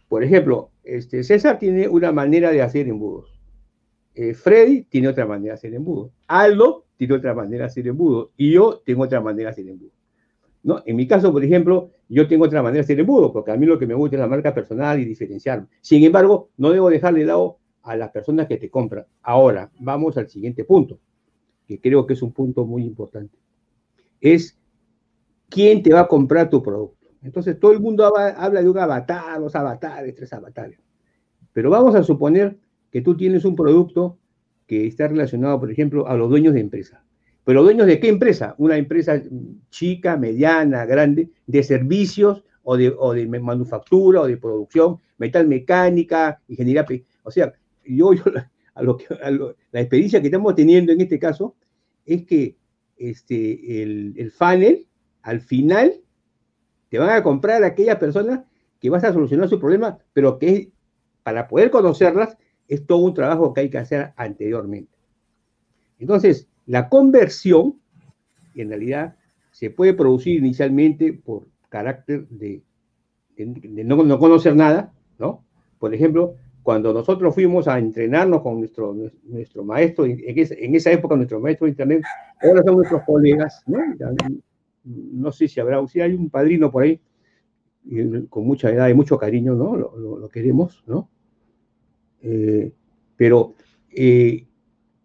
por 0.08 0.24
ejemplo, 0.24 0.72
este, 0.86 1.26
César 1.26 1.60
tiene 1.60 1.90
una 1.90 2.14
manera 2.14 2.52
de 2.52 2.62
hacer 2.62 2.88
embudos. 2.88 3.41
Eh, 4.14 4.34
Freddy 4.34 4.84
tiene 4.84 5.08
otra 5.08 5.26
manera 5.26 5.54
de 5.54 5.58
hacer 5.58 5.74
embudo. 5.74 6.12
Aldo 6.28 6.86
tiene 6.98 7.16
otra 7.16 7.34
manera 7.34 7.66
de 7.66 7.68
hacer 7.68 7.88
embudo. 7.88 8.32
Y 8.38 8.52
yo 8.52 8.82
tengo 8.86 9.04
otra 9.04 9.22
manera 9.22 9.50
de 9.50 9.54
hacer 9.54 9.68
embudo. 9.68 9.92
¿no? 10.64 10.82
En 10.86 10.96
mi 10.96 11.08
caso, 11.08 11.32
por 11.32 11.44
ejemplo, 11.44 11.92
yo 12.08 12.28
tengo 12.28 12.46
otra 12.46 12.62
manera 12.62 12.82
de 12.82 12.88
ser 12.88 13.00
embudo, 13.00 13.32
porque 13.32 13.52
a 13.52 13.58
mí 13.58 13.66
lo 13.66 13.80
que 13.80 13.88
me 13.88 13.94
gusta 13.94 14.16
es 14.16 14.20
la 14.20 14.28
marca 14.28 14.54
personal 14.54 15.00
y 15.00 15.06
diferenciarme. 15.06 15.68
Sin 15.82 16.04
embargo, 16.04 16.50
no 16.58 16.72
debo 16.72 16.90
dejarle 16.90 17.22
de 17.22 17.26
lado 17.26 17.58
a 17.84 17.96
las 17.96 18.12
personas 18.12 18.48
que 18.48 18.58
te 18.58 18.70
compran. 18.70 19.06
Ahora, 19.24 19.72
vamos 19.80 20.18
al 20.18 20.30
siguiente 20.30 20.64
punto, 20.64 21.00
que 21.68 21.80
creo 21.80 22.06
que 22.06 22.14
es 22.14 22.22
un 22.22 22.32
punto 22.32 22.66
muy 22.66 22.84
importante. 22.84 23.38
Es 24.20 24.58
quién 25.50 25.82
te 25.82 25.94
va 25.94 26.02
a 26.02 26.08
comprar 26.08 26.50
tu 26.50 26.62
producto. 26.62 27.08
Entonces, 27.24 27.60
todo 27.60 27.72
el 27.72 27.80
mundo 27.80 28.06
habla 28.16 28.62
de 28.62 28.70
un 28.70 28.78
avatar, 28.78 29.40
dos 29.40 29.56
avatares, 29.56 30.16
tres 30.16 30.32
avatares. 30.34 30.80
Pero 31.54 31.70
vamos 31.70 31.96
a 31.96 32.04
suponer 32.04 32.58
que 32.92 33.02
tú 33.02 33.16
tienes 33.16 33.46
un 33.46 33.56
producto 33.56 34.20
que 34.68 34.88
está 34.88 35.08
relacionado, 35.08 35.60
por 35.60 35.72
ejemplo, 35.72 36.08
a 36.08 36.16
los 36.16 36.30
dueños 36.30 36.54
de 36.54 36.60
empresa. 36.60 37.04
Pero 37.44 37.64
dueños 37.64 37.88
de 37.88 38.00
qué 38.00 38.10
empresa? 38.10 38.56
Una 38.58 38.78
empresa 38.78 39.22
chica, 39.70 40.16
mediana, 40.18 40.86
grande, 40.86 41.30
de 41.48 41.64
servicios 41.64 42.44
o 42.64 42.78
de, 42.78 43.28
manufactura 43.40 44.22
o 44.22 44.28
de 44.28 44.38
producción, 44.38 45.00
metal 45.18 45.48
mecánica, 45.48 46.40
ingeniería. 46.48 46.86
O 47.24 47.32
sea, 47.32 47.54
yo, 47.84 48.12
a 48.76 48.84
lo 48.84 48.98
que, 48.98 49.06
la 49.72 49.82
experiencia 49.82 50.22
que 50.22 50.28
estamos 50.28 50.56
teniendo 50.56 50.92
en 50.92 51.02
este 51.02 51.18
caso 51.18 51.56
es 52.06 52.24
que 52.26 52.56
este, 52.98 53.82
el, 53.82 54.14
el 54.18 54.32
funnel, 54.32 54.88
al 55.24 55.42
final, 55.42 55.94
te 56.90 57.00
van 57.00 57.10
a 57.10 57.24
comprar 57.24 57.64
a 57.64 57.68
aquellas 57.68 57.98
personas 57.98 58.42
que 58.80 58.90
vas 58.90 59.04
a 59.04 59.14
solucionar 59.14 59.50
su 59.50 59.60
problema, 59.60 59.98
pero 60.14 60.38
que 60.38 60.72
para 61.24 61.48
poder 61.48 61.72
conocerlas 61.72 62.38
es 62.72 62.86
todo 62.86 63.00
un 63.00 63.14
trabajo 63.14 63.54
que 63.54 63.62
hay 63.62 63.70
que 63.70 63.80
hacer 63.80 64.14
anteriormente. 64.16 64.94
Entonces, 66.00 66.48
la 66.66 66.88
conversión, 66.88 67.76
en 68.56 68.70
realidad, 68.70 69.18
se 69.52 69.70
puede 69.70 69.94
producir 69.94 70.38
inicialmente 70.38 71.12
por 71.12 71.48
carácter 71.68 72.30
de, 72.30 72.62
no, 73.38 74.18
conocer 74.18 74.56
nada, 74.56 74.94
¿no? 75.20 75.44
Por 75.80 75.94
ejemplo, 75.94 76.36
cuando 76.64 76.94
nosotros 76.94 77.36
fuimos 77.36 77.68
a 77.68 77.78
entrenarnos 77.78 78.42
con 78.42 78.60
nuestro, 78.60 78.96
nuestro 79.26 79.66
maestro, 79.66 80.06
en, 80.06 80.76
esa 80.76 80.92
época 80.94 81.18
nuestro 81.18 81.42
maestro 81.42 81.66
de 81.66 81.72
Internet, 81.72 82.04
ahora 82.42 82.64
son 82.64 82.76
nuestros 82.76 83.02
colegas, 83.04 83.64
¿no? 83.68 83.80
No 84.86 85.32
sé 85.34 85.50
si 85.50 85.60
habrá, 85.60 85.86
si 85.88 86.00
hay 86.00 86.14
un 86.14 86.30
padrino 86.30 86.72
por 86.72 86.84
ahí, 86.84 87.02
con 88.30 88.48
mucha 88.48 88.72
edad 88.72 88.88
y 88.88 88.94
mucho 88.94 89.18
cariño, 89.18 89.56
¿no? 89.56 89.76
Lo, 89.76 90.30
queremos, 90.30 90.82
¿no? 90.88 91.10
Eh, 92.22 92.72
pero 93.18 93.56
eh, 93.92 94.46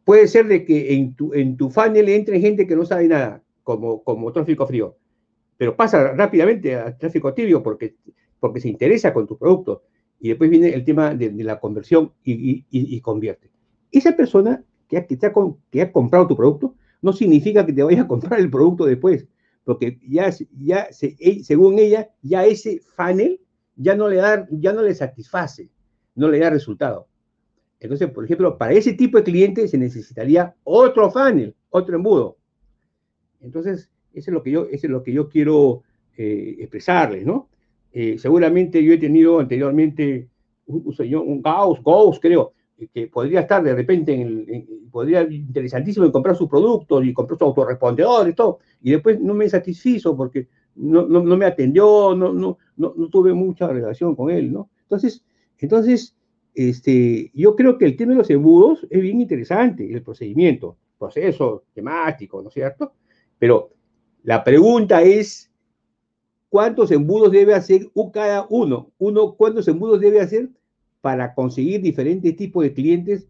puede 0.04 0.28
ser 0.28 0.46
de 0.46 0.64
que 0.64 0.94
en 0.94 1.14
tu, 1.14 1.34
en 1.34 1.56
tu 1.56 1.70
funnel 1.70 2.08
entre 2.08 2.40
gente 2.40 2.66
que 2.66 2.76
no 2.76 2.84
sabe 2.84 3.08
nada, 3.08 3.42
como, 3.62 4.02
como 4.02 4.32
tráfico 4.32 4.66
frío, 4.66 4.96
pero 5.56 5.76
pasa 5.76 6.12
rápidamente 6.12 6.76
a 6.76 6.96
tráfico 6.96 7.34
tibio 7.34 7.62
porque, 7.62 7.96
porque 8.38 8.60
se 8.60 8.68
interesa 8.68 9.12
con 9.12 9.26
tu 9.26 9.36
producto 9.36 9.82
y 10.20 10.28
después 10.28 10.50
viene 10.50 10.68
el 10.68 10.84
tema 10.84 11.14
de, 11.14 11.32
la 11.42 11.58
conversión 11.58 12.12
y, 12.24 13.00
convierte. 13.00 13.50
Esa 13.90 14.16
persona 14.16 14.62
que 14.88 14.98
ha, 14.98 15.06
que, 15.06 15.18
que 15.70 15.82
ha 15.82 15.92
comprado 15.92 16.26
tu 16.26 16.36
producto 16.36 16.74
no 17.02 17.12
significa 17.12 17.64
que 17.66 17.72
te 17.72 17.82
vaya 17.82 18.02
a 18.02 18.08
comprar 18.08 18.40
el 18.40 18.50
producto 18.50 18.86
después, 18.86 19.26
porque 19.64 19.98
ya, 20.06 20.32
ya 20.58 20.88
según 20.90 21.78
ella, 21.78 22.10
ya 22.22 22.44
ese 22.46 22.80
funnel 22.80 23.40
ya 23.76 23.94
no, 23.94 24.08
le 24.08 24.16
da, 24.16 24.46
ya 24.50 24.72
no 24.72 24.82
le 24.82 24.94
satisface, 24.94 25.68
no 26.16 26.28
le 26.28 26.40
da 26.40 26.50
resultado. 26.50 27.06
Entonces, 27.78 28.10
por 28.10 28.24
ejemplo, 28.24 28.58
para 28.58 28.72
ese 28.72 28.94
tipo 28.94 29.18
de 29.18 29.24
cliente 29.24 29.68
se 29.68 29.78
necesitaría 29.78 30.54
otro 30.64 31.10
funnel, 31.10 31.54
otro 31.70 31.96
embudo. 31.96 32.36
Entonces, 33.40 33.90
eso 34.12 34.30
es 34.30 34.34
lo 34.34 34.42
que 34.42 34.50
yo, 34.50 34.66
eso 34.70 34.86
es 34.86 34.90
lo 34.90 35.02
que 35.02 35.12
yo 35.12 35.28
quiero 35.28 35.82
eh, 36.16 36.56
expresarles, 36.58 37.24
¿no? 37.24 37.48
Eh, 37.92 38.18
seguramente 38.18 38.82
yo 38.82 38.92
he 38.92 38.98
tenido 38.98 39.38
anteriormente 39.38 40.28
un, 40.66 40.94
un 41.14 41.42
Gauss, 41.42 41.82
Gauss, 41.84 42.18
creo, 42.18 42.52
que 42.92 43.06
podría 43.06 43.40
estar 43.40 43.62
de 43.62 43.74
repente 43.74 44.14
en 44.14 44.20
el, 44.48 44.88
podría 44.90 45.22
interesantísimo 45.22 46.06
en 46.06 46.12
comprar 46.12 46.36
sus 46.36 46.48
productos 46.48 47.04
y 47.04 47.12
comprar 47.12 47.38
sus 47.38 47.46
autorrespondedores 47.46 48.32
y 48.32 48.36
todo, 48.36 48.58
y 48.82 48.90
después 48.92 49.20
no 49.20 49.34
me 49.34 49.48
satisfizo 49.48 50.16
porque 50.16 50.48
no, 50.74 51.06
no, 51.06 51.22
no 51.22 51.36
me 51.36 51.46
atendió, 51.46 52.14
no, 52.14 52.32
no, 52.32 52.58
no, 52.76 52.94
no, 52.96 53.08
tuve 53.08 53.32
mucha 53.32 53.68
relación 53.68 54.14
con 54.14 54.30
él, 54.30 54.52
¿no? 54.52 54.70
Entonces, 54.82 55.24
entonces 55.58 56.16
este, 56.54 57.30
yo 57.34 57.54
creo 57.54 57.78
que 57.78 57.84
el 57.84 57.96
tema 57.96 58.12
de 58.12 58.18
los 58.18 58.30
embudos 58.30 58.86
es 58.90 59.00
bien 59.00 59.20
interesante, 59.20 59.92
el 59.92 60.02
procedimiento, 60.02 60.76
proceso 60.98 61.64
temático, 61.74 62.40
¿no 62.42 62.48
es 62.48 62.54
cierto? 62.54 62.94
Pero 63.38 63.70
la 64.22 64.42
pregunta 64.42 65.02
es, 65.02 65.50
cuántos 66.48 66.90
embudos 66.90 67.32
debe 67.32 67.54
hacer 67.54 67.90
cada 68.12 68.46
uno. 68.48 68.90
Uno, 68.98 69.34
cuántos 69.34 69.68
embudos 69.68 70.00
debe 70.00 70.20
hacer 70.20 70.48
para 71.02 71.34
conseguir 71.34 71.82
diferentes 71.82 72.34
tipos 72.34 72.64
de 72.64 72.72
clientes 72.72 73.28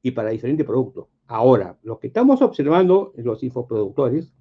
y 0.00 0.12
para 0.12 0.30
diferentes 0.30 0.64
productos. 0.64 1.08
Ahora, 1.26 1.76
lo 1.82 1.98
que 1.98 2.06
estamos 2.06 2.40
observando 2.42 3.12
en 3.16 3.24
los 3.24 3.42
infoproductores 3.42 4.32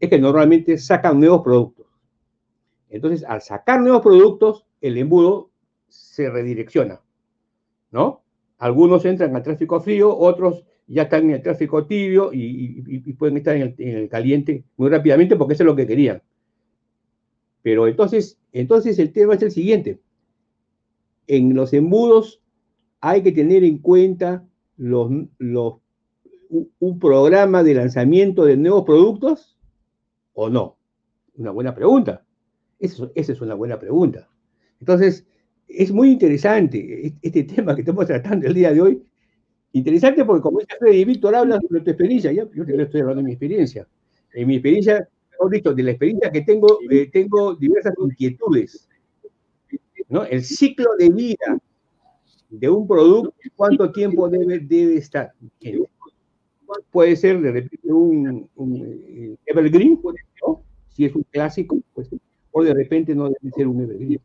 es 0.00 0.08
que 0.08 0.18
normalmente 0.18 0.78
sacan 0.78 1.20
nuevos 1.20 1.42
productos. 1.42 1.86
Entonces, 2.88 3.22
al 3.24 3.42
sacar 3.42 3.80
nuevos 3.82 4.00
productos, 4.00 4.66
el 4.80 4.96
embudo 4.98 5.51
se 5.92 6.30
redirecciona, 6.30 7.00
¿no? 7.90 8.22
Algunos 8.58 9.04
entran 9.04 9.34
al 9.36 9.42
tráfico 9.42 9.80
frío, 9.80 10.16
otros 10.16 10.64
ya 10.86 11.02
están 11.02 11.24
en 11.24 11.30
el 11.32 11.42
tráfico 11.42 11.86
tibio 11.86 12.30
y, 12.32 13.12
pueden 13.14 13.36
estar 13.36 13.56
en 13.56 13.62
el, 13.62 13.74
en 13.78 13.96
el, 13.96 14.08
caliente 14.08 14.64
muy 14.76 14.88
rápidamente 14.88 15.36
porque 15.36 15.54
eso 15.54 15.62
es 15.62 15.66
lo 15.66 15.76
que 15.76 15.86
querían. 15.86 16.22
Pero 17.62 17.86
entonces, 17.86 18.38
entonces 18.52 18.98
el 18.98 19.12
tema 19.12 19.34
es 19.34 19.42
el 19.42 19.50
siguiente. 19.50 20.00
En 21.26 21.54
los 21.54 21.72
embudos 21.72 22.42
hay 23.00 23.22
que 23.22 23.32
tener 23.32 23.64
en 23.64 23.78
cuenta 23.78 24.46
los, 24.76 25.10
un 26.78 26.98
programa 26.98 27.62
de 27.62 27.74
lanzamiento 27.74 28.44
de 28.44 28.56
nuevos 28.56 28.84
productos 28.84 29.56
o 30.34 30.50
no. 30.50 30.76
Una 31.34 31.50
buena 31.50 31.74
pregunta. 31.74 32.24
Esa 32.78 33.10
es 33.14 33.40
una 33.40 33.54
buena 33.54 33.78
pregunta. 33.78 34.28
Entonces, 34.80 35.26
es 35.74 35.92
muy 35.92 36.10
interesante 36.10 37.14
este 37.22 37.44
tema 37.54 37.74
que 37.74 37.82
estamos 37.82 38.06
tratando 38.06 38.46
el 38.46 38.54
día 38.54 38.72
de 38.72 38.80
hoy. 38.80 39.02
Interesante 39.72 40.24
porque, 40.24 40.42
como 40.42 40.60
dice 40.60 40.76
Freddy 40.78 41.04
Víctor, 41.04 41.34
habla 41.34 41.58
de 41.58 41.80
tu 41.80 41.90
experiencia. 41.90 42.30
Yo, 42.32 42.50
yo 42.52 42.64
estoy 42.64 43.00
hablando 43.00 43.22
de 43.22 43.26
mi 43.26 43.32
experiencia. 43.32 43.86
En 44.34 44.46
mi 44.46 44.56
experiencia, 44.56 45.08
mejor 45.30 45.74
de 45.74 45.82
la 45.82 45.90
experiencia 45.90 46.30
que 46.30 46.42
tengo, 46.42 46.78
eh, 46.90 47.10
tengo 47.10 47.54
diversas 47.54 47.94
inquietudes. 47.98 48.88
¿no? 50.08 50.24
El 50.24 50.44
ciclo 50.44 50.90
de 50.98 51.08
vida 51.08 51.58
de 52.50 52.68
un 52.68 52.86
producto, 52.86 53.32
¿cuánto 53.56 53.90
tiempo 53.90 54.28
debe, 54.28 54.58
debe 54.58 54.96
estar? 54.96 55.32
Puede 56.90 57.16
ser 57.16 57.40
de 57.40 57.52
repente 57.52 57.92
un, 57.92 58.48
un 58.56 59.38
evergreen, 59.46 59.98
¿no? 60.46 60.62
si 60.88 61.06
es 61.06 61.14
un 61.14 61.22
clásico, 61.30 61.78
pues, 61.94 62.10
o 62.50 62.62
de 62.62 62.74
repente 62.74 63.14
no 63.14 63.24
debe 63.24 63.50
ser 63.54 63.66
un 63.66 63.80
evergreen. 63.80 64.20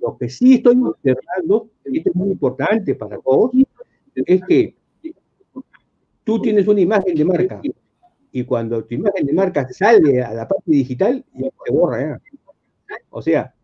Lo 0.00 0.16
que 0.16 0.28
sí 0.28 0.54
estoy 0.54 0.80
observando, 0.82 1.68
y 1.84 1.98
esto 1.98 2.10
es 2.10 2.16
muy 2.16 2.30
importante 2.30 2.94
para 2.94 3.18
todos, 3.18 3.52
es 4.14 4.40
que 4.46 4.74
tú 6.24 6.40
tienes 6.40 6.66
una 6.68 6.80
imagen 6.80 7.14
de 7.14 7.24
marca, 7.24 7.60
y 8.32 8.44
cuando 8.44 8.84
tu 8.84 8.94
imagen 8.94 9.26
de 9.26 9.32
marca 9.32 9.68
sale 9.72 10.22
a 10.22 10.32
la 10.34 10.46
parte 10.46 10.70
digital, 10.70 11.24
ya 11.34 11.48
se 11.64 11.72
borra. 11.72 12.20
O 13.10 13.22
sea, 13.22 13.54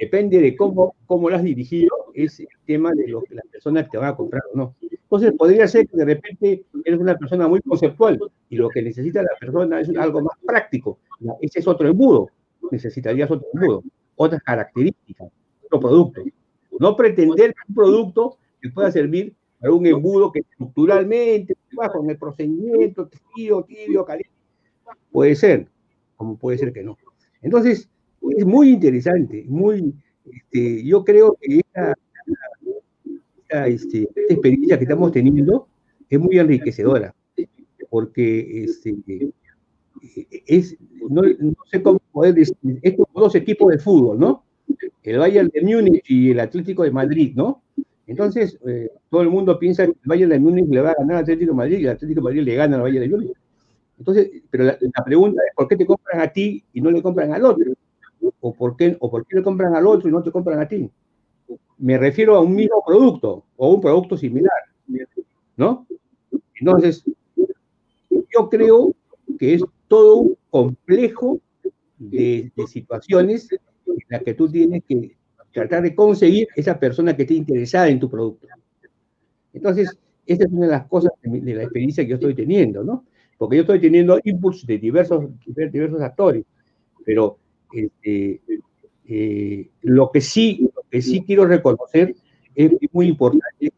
depende 0.00 0.40
de 0.40 0.56
cómo, 0.56 0.94
cómo 1.06 1.30
lo 1.30 1.36
has 1.36 1.42
dirigido, 1.42 1.90
es 2.14 2.40
el 2.40 2.48
tema 2.66 2.92
de 2.92 3.08
lo 3.08 3.22
que 3.22 3.34
las 3.34 3.46
personas 3.46 3.88
te 3.90 3.98
van 3.98 4.10
a 4.10 4.16
comprar 4.16 4.42
o 4.52 4.56
no. 4.56 4.74
Entonces, 4.80 5.32
podría 5.36 5.66
ser 5.68 5.86
que 5.86 5.96
de 5.96 6.04
repente 6.04 6.64
eres 6.84 7.00
una 7.00 7.16
persona 7.16 7.46
muy 7.46 7.60
conceptual 7.60 8.18
y 8.48 8.56
lo 8.56 8.68
que 8.68 8.82
necesita 8.82 9.22
la 9.22 9.36
persona 9.38 9.80
es 9.80 9.90
algo 9.96 10.22
más 10.22 10.38
práctico. 10.44 10.98
Ese 11.40 11.60
es 11.60 11.68
otro 11.68 11.88
embudo. 11.88 12.28
Necesitarías 12.70 13.30
otro 13.30 13.46
embudo, 13.52 13.82
otras 14.16 14.42
características, 14.42 15.28
producto. 15.80 16.22
No 16.78 16.96
pretender 16.96 17.54
un 17.68 17.74
producto 17.74 18.38
que 18.60 18.70
pueda 18.70 18.90
servir 18.90 19.34
para 19.60 19.72
un 19.72 19.86
embudo 19.86 20.32
que 20.32 20.40
estructuralmente 20.40 21.54
con 21.92 22.10
el 22.10 22.18
procedimiento, 22.18 23.08
tibio, 23.34 23.62
tibio, 23.62 24.04
caliente. 24.04 24.30
Puede 25.10 25.34
ser, 25.34 25.68
como 26.16 26.36
puede 26.36 26.58
ser 26.58 26.72
que 26.72 26.82
no. 26.82 26.98
Entonces, 27.40 27.88
es 28.36 28.46
muy 28.46 28.70
interesante, 28.70 29.44
muy, 29.48 29.94
este, 30.24 30.84
yo 30.84 31.04
creo 31.04 31.36
que 31.40 31.58
esta, 31.58 31.94
este, 33.66 34.02
esta, 34.02 34.34
experiencia 34.34 34.78
que 34.78 34.84
estamos 34.84 35.12
teniendo 35.12 35.68
es 36.08 36.20
muy 36.20 36.38
enriquecedora, 36.38 37.14
porque 37.90 38.64
este, 38.64 38.94
es, 40.46 40.76
no, 41.08 41.22
no, 41.22 41.54
sé 41.70 41.82
cómo 41.82 41.98
poder 42.12 42.34
decir, 42.34 42.56
estos 42.82 43.06
dos 43.14 43.34
equipos 43.34 43.72
de 43.72 43.78
fútbol, 43.78 44.18
¿no? 44.18 44.44
El 45.02 45.18
Bayern 45.18 45.50
de 45.52 45.60
Múnich 45.62 46.04
y 46.08 46.30
el 46.30 46.40
Atlético 46.40 46.82
de 46.82 46.90
Madrid, 46.90 47.32
¿no? 47.34 47.62
Entonces, 48.06 48.58
eh, 48.66 48.90
todo 49.10 49.22
el 49.22 49.30
mundo 49.30 49.58
piensa 49.58 49.86
que 49.86 49.92
el 49.92 49.98
Bayern 50.04 50.30
de 50.30 50.38
Múnich 50.38 50.68
le 50.68 50.80
va 50.80 50.90
a 50.90 50.94
ganar 50.98 51.16
al 51.16 51.22
Atlético 51.22 51.52
de 51.52 51.56
Madrid 51.56 51.78
y 51.78 51.84
el 51.84 51.90
Atlético 51.90 52.20
de 52.20 52.24
Madrid 52.24 52.42
le 52.42 52.54
gana 52.54 52.76
al 52.76 52.82
Bayern 52.82 53.10
de 53.10 53.16
Múnich. 53.16 53.36
Entonces, 53.98 54.30
pero 54.50 54.64
la, 54.64 55.04
pregunta 55.04 55.42
es, 55.46 55.54
¿por 55.54 55.68
qué 55.68 55.76
te 55.76 55.86
compran 55.86 56.20
a 56.20 56.32
ti 56.32 56.64
y 56.72 56.80
no 56.80 56.90
le 56.90 57.02
compran 57.02 57.32
al 57.32 57.44
otro? 57.44 57.72
¿O 58.40 58.52
por, 58.52 58.76
qué, 58.76 58.96
¿O 59.00 59.10
por 59.10 59.26
qué 59.26 59.36
le 59.36 59.42
compran 59.42 59.74
al 59.74 59.86
otro 59.86 60.08
y 60.08 60.12
no 60.12 60.22
te 60.22 60.32
compran 60.32 60.60
a 60.60 60.66
ti? 60.66 60.90
Me 61.78 61.98
refiero 61.98 62.36
a 62.36 62.40
un 62.40 62.54
mismo 62.54 62.82
producto 62.84 63.44
o 63.56 63.74
un 63.74 63.80
producto 63.80 64.16
similar, 64.16 64.52
¿no? 65.56 65.86
Entonces, 66.58 67.04
yo 68.08 68.48
creo 68.48 68.94
que 69.38 69.54
es 69.54 69.64
todo 69.88 70.16
un 70.16 70.36
complejo 70.50 71.40
de, 71.98 72.52
situaciones 72.66 73.48
las 74.08 74.22
que 74.22 74.34
tú 74.34 74.48
tienes 74.48 74.82
que 74.86 75.16
tratar 75.52 75.82
de 75.82 75.94
conseguir 75.94 76.48
esa 76.56 76.78
persona 76.78 77.16
que 77.16 77.22
esté 77.22 77.34
interesada 77.34 77.88
en 77.88 78.00
tu 78.00 78.10
producto. 78.10 78.46
Entonces, 79.52 79.96
esta 80.26 80.44
es 80.44 80.52
una 80.52 80.66
de 80.66 80.72
las 80.72 80.86
cosas 80.86 81.12
de, 81.22 81.54
la 81.54 81.62
experiencia 81.62 82.04
que 82.04 82.10
yo 82.10 82.16
estoy 82.16 82.34
teniendo, 82.34 82.84
¿no? 82.84 83.04
Porque 83.36 83.56
yo 83.56 83.62
estoy 83.62 83.80
teniendo 83.80 84.18
impulsos 84.24 84.66
de 84.66 84.78
diversos, 84.78 85.26
diversos 85.46 86.00
actores, 86.00 86.44
pero 87.04 87.38
este, 87.72 88.40
eh, 89.06 89.68
lo, 89.82 90.10
que 90.10 90.20
sí, 90.20 90.70
lo 90.74 90.82
que 90.88 91.02
sí 91.02 91.24
quiero 91.26 91.44
reconocer 91.46 92.14
es 92.54 92.72
muy 92.92 93.08
importante, 93.08 93.72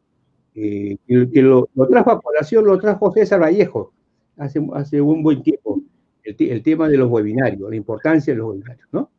eh, 0.55 0.97
que, 1.07 1.43
lo, 1.43 1.69
trajo 1.91 2.11
a 2.11 2.21
colación, 2.21 2.67
lo 2.67 2.79
trajo 2.79 3.13
César 3.13 3.41
Vallejo 3.41 3.93
hace, 4.37 4.65
hace 4.75 5.01
un 5.01 5.23
buen 5.23 5.43
tiempo, 5.43 5.81
el, 6.23 6.63
tema 6.63 6.89
de 6.89 6.99
los 6.99 7.11
webinarios, 7.11 7.69
la 7.69 7.77
importancia 7.77 8.33
de 8.33 8.39
los 8.39 8.51
webinarios, 8.51 8.89
¿no? 8.93 9.11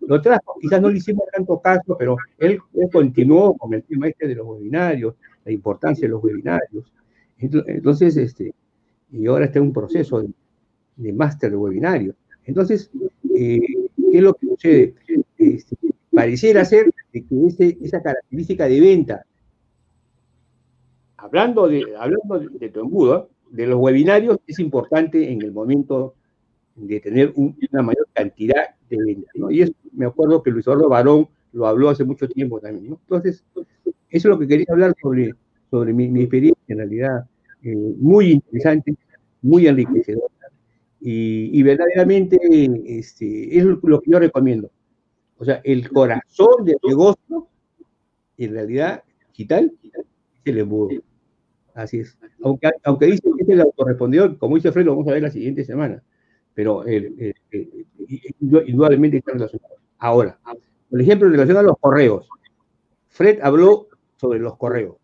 Lo 0.00 0.20
trajo, 0.20 0.56
quizás 0.60 0.80
no 0.80 0.90
le 0.90 0.98
hicimos 0.98 1.24
tanto 1.32 1.60
caso, 1.60 1.96
pero 1.98 2.16
él, 2.38 2.60
continuó 2.92 3.56
con 3.56 3.74
el 3.74 3.82
tema 3.82 4.08
este 4.08 4.28
de 4.28 4.34
los 4.34 4.46
webinarios, 4.46 5.14
la 5.44 5.52
importancia 5.52 6.06
de 6.06 6.12
los 6.12 6.22
webinarios. 6.22 6.92
Entonces, 7.38 8.16
este, 8.16 8.54
y 9.12 9.26
ahora 9.26 9.46
está 9.46 9.58
en 9.58 9.66
un 9.66 9.72
proceso 9.72 10.24
de, 10.96 11.12
máster 11.12 11.50
de 11.50 11.56
webinarios. 11.56 12.16
Entonces, 12.44 12.90
eh, 13.36 13.60
¿qué 14.10 14.18
es 14.18 14.22
lo 14.22 14.34
que 14.34 14.46
sucede? 14.46 14.94
Este, 15.36 15.76
pareciera 16.12 16.64
ser 16.64 16.90
que 17.12 17.24
esa 17.80 18.02
característica 18.02 18.66
de 18.66 18.80
venta, 18.80 19.24
hablando 21.16 21.68
de, 21.68 21.84
hablando 21.96 22.38
de 22.38 22.68
tu 22.70 22.80
embudo, 22.80 23.30
de 23.50 23.66
los 23.66 23.78
webinarios, 23.80 24.38
es 24.46 24.58
importante 24.58 25.30
en 25.30 25.42
el 25.42 25.52
momento 25.52 26.14
de 26.74 27.00
tener 27.00 27.32
una 27.36 27.82
mayor 27.82 28.06
cantidad 28.12 28.77
de 28.88 29.04
ventas. 29.04 29.30
¿no? 29.34 29.50
Y 29.50 29.74
me 29.92 30.06
acuerdo 30.06 30.42
que 30.42 30.50
Luis 30.50 30.66
Eduardo 30.66 30.88
Barón 30.88 31.28
lo 31.52 31.66
habló 31.66 31.90
hace 31.90 32.04
mucho 32.04 32.28
tiempo 32.28 32.60
también. 32.60 32.90
¿no? 32.90 33.00
Entonces, 33.02 33.44
eso 33.54 33.64
es 34.10 34.24
lo 34.24 34.38
que 34.38 34.46
quería 34.46 34.66
hablar 34.70 34.94
sobre, 35.00 35.34
sobre 35.70 35.92
mi, 35.92 36.20
experiencia, 36.20 36.62
en 36.68 36.78
realidad, 36.78 37.28
eh, 37.62 37.74
muy 37.98 38.32
interesante, 38.32 38.94
muy 39.42 39.66
enriquecedora. 39.66 40.26
Y, 41.00 41.62
verdaderamente 41.62 42.38
este, 42.86 43.56
es 43.56 43.64
lo 43.64 44.00
que 44.00 44.10
yo 44.10 44.18
recomiendo. 44.18 44.70
O 45.38 45.44
sea, 45.44 45.60
el 45.62 45.88
corazón 45.88 46.64
del 46.64 46.76
negocio, 46.84 47.46
en 48.36 48.52
realidad, 48.52 49.04
digital, 49.30 49.72
es 49.84 50.04
el 50.44 50.58
embudo. 50.58 51.00
Así 51.74 52.00
es. 52.00 52.18
Aunque, 52.42 52.70
aunque 52.82 53.06
dice 53.06 53.22
que 53.36 53.44
es 53.44 53.48
el 53.48 53.60
autorrespondedor, 53.60 54.36
como 54.38 54.56
dice 54.56 54.72
Fred, 54.72 54.86
lo 54.86 54.96
vamos 54.96 55.06
a 55.06 55.12
ver 55.12 55.22
la 55.22 55.30
siguiente 55.30 55.64
semana 55.64 56.02
pero 56.58 56.84
eh, 56.88 57.32
eh, 57.52 57.84
indudablemente 58.40 59.18
está 59.18 59.30
relacionado. 59.30 59.76
Ahora, 59.96 60.40
por 60.90 61.00
ejemplo, 61.00 61.28
en 61.28 61.34
relación 61.34 61.56
a 61.56 61.62
los 61.62 61.78
correos, 61.78 62.28
Fred 63.06 63.38
habló 63.42 63.86
sobre 64.16 64.40
los 64.40 64.56
correos. 64.56 64.96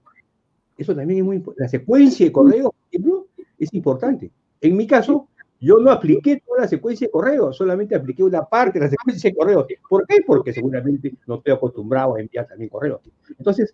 Eso 0.76 0.96
también 0.96 1.20
es 1.20 1.24
muy 1.24 1.36
importante. 1.36 1.62
La 1.62 1.68
secuencia 1.68 2.26
de 2.26 2.32
correos, 2.32 2.72
por 2.72 2.88
ejemplo, 2.90 3.28
es 3.56 3.72
importante. 3.72 4.32
En 4.60 4.76
mi 4.76 4.84
caso, 4.84 5.28
yo 5.60 5.78
no 5.78 5.92
apliqué 5.92 6.42
toda 6.44 6.62
la 6.62 6.66
secuencia 6.66 7.06
de 7.06 7.12
correos, 7.12 7.56
solamente 7.56 7.94
apliqué 7.94 8.24
una 8.24 8.44
parte 8.44 8.80
de 8.80 8.86
la 8.86 8.90
secuencia 8.90 9.30
de 9.30 9.36
correos. 9.36 9.64
¿Por 9.88 10.08
qué? 10.08 10.22
Porque 10.26 10.52
seguramente 10.52 11.14
no 11.28 11.36
estoy 11.36 11.52
acostumbrado 11.52 12.16
a 12.16 12.20
enviar 12.20 12.48
también 12.48 12.68
correos. 12.68 13.00
Entonces, 13.38 13.72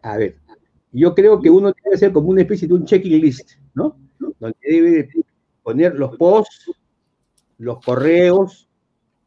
a 0.00 0.16
ver, 0.16 0.36
yo 0.90 1.14
creo 1.14 1.38
que 1.38 1.50
uno 1.50 1.70
debe 1.84 1.98
ser 1.98 2.14
como 2.14 2.30
una 2.30 2.40
especie 2.40 2.66
de 2.66 2.72
un 2.72 2.86
checklist, 2.86 3.58
¿no? 3.74 3.94
Donde 4.40 4.56
debe 4.62 5.10
poner 5.62 5.96
los 5.96 6.16
posts, 6.16 6.70
los 7.64 7.80
correos, 7.82 8.68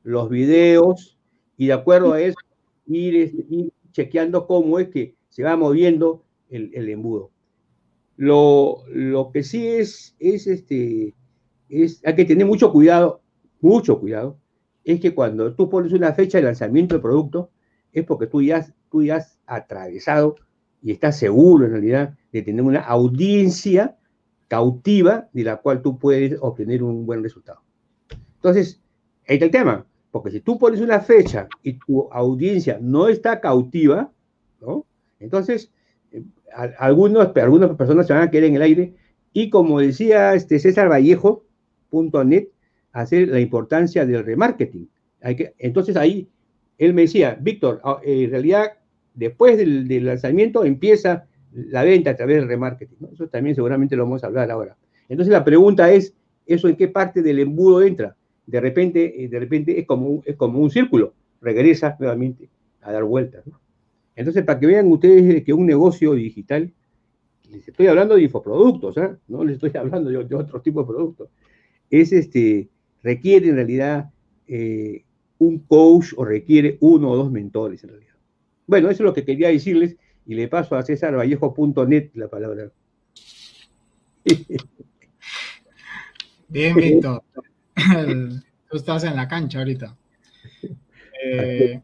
los 0.03 0.29
videos, 0.29 1.17
y 1.57 1.67
de 1.67 1.73
acuerdo 1.73 2.13
a 2.13 2.21
eso, 2.21 2.37
ir, 2.85 3.15
este, 3.15 3.71
chequeando 3.91 4.45
cómo 4.45 4.77
es 4.77 4.89
que 4.89 5.15
se 5.27 5.41
va 5.41 5.57
moviendo 5.57 6.23
el, 6.49 6.87
embudo. 6.87 7.31
Lo, 8.15 8.83
que 9.33 9.41
sí 9.41 9.67
es, 9.67 10.15
es, 10.19 10.45
este, 10.45 11.15
es, 11.67 11.99
hay 12.05 12.15
que 12.15 12.25
tener 12.25 12.45
mucho 12.45 12.71
cuidado, 12.71 13.21
mucho 13.59 13.99
cuidado, 13.99 14.37
es 14.83 14.99
que 14.99 15.15
cuando 15.15 15.55
tú 15.55 15.67
pones 15.67 15.91
una 15.91 16.13
fecha 16.13 16.37
de 16.37 16.43
lanzamiento 16.43 16.93
del 16.93 17.01
producto, 17.01 17.49
es 17.91 18.05
porque 18.05 18.27
tú 18.27 18.43
ya, 18.43 18.67
tú 18.91 19.01
ya 19.01 19.15
has 19.15 19.39
atravesado 19.47 20.35
y 20.83 20.91
estás 20.91 21.17
seguro 21.17 21.65
en 21.65 21.71
realidad 21.71 22.15
de 22.31 22.43
tener 22.43 22.61
una 22.61 22.81
audiencia 22.81 23.97
cautiva 24.47 25.27
de 25.33 25.43
la 25.43 25.57
cual 25.57 25.81
tú 25.81 25.97
puedes 25.97 26.37
obtener 26.39 26.83
un 26.83 27.07
buen 27.07 27.23
resultado. 27.23 27.66
Entonces, 28.47 28.79
ahí 29.27 29.35
está 29.35 29.45
el 29.45 29.51
tema, 29.51 29.85
porque 30.11 30.31
si 30.31 30.39
tú 30.39 30.57
pones 30.57 30.79
una 30.79 30.99
fecha 30.99 31.47
y 31.63 31.73
tu 31.73 32.09
audiencia 32.11 32.79
no 32.81 33.07
está 33.07 33.39
cautiva. 33.41 34.11
Entonces, 35.19 35.71
eh, 36.11 36.23
algunos, 36.77 37.35
algunas 37.35 37.75
personas 37.75 38.07
se 38.07 38.13
van 38.13 38.23
a 38.23 38.31
quedar 38.31 38.45
en 38.45 38.55
el 38.55 38.61
aire 38.61 38.93
y 39.33 39.49
como 39.49 39.79
decía 39.79 40.33
este 40.33 40.57
César 40.57 40.89
Vallejo.net, 40.89 42.47
hacer 42.91 43.27
la 43.27 43.39
importancia 43.39 44.05
del 44.05 44.25
remarketing. 44.25 44.89
Entonces 45.59 45.95
ahí 45.95 46.27
él 46.77 46.93
me 46.93 47.03
decía, 47.03 47.37
Víctor, 47.39 47.79
ah, 47.83 47.99
en 48.03 48.31
realidad 48.31 48.73
después 49.13 49.57
del, 49.57 50.05
lanzamiento 50.05 50.65
empieza 50.65 51.27
la 51.53 51.83
venta 51.83 52.11
a 52.11 52.15
través 52.15 52.37
del 52.37 52.47
remarketing. 52.47 52.97
Eso 53.13 53.27
también 53.27 53.55
seguramente 53.55 53.95
lo 53.95 54.05
vamos 54.05 54.23
a 54.23 54.27
hablar 54.27 54.49
ahora. 54.49 54.75
Entonces 55.07 55.31
la 55.31 55.43
pregunta 55.43 55.91
es, 55.91 56.15
¿eso 56.47 56.67
en 56.67 56.75
qué 56.75 56.87
parte 56.87 57.21
del 57.21 57.37
embudo 57.37 57.83
entra? 57.83 58.15
De 58.47 58.61
repente, 58.61 59.23
eh, 59.23 59.27
de 59.27 59.39
repente 59.39 59.79
es 59.79 59.85
como, 59.85 60.23
es 60.25 60.35
como 60.35 60.59
un 60.59 60.71
círculo, 60.71 61.13
regresa 61.41 61.95
nuevamente 61.99 62.49
a 62.81 62.91
dar 62.91 63.03
vueltas. 63.03 63.43
Entonces, 64.15 64.43
para 64.43 64.59
que 64.59 64.65
vean 64.65 64.87
ustedes 64.87 65.43
que 65.43 65.53
un 65.53 65.65
negocio 65.67 66.13
digital, 66.13 66.71
les 67.51 67.67
estoy 67.67 67.87
hablando 67.87 68.15
de 68.15 68.23
infoproductos, 68.23 68.97
¿eh? 68.97 69.09
no 69.27 69.43
les 69.43 69.55
estoy 69.55 69.71
hablando 69.79 70.09
de, 70.09 70.35
otro 70.35 70.61
tipo 70.61 70.81
de 70.81 70.87
productos, 70.87 71.29
es 71.89 72.11
este, 72.13 72.69
requiere 73.03 73.49
en 73.49 73.55
realidad 73.55 74.09
eh, 74.47 75.03
un 75.39 75.59
coach 75.59 76.13
o 76.15 76.25
requiere 76.25 76.77
uno 76.79 77.11
o 77.11 77.17
dos 77.17 77.31
mentores 77.31 77.83
en 77.83 77.91
realidad. 77.91 78.15
Bueno, 78.65 78.89
eso 78.89 79.03
es 79.03 79.07
lo 79.07 79.13
que 79.13 79.25
quería 79.25 79.49
decirles 79.49 79.97
y 80.25 80.35
le 80.35 80.47
paso 80.47 80.75
a 80.75 80.83
cesarvallejo.net 80.83 82.11
la 82.15 82.27
palabra. 82.27 82.71
Bien, 86.49 86.75
Víctor. 86.75 87.23
tú 88.69 88.77
estás 88.77 89.03
en 89.03 89.15
la 89.15 89.27
cancha 89.27 89.59
ahorita. 89.59 89.95
Eh, 91.23 91.81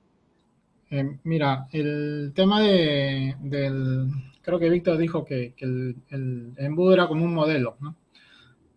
eh, 0.89 1.17
mira, 1.23 1.67
el 1.71 2.31
tema 2.35 2.61
de, 2.61 3.35
del, 3.39 4.09
creo 4.41 4.59
que 4.59 4.69
Víctor 4.69 4.97
dijo 4.97 5.25
que, 5.25 5.53
el, 5.57 6.53
embudo 6.57 6.93
era 6.93 7.07
como 7.07 7.25
un 7.25 7.33
modelo, 7.33 7.77
¿no? 7.79 7.95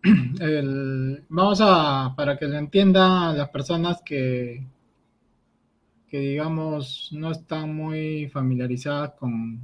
vamos 1.29 1.59
a, 1.61 2.13
para 2.15 2.37
que 2.37 2.47
lo 2.47 2.57
entiendan 2.57 3.37
las 3.37 3.49
personas 3.49 4.01
que, 4.03 4.65
que 6.07 6.19
digamos 6.19 7.09
no 7.11 7.31
están 7.31 7.75
muy 7.75 8.27
familiarizadas 8.29 9.11
con, 9.11 9.59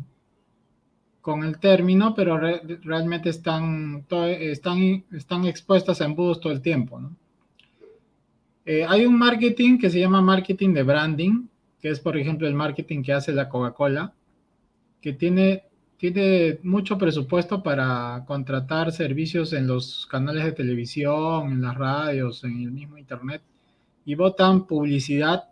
con 1.22 1.44
el 1.44 1.60
término, 1.60 2.14
pero 2.14 2.38
realmente 2.38 3.30
están, 3.30 4.06
están, 4.10 5.06
están 5.12 5.46
expuestas 5.46 6.02
a 6.02 6.06
embudos 6.06 6.42
todo 6.42 6.52
el 6.52 6.62
tiempo, 6.62 7.00
¿no? 7.00 7.16
Eh, 8.66 8.86
hay 8.88 9.06
un 9.06 9.18
marketing 9.18 9.78
que 9.78 9.90
se 9.90 10.00
llama 10.00 10.22
marketing 10.22 10.74
de 10.74 10.84
branding, 10.84 11.48
que 11.82 11.90
es, 11.90 12.00
por 12.00 12.18
ejemplo, 12.18 12.48
el 12.48 12.54
marketing 12.54 13.04
que 13.04 13.12
hace 13.12 13.34
la 13.34 13.50
Coca-Cola, 13.50 14.14
que 15.02 15.14
tiene, 15.14 15.64
tiene 15.98 16.60
mucho 16.64 16.98
presupuesto 16.98 17.62
para 17.62 18.24
contratar 18.26 18.94
servicios 18.94 19.52
en 19.52 19.68
los 19.68 20.08
canales 20.08 20.46
de 20.46 20.54
televisión, 20.54 21.52
en 21.52 21.62
las 21.62 21.76
radios, 21.76 22.44
en 22.46 22.62
el 22.62 22.72
mismo 22.72 22.98
Internet, 22.98 23.42
y 24.06 24.16
votan 24.16 24.66
publicidad, 24.66 25.50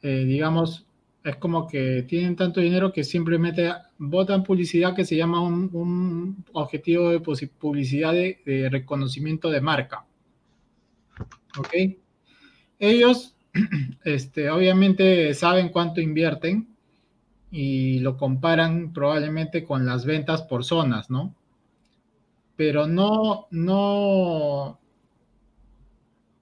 eh, 0.00 0.24
digamos, 0.24 0.86
es 1.22 1.36
como 1.36 1.66
que 1.66 2.04
tienen 2.08 2.36
tanto 2.36 2.60
dinero 2.60 2.92
que 2.92 3.04
simplemente 3.04 3.70
votan 3.98 4.42
publicidad 4.42 4.94
que 4.94 5.04
se 5.04 5.16
llama 5.16 5.40
un, 5.42 6.44
objetivo 6.52 7.10
de 7.10 7.20
publicidad 7.20 8.12
de 8.12 8.68
reconocimiento 8.70 9.50
de 9.50 9.60
marca. 9.60 10.06
¿Ok? 11.58 11.96
Ellos, 12.78 13.36
este, 14.04 14.50
obviamente, 14.50 15.34
saben 15.34 15.68
cuánto 15.68 16.00
invierten 16.00 16.68
y 17.50 18.00
lo 18.00 18.16
comparan 18.16 18.92
probablemente 18.92 19.64
con 19.64 19.86
las 19.86 20.04
ventas 20.04 20.42
por 20.42 20.64
zonas, 20.64 21.10
¿no? 21.10 21.34
pero 22.56 22.86
no, 22.86 23.46
no, 23.50 24.78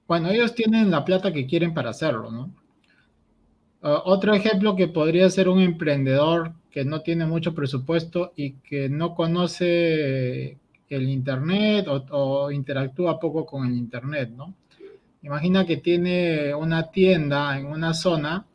bueno, 0.07 0.31
ellos 0.31 0.55
tienen 0.55 0.91
la 0.91 1.05
plata 1.05 1.33
que 1.33 1.47
quieren 1.47 1.75
para 1.75 1.91
hacerlo, 1.91 2.31
¿no? 2.31 2.55
Ah, 3.83 4.03
otro 4.05 4.35
ejemplo 4.35 4.77
que 4.77 4.89
podría 4.89 5.29
ser 5.31 5.49
un 5.49 5.61
emprendedor 5.61 6.53
que 6.71 6.85
no 6.85 7.03
tiene 7.03 7.27
mucho 7.27 7.55
presupuesto 7.55 8.33
y 8.37 8.53
que 8.61 8.89
no 8.89 9.15
conoce 9.15 10.59
el 10.89 11.09
Internet 11.09 11.87
o, 11.89 12.51
interactúa 12.51 13.19
poco 13.19 13.47
con 13.47 13.67
el 13.67 13.77
Internet, 13.77 14.31
¿no? 14.31 14.55
Imagina 15.23 15.65
que 15.65 15.77
tiene 15.77 16.55
una 16.55 16.91
tienda 16.91 17.57
en 17.59 17.67
una 17.67 17.95
zona 17.95 18.47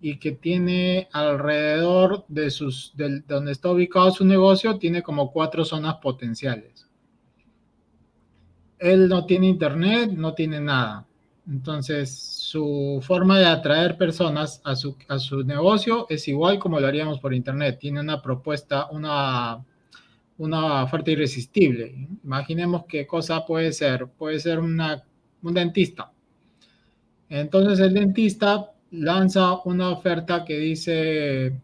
y 0.00 0.18
que 0.18 0.32
tiene 0.32 1.08
alrededor 1.12 2.24
de 2.26 2.50
sus, 2.50 2.92
donde 3.28 3.52
está 3.52 3.70
ubicado 3.70 4.10
su 4.10 4.24
negocio, 4.24 4.78
tiene 4.78 5.00
como 5.00 5.30
cuatro 5.30 5.64
zonas 5.64 5.96
potenciales. 6.02 6.88
Él 8.80 9.08
no 9.08 9.24
tiene 9.26 9.46
internet, 9.46 10.10
no 10.10 10.34
tiene 10.34 10.58
nada. 10.58 11.06
Entonces, 11.48 12.12
su 12.12 13.00
forma 13.00 13.38
de 13.38 13.46
atraer 13.46 13.96
personas 13.96 14.60
a 14.64 14.74
su, 14.74 14.96
a 15.08 15.20
su 15.20 15.44
negocio 15.44 16.06
es 16.08 16.26
igual 16.26 16.58
como 16.58 16.80
lo 16.80 16.88
haríamos 16.88 17.20
por 17.20 17.32
internet. 17.32 17.78
Tiene 17.78 18.00
una 18.00 18.20
propuesta, 18.20 18.88
una, 18.90 19.64
una 20.38 20.82
oferta 20.82 21.12
irresistible. 21.12 22.08
Imaginemos 22.24 22.86
qué 22.88 23.06
cosa 23.06 23.46
puede 23.46 23.72
ser. 23.72 24.08
Puede 24.08 24.40
ser 24.40 24.58
una, 24.58 25.04
un 25.42 25.54
dentista. 25.54 26.12
Entonces, 27.28 27.80
el 27.80 27.94
dentista 27.94 28.72
lanza 28.90 29.60
una 29.64 29.90
oferta 29.90 30.44
que 30.44 30.58
dice, 30.58 31.60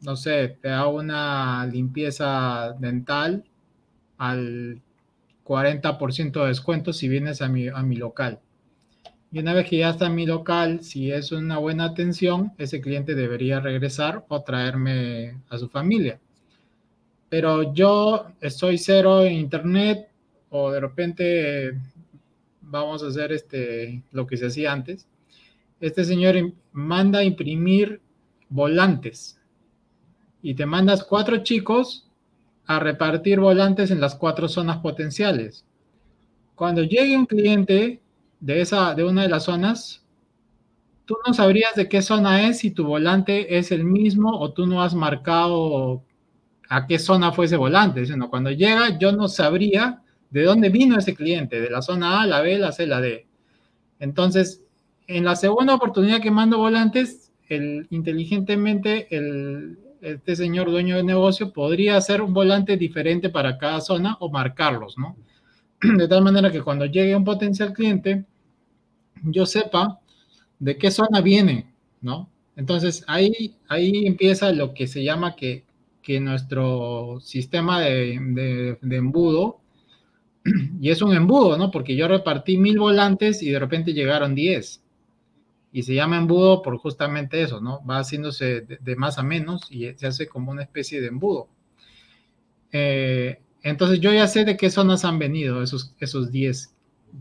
no 0.00 0.16
sé, 0.16 0.58
te 0.60 0.68
da 0.68 0.86
una 0.86 1.66
limpieza 1.66 2.74
dental 2.78 3.44
al 4.18 4.80
40% 5.44 6.42
de 6.42 6.48
descuento 6.48 6.92
si 6.92 7.08
vienes 7.08 7.42
a 7.42 7.48
mi, 7.48 7.68
a 7.68 7.82
mi 7.82 7.96
local. 7.96 8.40
Y 9.32 9.38
una 9.38 9.52
vez 9.52 9.68
que 9.68 9.78
ya 9.78 9.90
está 9.90 10.06
en 10.06 10.16
mi 10.16 10.26
local, 10.26 10.82
si 10.82 11.12
es 11.12 11.30
una 11.30 11.58
buena 11.58 11.84
atención, 11.84 12.52
ese 12.58 12.80
cliente 12.80 13.14
debería 13.14 13.60
regresar 13.60 14.24
o 14.28 14.42
traerme 14.42 15.36
a 15.48 15.58
su 15.58 15.68
familia. 15.68 16.18
Pero 17.28 17.72
yo 17.72 18.26
estoy 18.40 18.76
cero 18.76 19.24
en 19.24 19.34
internet 19.34 20.08
o 20.50 20.72
de 20.72 20.80
repente 20.80 21.78
vamos 22.70 23.02
a 23.02 23.08
hacer 23.08 23.32
este, 23.32 24.02
lo 24.12 24.26
que 24.26 24.36
se 24.36 24.46
hacía 24.46 24.72
antes 24.72 25.06
este 25.80 26.04
señor 26.04 26.36
manda 26.72 27.24
imprimir 27.24 28.02
volantes 28.50 29.40
y 30.42 30.54
te 30.54 30.66
mandas 30.66 31.04
cuatro 31.04 31.38
chicos 31.38 32.06
a 32.66 32.78
repartir 32.78 33.40
volantes 33.40 33.90
en 33.90 34.00
las 34.00 34.14
cuatro 34.14 34.48
zonas 34.48 34.78
potenciales. 34.78 35.64
Cuando 36.54 36.82
llegue 36.82 37.16
un 37.16 37.26
cliente 37.26 38.00
de, 38.38 38.60
esa, 38.60 38.94
de 38.94 39.04
una 39.04 39.22
de 39.22 39.28
las 39.28 39.44
zonas, 39.44 40.04
tú 41.06 41.16
no 41.26 41.32
sabrías 41.32 41.74
de 41.74 41.88
qué 41.88 42.02
zona 42.02 42.46
es 42.48 42.58
si 42.58 42.70
tu 42.70 42.84
volante 42.84 43.58
es 43.58 43.72
el 43.72 43.84
mismo 43.84 44.38
o 44.38 44.52
tú 44.52 44.66
no 44.66 44.82
has 44.82 44.94
marcado 44.94 46.04
a 46.68 46.86
qué 46.86 46.98
zona 46.98 47.32
fue 47.32 47.46
ese 47.46 47.56
volante. 47.56 48.04
Sino 48.04 48.28
cuando 48.28 48.50
llega, 48.50 48.98
yo 48.98 49.12
no 49.12 49.28
sabría 49.28 50.02
de 50.30 50.44
dónde 50.44 50.68
vino 50.68 50.96
ese 50.96 51.14
cliente, 51.14 51.60
de 51.60 51.70
la 51.70 51.82
zona 51.82 52.22
A, 52.22 52.26
la 52.26 52.40
B, 52.40 52.58
la 52.58 52.72
C, 52.72 52.86
la 52.86 53.00
D. 53.00 53.26
Entonces, 53.98 54.62
en 55.06 55.24
la 55.24 55.36
segunda 55.36 55.74
oportunidad 55.74 56.20
que 56.20 56.30
mando 56.30 56.58
volantes, 56.58 57.32
el, 57.48 57.86
inteligentemente 57.90 59.14
el, 59.14 59.78
este 60.00 60.36
señor 60.36 60.70
dueño 60.70 60.96
de 60.96 61.02
negocio 61.02 61.52
podría 61.52 61.96
hacer 61.96 62.22
un 62.22 62.32
volante 62.32 62.76
diferente 62.76 63.28
para 63.28 63.58
cada 63.58 63.80
zona 63.80 64.16
o 64.20 64.30
marcarlos, 64.30 64.96
¿no? 64.96 65.16
De 65.98 66.08
tal 66.08 66.22
manera 66.22 66.50
que 66.50 66.62
cuando 66.62 66.86
llegue 66.86 67.16
un 67.16 67.24
potencial 67.24 67.72
cliente, 67.72 68.24
yo 69.22 69.46
sepa 69.46 69.98
de 70.58 70.76
qué 70.78 70.90
zona 70.90 71.20
viene, 71.20 71.72
¿no? 72.00 72.28
Entonces 72.56 73.04
ahí, 73.06 73.54
ahí 73.68 74.06
empieza 74.06 74.52
lo 74.52 74.74
que 74.74 74.86
se 74.86 75.02
llama 75.02 75.36
que, 75.36 75.64
que 76.02 76.20
nuestro 76.20 77.18
sistema 77.20 77.80
de, 77.80 78.76
de 78.80 78.96
embudo, 78.96 79.60
y 80.80 80.90
es 80.90 81.02
un 81.02 81.14
embudo, 81.14 81.56
¿no? 81.56 81.70
Porque 81.70 81.96
yo 81.96 82.08
repartí 82.08 82.56
mil 82.56 82.78
volantes 82.78 83.42
y 83.42 83.50
de 83.50 83.58
repente 83.58 83.92
llegaron 83.92 84.34
diez 84.34 84.82
y 85.72 85.82
se 85.82 85.94
llama 85.94 86.18
embudo 86.18 86.62
por 86.62 86.76
justamente 86.78 87.42
eso, 87.42 87.60
¿no? 87.60 87.84
Va 87.84 87.98
haciéndose 87.98 88.62
de, 88.62 88.96
más 88.96 89.18
a 89.18 89.22
menos 89.22 89.70
y 89.70 89.92
se 89.94 90.06
hace 90.06 90.26
como 90.26 90.50
una 90.50 90.62
especie 90.62 91.00
de 91.00 91.08
embudo. 91.08 91.48
Eh, 92.72 93.40
entonces 93.62 94.00
yo 94.00 94.12
ya 94.12 94.26
sé 94.26 94.44
de 94.44 94.56
qué 94.56 94.70
zonas 94.70 95.04
han 95.04 95.18
venido 95.18 95.62
esos, 95.62 95.94
esos 96.00 96.30
10 96.30 96.74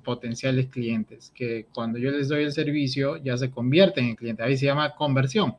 potenciales 0.03 0.67
clientes, 0.67 1.31
que 1.35 1.65
cuando 1.73 1.97
yo 1.99 2.11
les 2.11 2.29
doy 2.29 2.43
el 2.43 2.51
servicio 2.51 3.17
ya 3.17 3.37
se 3.37 3.49
convierten 3.49 4.05
en 4.05 4.15
clientes, 4.15 4.45
ahí 4.45 4.57
se 4.57 4.65
llama 4.65 4.95
conversión, 4.95 5.55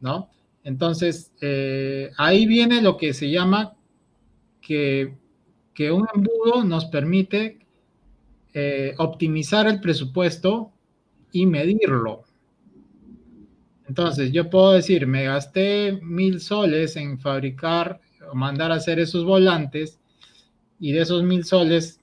¿no? 0.00 0.30
Entonces, 0.62 1.32
eh, 1.40 2.10
ahí 2.18 2.46
viene 2.46 2.82
lo 2.82 2.96
que 2.96 3.14
se 3.14 3.30
llama 3.30 3.74
que, 4.60 5.14
que 5.74 5.90
un 5.90 6.06
embudo 6.14 6.64
nos 6.64 6.86
permite 6.86 7.58
eh, 8.52 8.94
optimizar 8.98 9.66
el 9.68 9.80
presupuesto 9.80 10.72
y 11.32 11.46
medirlo. 11.46 12.24
Entonces, 13.86 14.32
yo 14.32 14.50
puedo 14.50 14.72
decir, 14.72 15.06
me 15.06 15.24
gasté 15.24 15.98
mil 16.02 16.40
soles 16.40 16.96
en 16.96 17.18
fabricar 17.18 18.00
o 18.30 18.34
mandar 18.34 18.70
a 18.72 18.76
hacer 18.76 19.00
esos 19.00 19.24
volantes 19.24 20.00
y 20.78 20.92
de 20.92 21.00
esos 21.00 21.22
mil 21.22 21.44
soles, 21.44 22.00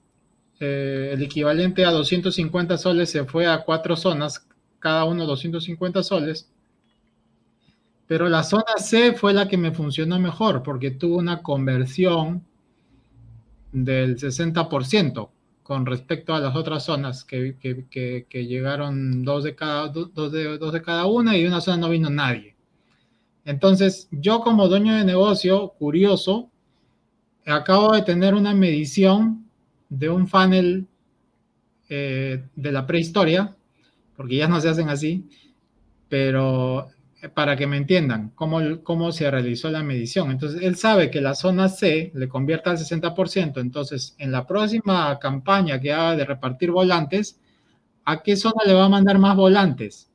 eh, 0.60 1.10
el 1.14 1.22
equivalente 1.22 1.84
a 1.84 1.90
250 1.90 2.78
soles 2.78 3.10
se 3.10 3.24
fue 3.24 3.46
a 3.46 3.64
cuatro 3.64 3.96
zonas, 3.96 4.46
cada 4.78 5.04
uno 5.04 5.26
250 5.26 6.02
soles. 6.02 6.50
Pero 8.06 8.28
la 8.28 8.42
zona 8.42 8.76
C 8.78 9.12
fue 9.12 9.34
la 9.34 9.48
que 9.48 9.56
me 9.58 9.72
funcionó 9.72 10.18
mejor 10.18 10.62
porque 10.62 10.90
tuvo 10.90 11.16
una 11.16 11.42
conversión 11.42 12.44
del 13.72 14.16
60% 14.16 15.30
con 15.62 15.84
respecto 15.84 16.34
a 16.34 16.40
las 16.40 16.56
otras 16.56 16.84
zonas 16.84 17.24
que, 17.24 17.54
llegaron 18.30 19.22
dos 19.22 19.44
de, 19.44 19.54
cada, 19.54 19.88
dos, 19.88 20.32
de, 20.32 20.56
dos 20.56 20.72
de 20.72 20.80
cada 20.80 21.04
una 21.06 21.36
y 21.36 21.42
de 21.42 21.48
una 21.48 21.60
zona 21.60 21.76
no 21.76 21.90
vino 21.90 22.08
nadie. 22.08 22.56
Entonces, 23.44 24.08
yo 24.10 24.40
como 24.40 24.68
dueño 24.68 24.94
de 24.94 25.04
negocio, 25.04 25.74
curioso, 25.78 26.50
acabo 27.46 27.92
de 27.92 28.02
tener 28.02 28.34
una 28.34 28.54
medición 28.54 29.46
de 29.88 30.08
un 30.08 30.26
funnel 30.26 30.86
eh, 31.88 32.44
de 32.56 32.72
la 32.72 32.86
prehistoria, 32.86 33.54
porque 34.16 34.36
ya 34.36 34.48
no 34.48 34.60
se 34.60 34.68
hacen 34.68 34.88
así, 34.88 35.28
pero 36.08 36.88
para 37.34 37.56
que 37.56 37.66
me 37.66 37.76
entiendan 37.76 38.30
cómo, 38.36 38.60
cómo 38.84 39.10
se 39.10 39.28
realizó 39.30 39.70
la 39.70 39.82
medición. 39.82 40.30
Entonces, 40.30 40.62
él 40.62 40.76
sabe 40.76 41.10
que 41.10 41.20
la 41.20 41.34
zona 41.34 41.68
C 41.68 42.12
le 42.14 42.28
convierte 42.28 42.70
al 42.70 42.78
60%. 42.78 43.60
Entonces, 43.60 44.14
en 44.18 44.30
la 44.30 44.46
próxima 44.46 45.18
campaña 45.18 45.80
que 45.80 45.92
haga 45.92 46.14
de 46.14 46.24
repartir 46.24 46.70
volantes, 46.70 47.40
¿a 48.04 48.22
qué 48.22 48.36
zona 48.36 48.62
le 48.66 48.74
va 48.74 48.84
a 48.84 48.88
mandar 48.88 49.18
más 49.18 49.36
volantes? 49.36 50.10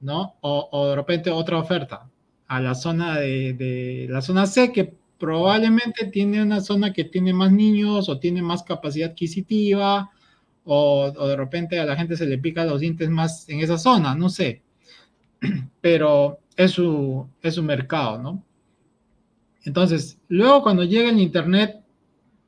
¿No? 0.00 0.36
O, 0.40 0.88
de 0.88 0.96
repente 0.96 1.30
otra 1.30 1.58
oferta 1.58 2.08
a 2.48 2.60
la 2.60 2.74
zona 2.74 3.18
de, 3.18 4.06
la 4.10 4.22
zona 4.22 4.46
C, 4.46 4.72
que 4.72 4.92
probablemente 5.18 6.06
tiene 6.06 6.42
una 6.42 6.60
zona 6.60 6.92
que 6.92 7.04
tiene 7.04 7.32
más 7.32 7.52
niños 7.52 8.08
o 8.08 8.18
tiene 8.18 8.42
más 8.42 8.62
capacidad 8.64 9.10
adquisitiva, 9.10 10.10
o, 10.64 11.12
o 11.16 11.28
de 11.28 11.36
repente 11.36 11.78
a 11.78 11.84
la 11.84 11.96
gente 11.96 12.16
se 12.16 12.26
le 12.26 12.38
pica 12.38 12.64
los 12.64 12.80
dientes 12.80 13.08
más 13.08 13.48
en 13.48 13.60
esa 13.60 13.78
zona, 13.78 14.14
no 14.16 14.28
sé 14.28 14.65
pero 15.80 16.38
es 16.56 16.72
su, 16.72 17.28
es 17.42 17.54
su 17.54 17.62
mercado, 17.62 18.18
¿no? 18.18 18.44
Entonces, 19.64 20.18
luego 20.28 20.62
cuando 20.62 20.84
llega 20.84 21.10
el 21.10 21.18
Internet, 21.18 21.80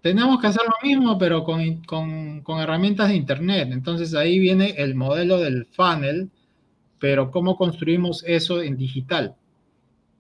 tenemos 0.01 0.41
que 0.41 0.47
hacer 0.47 0.63
lo 0.65 0.89
mismo, 0.89 1.19
pero 1.19 1.45
con, 1.45 1.83
con, 1.83 2.43
con, 2.43 2.61
herramientas 2.61 3.09
de 3.09 3.17
Internet. 3.17 3.71
Entonces 3.73 4.15
ahí 4.15 4.39
viene 4.39 4.75
el 4.79 4.95
modelo 4.95 5.39
del 5.39 5.67
funnel, 5.67 6.31
pero 6.99 7.31
cómo 7.31 7.57
construimos 7.57 8.23
eso 8.27 8.63
en 8.63 8.77
digital. 8.77 9.35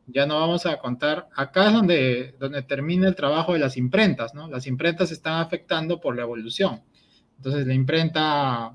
Ya 0.06 0.26
no 0.26 0.40
vamos 0.40 0.66
a 0.66 0.78
contar, 0.78 1.28
acá 1.36 1.68
es 1.68 1.72
donde, 1.74 2.34
donde 2.40 2.62
termina 2.62 3.08
el 3.08 3.14
trabajo 3.14 3.52
de 3.52 3.58
las 3.58 3.76
imprentas, 3.76 4.34
¿no? 4.34 4.48
Las 4.48 4.66
imprentas 4.66 5.12
están 5.12 5.40
afectando 5.40 6.00
por 6.00 6.16
la 6.16 6.22
evolución. 6.22 6.80
Entonces 7.36 7.66
la 7.66 7.74
imprenta 7.74 8.74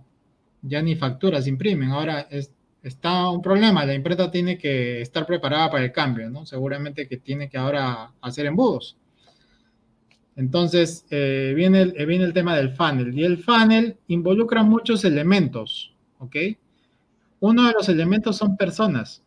ya 0.62 0.82
ni 0.82 0.96
facturas 0.96 1.48
imprimen, 1.48 1.90
ahora 1.90 2.22
es 2.30 2.53
está 2.84 3.30
un 3.30 3.42
problema. 3.42 3.86
La 3.86 3.94
imprenta 3.94 4.30
tiene 4.30 4.58
que 4.58 5.02
estar 5.02 5.26
preparada 5.26 5.72
para 5.72 5.86
el 5.86 5.92
cambio, 5.92 6.30
¿no? 6.30 6.46
Seguramente 6.46 7.08
que 7.08 7.18
tiene 7.18 7.50
que 7.50 7.58
ahora 7.58 8.12
hacer 8.22 8.46
embudos. 8.46 8.98
Entonces, 10.36 11.06
eh, 11.10 11.54
viene, 11.56 11.82
el, 11.84 11.94
eh, 11.98 12.06
viene 12.06 12.26
el 12.26 12.34
tema 12.34 12.56
del 12.56 12.72
funnel. 12.76 13.18
Y 13.18 13.24
el 13.24 13.38
funnel 13.38 13.98
involucra 14.08 14.64
muchos 14.64 15.06
elementos, 15.06 15.94
¿ok? 16.20 16.36
Uno 17.40 17.68
de 17.68 17.74
los 17.74 17.88
elementos 17.90 18.38
son 18.38 18.58
personas. 18.58 19.24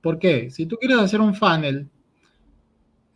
¿Por 0.00 0.18
qué? 0.18 0.50
Si 0.50 0.66
tú 0.66 0.76
quieres 0.76 0.98
hacer 0.98 1.20
un 1.20 1.34
funnel, 1.34 1.88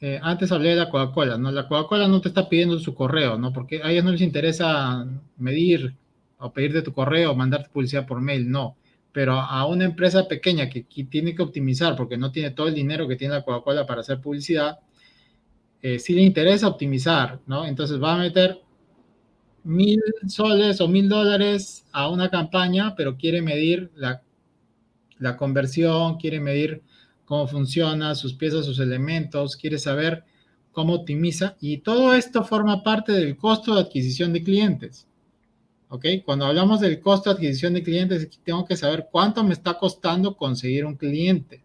eh, 0.01 0.21
antes 0.23 0.53
hablé 0.53 0.71
de 0.71 0.77
la 0.77 0.91
Coca-Cola, 0.91 1.39
¿no? 1.39 1.51
La 1.51 1.67
Coca-Cola 1.67 2.09
no 2.09 2.21
te 2.21 2.29
está 2.29 2.49
pidiendo 2.49 2.79
su 2.79 2.95
correo, 2.95 3.39
¿no? 3.39 3.53
Porque 3.53 3.81
a 3.83 3.91
ellos 3.91 4.05
no 4.05 4.13
les 4.13 4.21
interesa 4.21 5.07
medir 5.39 5.97
o 6.39 6.53
pedirte 6.53 6.83
tu 6.83 6.93
correo 6.93 7.33
o 7.33 7.35
mandarte 7.35 7.71
publicidad 7.71 8.07
por 8.07 8.21
mail, 8.21 8.51
no. 8.51 8.77
Pero 9.15 9.35
a 9.41 9.65
una 9.67 9.87
empresa 9.87 10.29
pequeña 10.29 10.69
que, 10.69 10.83
tiene 10.83 11.35
que 11.35 11.43
optimizar 11.43 11.97
porque 11.97 12.19
no 12.19 12.33
tiene 12.33 12.51
todo 12.51 12.69
el 12.69 12.75
dinero 12.75 13.09
que 13.09 13.17
tiene 13.17 13.35
la 13.35 13.45
Coca-Cola 13.45 13.87
para 13.87 14.03
hacer 14.03 14.21
publicidad, 14.21 14.81
eh, 15.81 15.99
sí 15.99 16.15
le 16.15 16.23
interesa 16.23 16.69
optimizar, 16.69 17.41
¿no? 17.47 17.65
Entonces 17.65 18.03
va 18.03 18.15
a 18.15 18.19
meter 18.19 18.61
mil 19.63 20.03
soles 20.27 20.81
o 20.81 20.89
mil 20.89 21.09
dólares 21.09 21.87
a 21.93 22.09
una 22.11 22.29
campaña, 22.29 22.95
pero 22.97 23.17
quiere 23.17 23.41
medir 23.41 23.93
la, 23.95 24.21
la 25.19 25.37
conversión, 25.37 26.19
quiere 26.19 26.41
medir 26.41 26.83
cómo 27.25 27.47
funciona, 27.47 28.15
sus 28.17 28.35
piezas, 28.35 28.67
sus 28.67 28.81
elementos, 28.81 29.57
quiere 29.57 29.79
saber 29.79 30.25
cómo 30.73 30.95
optimiza 30.95 31.57
y 31.61 31.79
todo 31.79 32.15
esto 32.15 32.45
forma 32.45 32.83
parte 32.83 33.13
del 33.13 33.37
costo 33.37 33.75
de 33.77 33.83
adquisición 33.83 34.33
de 34.33 34.43
clientes. 34.43 35.07
¿Ok? 35.95 36.07
Cuando 36.25 36.47
hablamos 36.47 36.81
del 36.81 36.99
costo 36.99 37.31
de 37.31 37.37
adquisición 37.37 37.75
de 37.75 37.85
clientes, 37.85 38.29
tengo 38.43 38.65
que 38.65 38.77
saber 38.77 39.07
cuánto 39.13 39.45
me 39.45 39.53
está 39.53 39.79
costando 39.79 40.37
conseguir 40.37 40.85
un 40.85 40.97
cliente. 40.97 41.63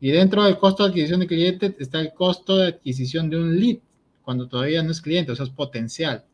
Y 0.00 0.10
dentro 0.10 0.42
del 0.44 0.56
costo 0.56 0.82
de 0.82 0.88
adquisición 0.88 1.20
de 1.20 1.26
clientes 1.26 1.74
está 1.78 2.00
el 2.00 2.14
costo 2.14 2.56
de 2.56 2.68
adquisición 2.68 3.28
de 3.28 3.36
un 3.36 3.60
lead, 3.60 3.76
cuando 4.22 4.48
todavía 4.48 4.82
no 4.82 4.90
es 4.90 5.02
cliente, 5.02 5.32
o 5.32 5.36
sea, 5.36 5.44
es 5.44 5.50
potencial. 5.50 6.24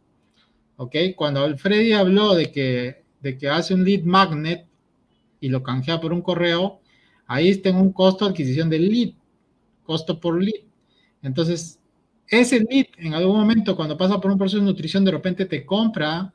¿Ok? 0.76 0.94
Cuando 1.16 1.58
Freddy 1.58 1.92
habló 1.92 2.34
de 2.34 2.52
que, 2.52 3.02
de 3.20 3.36
que 3.36 3.48
hace 3.48 3.74
un 3.74 3.84
lead 3.84 4.04
magnet 4.04 4.66
y 5.40 5.48
lo 5.48 5.64
canjea 5.64 6.00
por 6.00 6.12
un 6.12 6.22
correo, 6.22 6.80
Ahí 7.28 7.54
tengo 7.56 7.80
un 7.82 7.92
costo 7.92 8.24
de 8.24 8.30
adquisición 8.30 8.70
del 8.70 8.88
lead, 8.88 9.10
costo 9.84 10.18
por 10.18 10.42
lead. 10.42 10.62
Entonces, 11.22 11.78
ese 12.26 12.60
lead 12.60 12.86
en 12.96 13.12
algún 13.12 13.36
momento 13.36 13.76
cuando 13.76 13.98
pasa 13.98 14.18
por 14.18 14.30
un 14.30 14.38
proceso 14.38 14.60
de 14.60 14.64
nutrición 14.64 15.04
de 15.04 15.10
repente 15.10 15.44
te 15.44 15.66
compra 15.66 16.32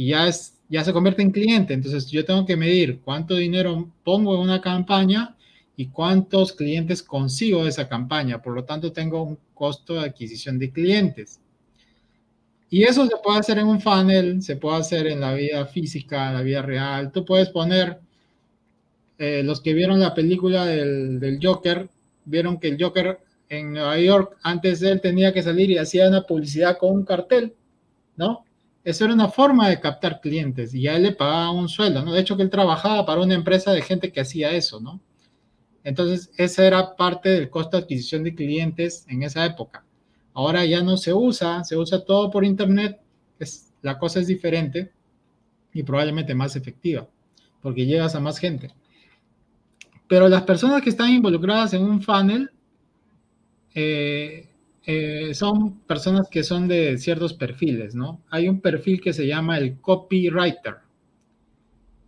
y 0.00 0.06
ya, 0.06 0.26
es, 0.28 0.54
ya 0.70 0.82
se 0.82 0.94
convierte 0.94 1.20
en 1.20 1.30
cliente. 1.30 1.74
Entonces, 1.74 2.10
yo 2.10 2.24
tengo 2.24 2.46
que 2.46 2.56
medir 2.56 3.00
cuánto 3.04 3.36
dinero 3.36 3.86
pongo 4.02 4.34
en 4.34 4.40
una 4.40 4.62
campaña 4.62 5.36
y 5.76 5.88
cuántos 5.88 6.54
clientes 6.54 7.02
consigo 7.02 7.64
de 7.64 7.68
esa 7.68 7.86
campaña. 7.86 8.40
Por 8.40 8.54
lo 8.54 8.64
tanto, 8.64 8.94
tengo 8.94 9.22
un 9.22 9.38
costo 9.52 9.96
de 9.96 10.06
adquisición 10.08 10.58
de 10.58 10.70
clientes. 10.70 11.38
Y 12.70 12.84
eso 12.84 13.06
se 13.06 13.12
puede 13.22 13.40
hacer 13.40 13.58
en 13.58 13.66
un 13.66 13.78
funnel, 13.78 14.42
se 14.42 14.56
puede 14.56 14.78
hacer 14.78 15.06
en 15.06 15.20
la 15.20 15.34
vida 15.34 15.66
física, 15.66 16.28
en 16.28 16.34
la 16.36 16.40
vida 16.40 16.62
real. 16.62 17.12
Tú 17.12 17.26
puedes 17.26 17.50
poner 17.50 17.98
eh, 19.18 19.42
los 19.44 19.60
que 19.60 19.74
vieron 19.74 20.00
la 20.00 20.14
película 20.14 20.64
del, 20.64 21.38
Joker, 21.42 21.90
vieron 22.24 22.58
que 22.58 22.68
el 22.68 22.82
Joker 22.82 23.18
en 23.50 23.74
Nueva 23.74 23.98
York, 23.98 24.38
antes 24.44 24.80
de 24.80 24.92
él 24.92 25.02
tenía 25.02 25.34
que 25.34 25.42
salir 25.42 25.70
y 25.70 25.76
hacía 25.76 26.08
una 26.08 26.22
publicidad 26.22 26.78
con 26.78 26.90
un 26.90 27.04
cartel, 27.04 27.52
¿no? 28.16 28.46
Eso 28.90 29.04
era 29.04 29.14
una 29.14 29.28
forma 29.28 29.68
de 29.68 29.78
captar 29.78 30.20
clientes 30.20 30.74
y 30.74 30.88
a 30.88 30.96
él 30.96 31.04
le 31.04 31.12
pagaba 31.12 31.52
un 31.52 31.68
sueldo, 31.68 32.04
¿no? 32.04 32.12
De 32.12 32.20
hecho, 32.20 32.36
que 32.36 32.42
él 32.42 32.50
trabajaba 32.50 33.06
para 33.06 33.20
una 33.20 33.34
empresa 33.34 33.72
de 33.72 33.82
gente 33.82 34.10
que 34.10 34.20
hacía 34.20 34.50
eso, 34.50 34.80
¿no? 34.80 35.00
Entonces, 35.84 36.32
esa 36.36 36.66
era 36.66 36.96
parte 36.96 37.28
del 37.28 37.50
costo 37.50 37.76
de 37.76 37.84
adquisición 37.84 38.24
de 38.24 38.34
clientes 38.34 39.06
en 39.08 39.22
esa 39.22 39.46
época. 39.46 39.84
Ahora 40.34 40.64
ya 40.64 40.82
no 40.82 40.96
se 40.96 41.14
usa, 41.14 41.62
se 41.62 41.76
usa 41.76 42.04
todo 42.04 42.32
por 42.32 42.44
internet, 42.44 43.00
es, 43.38 43.72
la 43.80 43.96
cosa 43.96 44.18
es 44.18 44.26
diferente 44.26 44.90
y 45.72 45.84
probablemente 45.84 46.34
más 46.34 46.56
efectiva, 46.56 47.08
porque 47.62 47.86
llegas 47.86 48.16
a 48.16 48.20
más 48.20 48.38
gente. 48.38 48.74
Pero 50.08 50.28
las 50.28 50.42
personas 50.42 50.82
que 50.82 50.90
están 50.90 51.10
involucradas 51.10 51.74
en 51.74 51.84
un 51.84 52.02
funnel 52.02 52.50
eh, 53.72 54.49
eh, 54.84 55.34
son 55.34 55.80
personas 55.80 56.28
que 56.28 56.42
son 56.42 56.66
de 56.66 56.96
ciertos 56.98 57.34
perfiles, 57.34 57.94
¿no? 57.94 58.20
Hay 58.30 58.48
un 58.48 58.60
perfil 58.60 59.00
que 59.00 59.12
se 59.12 59.26
llama 59.26 59.58
el 59.58 59.78
copywriter. 59.80 60.76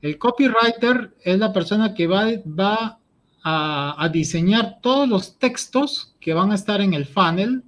El 0.01 0.18
copywriter 0.18 1.14
es 1.23 1.39
la 1.39 1.53
persona 1.53 1.95
que 1.95 2.07
va, 2.07 2.99
a, 3.45 4.05
a, 4.05 4.09
diseñar 4.09 4.81
todos 4.81 5.09
los 5.09 5.39
textos 5.39 6.14
que 6.18 6.35
van 6.35 6.51
a 6.51 6.55
estar 6.55 6.81
en 6.81 6.95
el 6.95 7.07
funnel 7.07 7.62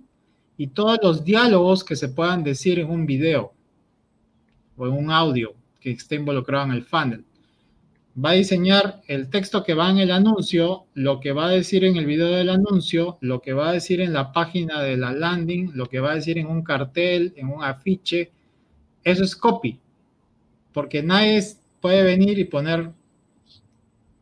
y 0.57 0.69
todos 0.69 0.99
los 1.03 1.25
diálogos 1.25 1.85
que 1.85 1.97
se 1.97 2.09
puedan 2.09 2.43
decir 2.43 2.79
en 2.79 2.91
un 2.91 3.07
video 3.07 3.53
o 4.77 4.87
en 4.87 4.93
un 4.93 5.11
audio 5.11 5.55
que 5.81 5.93
esté 5.93 6.17
involucrado 6.17 6.65
en 6.67 6.73
el 6.73 6.85
funnel 6.85 7.25
va 8.23 8.31
a 8.31 8.35
diseñar 8.35 9.03
el 9.09 9.29
texto 9.29 9.65
que 9.65 9.75
va 9.75 9.91
en 9.91 9.99
el 9.99 10.11
anuncio, 10.11 10.87
lo 10.95 11.21
que 11.21 11.33
va 11.33 11.47
a 11.47 11.51
decir 11.51 11.85
en 11.85 11.97
el 11.97 12.07
video 12.07 12.29
del 12.29 12.49
anuncio, 12.49 13.19
lo 13.21 13.41
que 13.41 13.53
va 13.53 13.71
a 13.71 13.73
decir 13.73 14.01
en 14.01 14.13
la 14.13 14.33
página 14.33 14.83
de 14.83 14.97
la 14.97 15.13
landing, 15.13 15.73
lo 15.75 15.87
que 15.87 16.01
va 16.01 16.13
a 16.13 16.15
decir 16.15 16.39
en 16.39 16.47
un 16.47 16.63
cartel, 16.63 17.33
en 17.37 17.49
un 17.49 17.65
afiche. 17.65 18.31
Eso 19.03 19.25
es 19.25 19.35
copy, 19.35 19.81
porque 20.73 21.03
nadie 21.03 21.43
puede 21.81 22.05
venir 22.05 22.39
y 22.39 22.45
poner 22.45 22.93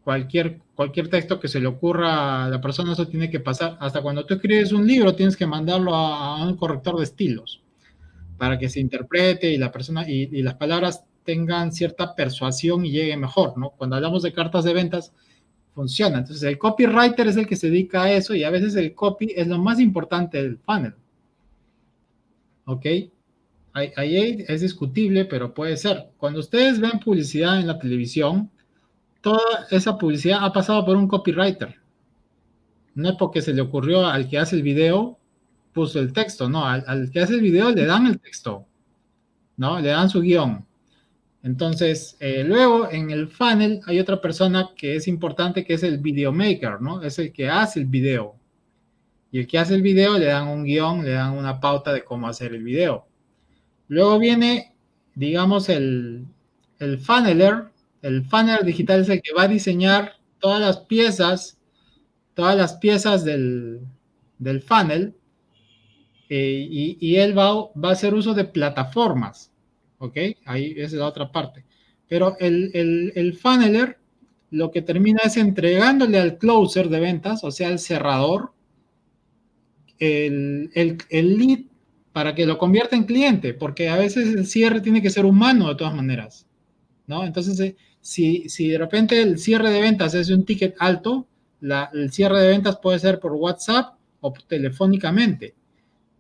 cualquier, 0.05 0.61
cualquier 0.75 1.09
texto 1.09 1.39
que 1.39 1.49
se 1.49 1.61
le 1.61 1.67
ocurra 1.67 2.47
a 2.47 2.49
la 2.49 2.61
persona, 2.61 2.95
eso 2.95 3.07
tiene 3.07 3.31
que 3.31 3.41
pasar. 3.41 3.77
Hasta 3.79 4.01
cuando 4.01 4.25
tú 4.25 4.35
escribes 4.35 4.73
un 4.73 4.87
libro, 4.87 5.15
tienes 5.15 5.37
que 5.37 5.47
mandarlo 5.47 5.95
a, 5.95 6.43
un 6.47 6.57
corrector 6.57 6.97
de 6.97 7.05
estilos 7.05 7.63
para 8.39 8.59
que 8.59 8.71
se 8.71 8.81
interprete 8.81 9.53
y 9.53 9.59
la 9.59 9.71
persona 9.71 10.09
y, 10.09 10.29
y 10.33 10.43
las 10.43 10.55
palabras 10.55 11.05
tengan 11.25 11.73
cierta 11.73 12.15
persuasión 12.15 12.85
y 12.85 12.91
llegue 12.91 13.17
mejor, 13.17 13.57
¿no? 13.59 13.71
Cuando 13.71 13.97
hablamos 13.97 14.23
de 14.23 14.33
cartas 14.33 14.65
de 14.65 14.75
ventas, 14.75 15.13
funciona. 15.75 16.19
Entonces, 16.19 16.43
el 16.43 16.59
copywriter 16.59 17.27
es 17.29 17.37
el 17.37 17.47
que 17.47 17.57
se 17.57 17.69
dedica 17.69 18.03
a 18.03 18.13
eso 18.13 18.35
y 18.35 18.45
a 18.45 18.51
veces 18.51 18.75
el 18.77 18.95
copy 18.95 19.33
es 19.37 19.47
lo 19.47 19.59
más 19.59 19.81
importante 19.81 20.43
del 20.43 20.59
funnel. 20.59 20.95
¿Ok? 22.65 22.87
Ahí 23.75 24.45
es 24.49 24.61
discutible, 24.61 25.25
pero 25.25 25.55
puede 25.55 25.77
ser. 25.77 26.11
Cuando 26.19 26.41
ustedes 26.41 26.79
ven 26.79 27.01
publicidad 27.01 27.59
en 27.59 27.67
la 27.67 27.79
televisión, 27.79 28.51
toda 29.23 29.67
esa 29.71 29.97
publicidad 29.97 30.45
ha 30.45 30.53
pasado 30.53 30.85
por 30.85 30.97
un 30.97 31.09
copywriter. 31.09 31.77
No 32.95 33.09
es 33.09 33.17
porque 33.17 33.41
se 33.41 33.55
le 33.55 33.63
ocurrió 33.63 34.07
al 34.07 34.29
que 34.29 34.39
hace 34.39 34.57
el 34.57 34.63
video, 34.63 35.19
puso 35.73 35.99
el 36.01 36.13
texto, 36.13 36.51
no, 36.51 36.67
al, 36.67 36.85
al 36.87 37.11
que 37.11 37.21
hace 37.21 37.35
el 37.35 37.41
video 37.41 37.71
le 37.71 37.87
dan 37.87 38.07
el 38.07 38.21
texto, 38.21 38.67
¿no? 39.57 39.81
Le 39.81 39.89
dan 39.89 40.11
su 40.11 40.21
guion. 40.21 40.67
Entonces, 41.43 42.17
eh, 42.21 42.45
luego 42.45 42.89
en 42.91 43.11
el 43.11 43.29
funnel 43.29 43.81
hay 43.87 43.99
otra 43.99 44.21
persona 44.21 44.71
que 44.77 44.95
es 44.97 45.09
importante, 45.09 45.65
que 45.65 45.75
es 45.75 45.83
el 45.83 45.99
videomaker, 45.99 46.81
¿no? 46.81 47.03
Es 47.03 47.19
el 47.19 47.33
que 47.33 47.49
hace 47.49 47.81
el 47.81 47.87
video. 47.87 48.37
Y 49.33 49.41
el 49.41 49.47
que 49.47 49.59
hace 49.59 49.75
el 49.75 49.83
video 49.83 50.19
le 50.19 50.27
dan 50.27 50.47
un 50.47 50.65
guion, 50.65 51.05
le 51.05 51.13
dan 51.13 51.37
una 51.37 51.59
pauta 51.59 51.93
de 51.93 52.05
cómo 52.05 52.29
hacer 52.29 52.55
el 52.55 52.63
video. 52.63 53.07
Luego 53.89 54.19
viene, 54.19 54.75
digamos, 55.15 55.69
el, 55.69 56.27
el 56.79 56.99
funneler. 56.99 57.65
El 58.03 58.25
funneler 58.25 58.65
digital 58.65 59.01
es 59.01 59.09
el 59.09 59.23
que 59.23 59.33
va 59.33 59.45
a 59.45 59.49
diseñar 59.49 60.13
todas 60.39 60.61
las 60.61 60.79
piezas, 60.79 61.59
todas 62.35 62.57
las 62.57 62.75
piezas 62.75 63.25
del, 63.25 63.81
del 64.39 64.63
funnel. 64.63 65.15
Eh, 66.29 66.67
y, 66.71 66.99
y, 67.01 67.17
él 67.17 67.37
va, 67.37 67.53
va 67.73 67.91
a 67.91 67.93
hacer 67.93 68.15
uso 68.15 68.33
de 68.33 68.45
plataformas. 68.45 69.52
¿Ok? 70.03 70.17
Ahí 70.47 70.75
es 70.77 70.93
la 70.93 71.07
otra 71.07 71.31
parte. 71.31 71.65
Pero 72.09 72.37
el, 72.41 72.71
el, 72.75 73.13
el 73.15 73.35
funneler 73.35 73.99
lo 74.51 74.71
que 74.71 74.83
termina 74.83 75.21
es 75.25 75.37
entregándole 75.37 76.19
al 76.19 76.39
closer 76.39 76.89
de 76.89 77.01
ventas, 77.01 77.45
o 77.45 77.51
sea, 77.51 77.69
al 77.69 77.79
cerrador, 77.79 78.53
el, 79.99 80.71
el, 80.75 80.99
el, 81.09 81.39
lead 81.39 81.61
para 82.13 82.35
que 82.35 82.45
lo 82.45 82.59
convierta 82.59 82.97
en 82.97 83.05
cliente, 83.05 83.55
porque 83.55 83.89
a 83.89 83.97
veces 83.97 84.35
el 84.35 84.47
cierre 84.47 84.81
tiene 84.81 85.01
que 85.01 85.09
ser 85.09 85.25
humano 85.25 85.69
de 85.69 85.77
todas 85.77 85.95
maneras, 85.95 86.47
¿no? 87.07 87.25
Entonces, 87.25 87.59
eh, 87.61 87.77
si, 88.01 88.49
si 88.49 88.69
de 88.69 88.79
repente 88.79 89.23
el 89.23 89.39
cierre 89.39 89.71
de 89.71 89.81
ventas 89.81 90.15
es 90.15 90.29
un 90.31 90.45
ticket 90.45 90.75
alto, 90.81 91.29
el 91.61 92.13
cierre 92.13 92.41
de 92.41 92.49
ventas 92.49 92.77
puede 92.83 92.99
ser 92.99 93.21
por 93.21 93.33
WhatsApp 93.33 93.95
o 94.21 94.35
telefónicamente. 94.49 95.55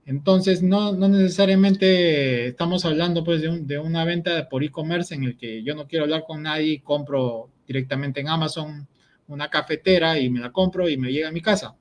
Entonces, 0.05 0.63
no, 0.63 0.93
no 0.93 1.09
necesariamente 1.09 2.49
estamos 2.49 2.85
hablando 2.85 3.23
pues 3.23 3.41
de, 3.41 3.79
una 3.79 4.05
venta 4.05 4.49
por 4.49 4.65
e-commerce 4.65 5.15
en 5.15 5.25
el 5.25 5.37
que 5.37 5.63
yo 5.63 5.75
no 5.75 5.87
quiero 5.87 6.05
hablar 6.05 6.25
con 6.27 6.43
nadie 6.43 6.73
y 6.73 6.79
compro 6.81 7.51
directamente 7.67 8.21
en 8.21 8.29
Amazon 8.29 8.89
una 9.29 9.49
cafetera 9.49 10.19
y 10.19 10.29
me 10.29 10.41
la 10.41 10.51
compro 10.51 10.89
y 10.89 10.97
me 10.97 11.13
llega 11.13 11.29
a 11.29 11.33
mi 11.33 11.41
casa. 11.41 11.77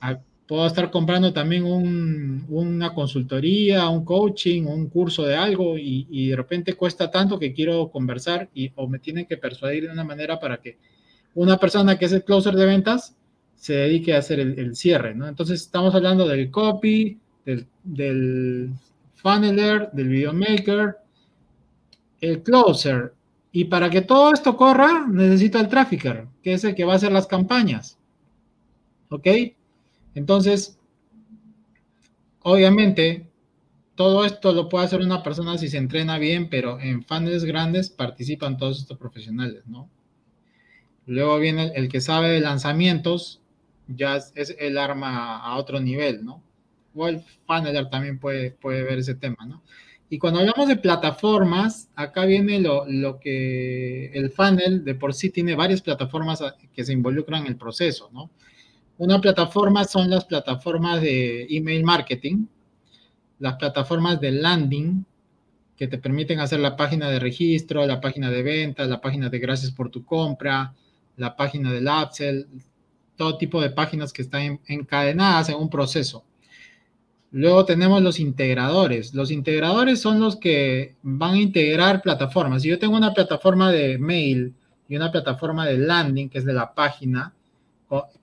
Ah, 0.00 0.18
puedo 0.46 0.66
estar 0.66 0.90
comprando 0.90 1.32
también 1.32 1.64
una 1.64 2.92
consultoría, 2.92 3.88
un 3.88 4.04
coaching, 4.04 4.64
un 4.64 4.88
curso 4.88 5.24
de 5.24 5.36
algo 5.36 5.78
y, 5.78 6.28
de 6.28 6.36
repente 6.36 6.74
cuesta 6.74 7.10
tanto 7.10 7.38
que 7.38 7.54
quiero 7.54 7.88
conversar 7.90 8.50
y, 8.52 8.72
o 8.74 8.88
me 8.88 8.98
tienen 8.98 9.26
que 9.26 9.36
persuadir 9.36 9.84
de 9.86 9.92
una 9.92 10.04
manera 10.04 10.40
para 10.40 10.60
que 10.60 10.76
una 11.34 11.56
persona 11.56 11.96
que 11.96 12.06
es 12.06 12.12
el 12.12 12.24
closer 12.24 12.54
de 12.54 12.66
ventas 12.66 13.16
se 13.62 13.74
dedique 13.74 14.12
a 14.12 14.18
hacer 14.18 14.40
el, 14.40 14.74
cierre, 14.74 15.14
¿no? 15.14 15.28
Entonces 15.28 15.60
estamos 15.60 15.94
hablando 15.94 16.26
del 16.26 16.50
copy, 16.50 17.20
del, 17.44 18.74
funneler, 19.14 19.88
del 19.92 20.08
videomaker, 20.08 20.96
el 22.20 22.42
closer. 22.42 23.14
Y 23.52 23.66
para 23.66 23.88
que 23.88 24.02
todo 24.02 24.32
esto 24.32 24.56
corra, 24.56 25.06
necesito 25.06 25.60
el 25.60 25.68
trafficker, 25.68 26.26
que 26.42 26.54
es 26.54 26.64
el 26.64 26.74
que 26.74 26.84
va 26.84 26.94
a 26.94 26.96
hacer 26.96 27.12
las 27.12 27.28
campañas. 27.28 28.00
¿Ok? 29.10 29.28
Entonces, 30.16 30.76
obviamente, 32.40 33.28
todo 33.94 34.24
esto 34.24 34.52
lo 34.52 34.68
puede 34.68 34.86
hacer 34.86 35.02
una 35.02 35.22
persona 35.22 35.56
si 35.56 35.68
se 35.68 35.78
entrena 35.78 36.18
bien, 36.18 36.50
pero 36.50 36.80
en 36.80 37.04
funnels 37.04 37.44
grandes 37.44 37.90
participan 37.90 38.56
todos 38.56 38.80
estos 38.80 38.98
profesionales, 38.98 39.62
¿no? 39.68 39.88
Luego 41.06 41.38
viene 41.38 41.70
el, 41.76 41.88
que 41.88 42.00
sabe 42.00 42.30
de 42.30 42.40
lanzamientos, 42.40 43.41
ya 43.88 44.16
es, 44.16 44.56
el 44.58 44.78
arma 44.78 45.38
a 45.38 45.56
otro 45.56 45.80
nivel, 45.80 46.24
¿no? 46.24 46.42
O 46.94 47.08
el 47.08 47.20
funneler 47.46 47.88
también 47.88 48.18
puede, 48.18 48.50
puede 48.52 48.82
ver 48.82 48.98
ese 48.98 49.14
tema, 49.14 49.44
¿no? 49.46 49.62
Y 50.08 50.18
cuando 50.18 50.40
hablamos 50.40 50.68
de 50.68 50.76
plataformas, 50.76 51.90
acá 51.94 52.26
viene 52.26 52.60
lo, 52.60 52.84
lo, 52.86 53.18
que 53.18 54.12
el 54.12 54.30
funnel 54.30 54.84
de 54.84 54.94
por 54.94 55.14
sí 55.14 55.30
tiene 55.30 55.54
varias 55.54 55.80
plataformas 55.80 56.42
que 56.74 56.84
se 56.84 56.92
involucran 56.92 57.42
en 57.42 57.48
el 57.48 57.56
proceso, 57.56 58.10
¿no? 58.12 58.30
Una 58.98 59.20
plataforma 59.20 59.84
son 59.84 60.10
las 60.10 60.26
plataformas 60.26 61.00
de 61.00 61.46
email 61.48 61.82
marketing, 61.82 62.44
las 63.38 63.54
plataformas 63.54 64.20
de 64.20 64.32
landing, 64.32 65.04
que 65.76 65.88
te 65.88 65.98
permiten 65.98 66.38
hacer 66.38 66.60
la 66.60 66.76
página 66.76 67.10
de 67.10 67.18
registro, 67.18 67.84
la 67.86 68.00
página 68.00 68.30
de 68.30 68.42
venta, 68.42 68.84
la 68.84 69.00
página 69.00 69.30
de 69.30 69.38
gracias 69.38 69.72
por 69.72 69.90
tu 69.90 70.04
compra, 70.04 70.74
la 71.16 71.34
página 71.34 71.72
del 71.72 71.88
upsell, 71.88 72.46
todo 73.16 73.38
tipo 73.38 73.60
de 73.60 73.70
páginas 73.70 74.12
que 74.12 74.22
están 74.22 74.60
encadenadas 74.66 75.48
en 75.48 75.56
un 75.56 75.70
proceso. 75.70 76.24
Luego 77.30 77.64
tenemos 77.64 78.02
los 78.02 78.20
integradores. 78.20 79.14
Los 79.14 79.30
integradores 79.30 80.00
son 80.00 80.20
los 80.20 80.36
que 80.36 80.96
van 81.02 81.34
a 81.34 81.40
integrar 81.40 82.02
plataformas. 82.02 82.62
Si 82.62 82.68
yo 82.68 82.78
tengo 82.78 82.96
una 82.96 83.14
plataforma 83.14 83.72
de 83.72 83.96
mail 83.98 84.54
y 84.86 84.96
una 84.96 85.10
plataforma 85.10 85.66
de 85.66 85.78
landing, 85.78 86.28
que 86.28 86.38
es 86.38 86.44
de 86.44 86.52
la 86.52 86.74
página, 86.74 87.32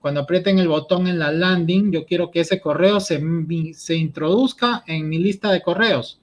cuando 0.00 0.20
aprieten 0.20 0.58
el 0.58 0.68
botón 0.68 1.06
en 1.06 1.18
la 1.18 1.30
landing, 1.30 1.92
yo 1.92 2.04
quiero 2.04 2.30
que 2.30 2.40
ese 2.40 2.60
correo 2.60 2.98
se, 3.00 3.20
se 3.74 3.94
introduzca 3.96 4.82
en 4.86 5.08
mi 5.08 5.18
lista 5.18 5.50
de 5.50 5.62
correos. 5.62 6.20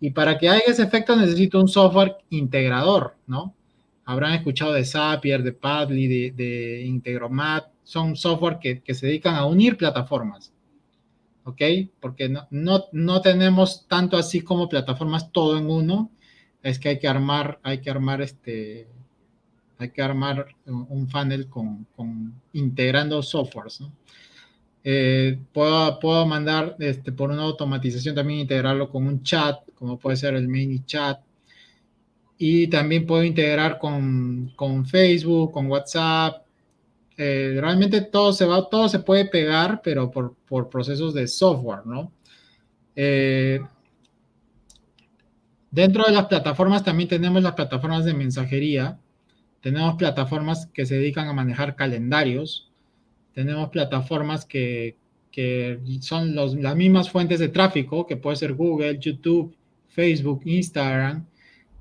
Y 0.00 0.10
para 0.10 0.38
que 0.38 0.48
haya 0.48 0.62
ese 0.66 0.82
efecto 0.82 1.16
necesito 1.16 1.60
un 1.60 1.68
software 1.68 2.16
integrador, 2.30 3.16
¿no? 3.26 3.54
Habrán 4.04 4.34
escuchado 4.34 4.72
de 4.72 4.84
Zapier, 4.84 5.42
de 5.42 5.52
Padly, 5.52 6.06
de, 6.06 6.32
de 6.32 6.82
Integromat. 6.82 7.73
Son 7.84 8.16
software 8.16 8.58
que, 8.58 8.82
que, 8.82 8.94
se 8.94 9.06
dedican 9.06 9.36
a 9.36 9.46
unir 9.46 9.76
plataformas. 9.76 10.52
¿Ok? 11.44 11.60
Porque 12.00 12.28
no, 12.28 12.46
no, 12.50 12.84
no 12.92 13.20
tenemos 13.20 13.86
tanto 13.86 14.16
así 14.16 14.40
como 14.40 14.68
plataformas 14.68 15.30
todo 15.30 15.56
en 15.58 15.70
uno. 15.70 16.10
Es 16.62 16.78
que 16.78 16.88
hay 16.88 16.98
que 16.98 17.08
armar, 17.08 17.60
hay 17.62 17.80
que 17.80 17.90
armar 17.90 18.22
este, 18.22 18.88
hay 19.78 19.90
que 19.90 20.02
armar 20.02 20.46
un 20.66 21.08
funnel 21.08 21.48
con, 21.48 21.86
integrando 22.52 23.22
softwares. 23.22 23.82
Eh, 24.82 25.38
puedo, 25.52 25.98
puedo, 25.98 26.26
mandar 26.26 26.76
este, 26.78 27.12
por 27.12 27.30
una 27.30 27.42
automatización 27.42 28.14
también 28.14 28.40
integrarlo 28.40 28.90
con 28.90 29.06
un 29.06 29.22
chat, 29.22 29.58
como 29.74 29.98
puede 29.98 30.16
ser 30.16 30.34
el 30.34 30.48
mini 30.48 30.84
chat. 30.84 31.20
Y 32.38 32.66
también 32.68 33.06
puedo 33.06 33.24
integrar 33.24 33.78
con, 33.78 34.52
Facebook, 34.86 35.52
con 35.52 35.66
WhatsApp. 35.66 36.43
Eh, 37.16 37.56
realmente 37.60 38.00
todo 38.00 38.32
se 38.32 38.44
va, 38.44 38.68
todo 38.68 38.88
se 38.88 38.98
puede 38.98 39.26
pegar, 39.26 39.80
pero 39.82 40.10
por, 40.10 40.68
procesos 40.68 41.14
de 41.14 41.28
software, 41.28 41.86
¿no? 41.86 42.12
Eh, 42.96 43.60
dentro 45.70 46.04
de 46.04 46.12
las 46.12 46.26
plataformas 46.26 46.84
también 46.84 47.08
tenemos 47.08 47.42
las 47.42 47.54
plataformas 47.54 48.04
de 48.04 48.14
mensajería 48.14 48.98
tenemos 49.64 49.94
plataformas 49.94 50.66
que 50.66 50.84
se 50.84 50.96
dedican 50.96 51.26
a 51.26 51.32
manejar 51.32 51.74
calendarios. 51.74 52.70
Tenemos 53.32 53.70
plataformas 53.70 54.44
que, 54.44 54.98
son 56.02 56.34
las 56.34 56.76
mismas 56.76 57.08
fuentes 57.08 57.40
de 57.40 57.48
tráfico, 57.48 58.06
que 58.06 58.18
puede 58.18 58.36
ser 58.36 58.52
Google, 58.52 58.98
YouTube, 58.98 59.56
Facebook, 59.88 60.42
Instagram, 60.44 61.24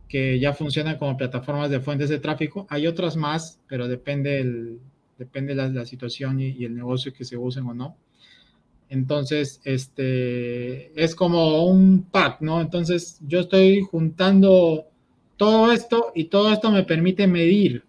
que 0.07 0.39
ya 0.39 0.53
funcionan 0.53 0.97
como 0.97 1.17
plataformas 1.17 1.69
de 1.71 1.81
fuentes 1.81 2.07
de 2.07 2.19
tráfico. 2.19 2.65
Hay 2.69 2.87
otras 2.87 3.17
más, 3.17 3.59
pero 3.67 3.89
depende, 3.89 4.77
depende 5.17 5.55
la, 5.55 5.67
la 5.69 5.85
situación 5.85 6.39
y, 6.39 6.63
el 6.63 6.75
negocio 6.75 7.13
que 7.13 7.25
se 7.25 7.37
usen 7.37 7.65
o 7.65 7.73
no. 7.73 7.97
Entonces, 8.89 9.61
este, 9.63 10.91
es 11.01 11.15
como 11.15 11.65
un 11.65 12.03
pack, 12.03 12.41
¿no? 12.41 12.61
Entonces, 12.61 13.19
yo 13.25 13.41
estoy 13.41 13.81
juntando 13.81 14.85
todo 15.37 15.71
esto 15.71 16.11
y 16.13 16.25
todo 16.25 16.51
esto 16.51 16.71
me 16.71 16.83
permite 16.83 17.27
medir. 17.27 17.83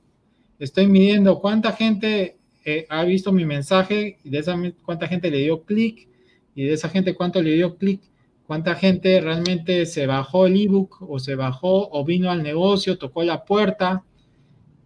Estoy 0.58 0.86
midiendo 0.86 1.40
cuánta 1.40 1.72
gente 1.72 2.38
eh, 2.64 2.86
ha 2.88 3.04
visto 3.04 3.32
mi 3.32 3.44
mensaje 3.44 4.18
y 4.24 4.30
de 4.30 4.38
esa 4.38 4.56
cuánta 4.84 5.06
gente 5.06 5.30
le 5.30 5.38
dio 5.38 5.64
clic 5.64 6.08
y 6.54 6.64
de 6.64 6.72
esa 6.72 6.88
gente 6.88 7.14
cuánto 7.14 7.42
le 7.42 7.52
dio 7.52 7.76
clic, 7.76 8.00
cuánta 8.46 8.74
gente 8.74 9.20
realmente 9.20 9.84
se 9.84 10.06
bajó 10.06 10.46
el 10.46 10.58
ebook 10.58 11.02
o 11.02 11.18
se 11.18 11.34
bajó 11.34 11.90
o 11.90 12.04
vino 12.04 12.30
al 12.30 12.42
negocio, 12.42 12.96
tocó 12.96 13.22
la 13.24 13.44
puerta 13.44 14.04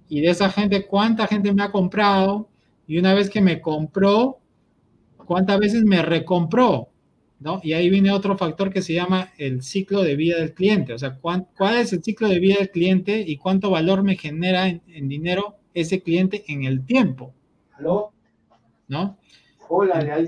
y 0.08 0.20
de 0.20 0.30
esa 0.30 0.50
gente 0.50 0.86
cuánta 0.86 1.26
gente 1.26 1.52
me 1.52 1.62
ha 1.62 1.70
comprado 1.70 2.48
y 2.86 2.98
una 2.98 3.14
vez 3.14 3.28
que 3.28 3.40
me 3.40 3.60
compró, 3.60 4.38
cuántas 5.16 5.58
veces 5.58 5.84
me 5.84 6.02
recompró. 6.02 6.88
¿no? 7.40 7.60
Y 7.62 7.72
ahí 7.72 7.88
viene 7.88 8.10
otro 8.10 8.36
factor 8.36 8.72
que 8.72 8.82
se 8.82 8.94
llama 8.94 9.32
el 9.38 9.62
ciclo 9.62 10.02
de 10.02 10.16
vida 10.16 10.38
del 10.38 10.54
cliente, 10.54 10.92
o 10.92 10.98
sea, 10.98 11.18
¿cuál, 11.20 11.46
es 11.76 11.92
el 11.92 12.02
ciclo 12.02 12.28
de 12.28 12.40
vida 12.40 12.56
del 12.58 12.70
cliente 12.70 13.20
y 13.24 13.36
cuánto 13.36 13.70
valor 13.70 14.02
me 14.02 14.16
genera 14.16 14.68
en, 14.68 15.08
dinero 15.08 15.56
ese 15.74 16.02
cliente 16.02 16.44
en 16.48 16.64
el 16.64 16.84
tiempo. 16.84 17.32
¿Aló? 17.74 18.12
¿No? 18.88 19.18
Hola, 19.68 20.26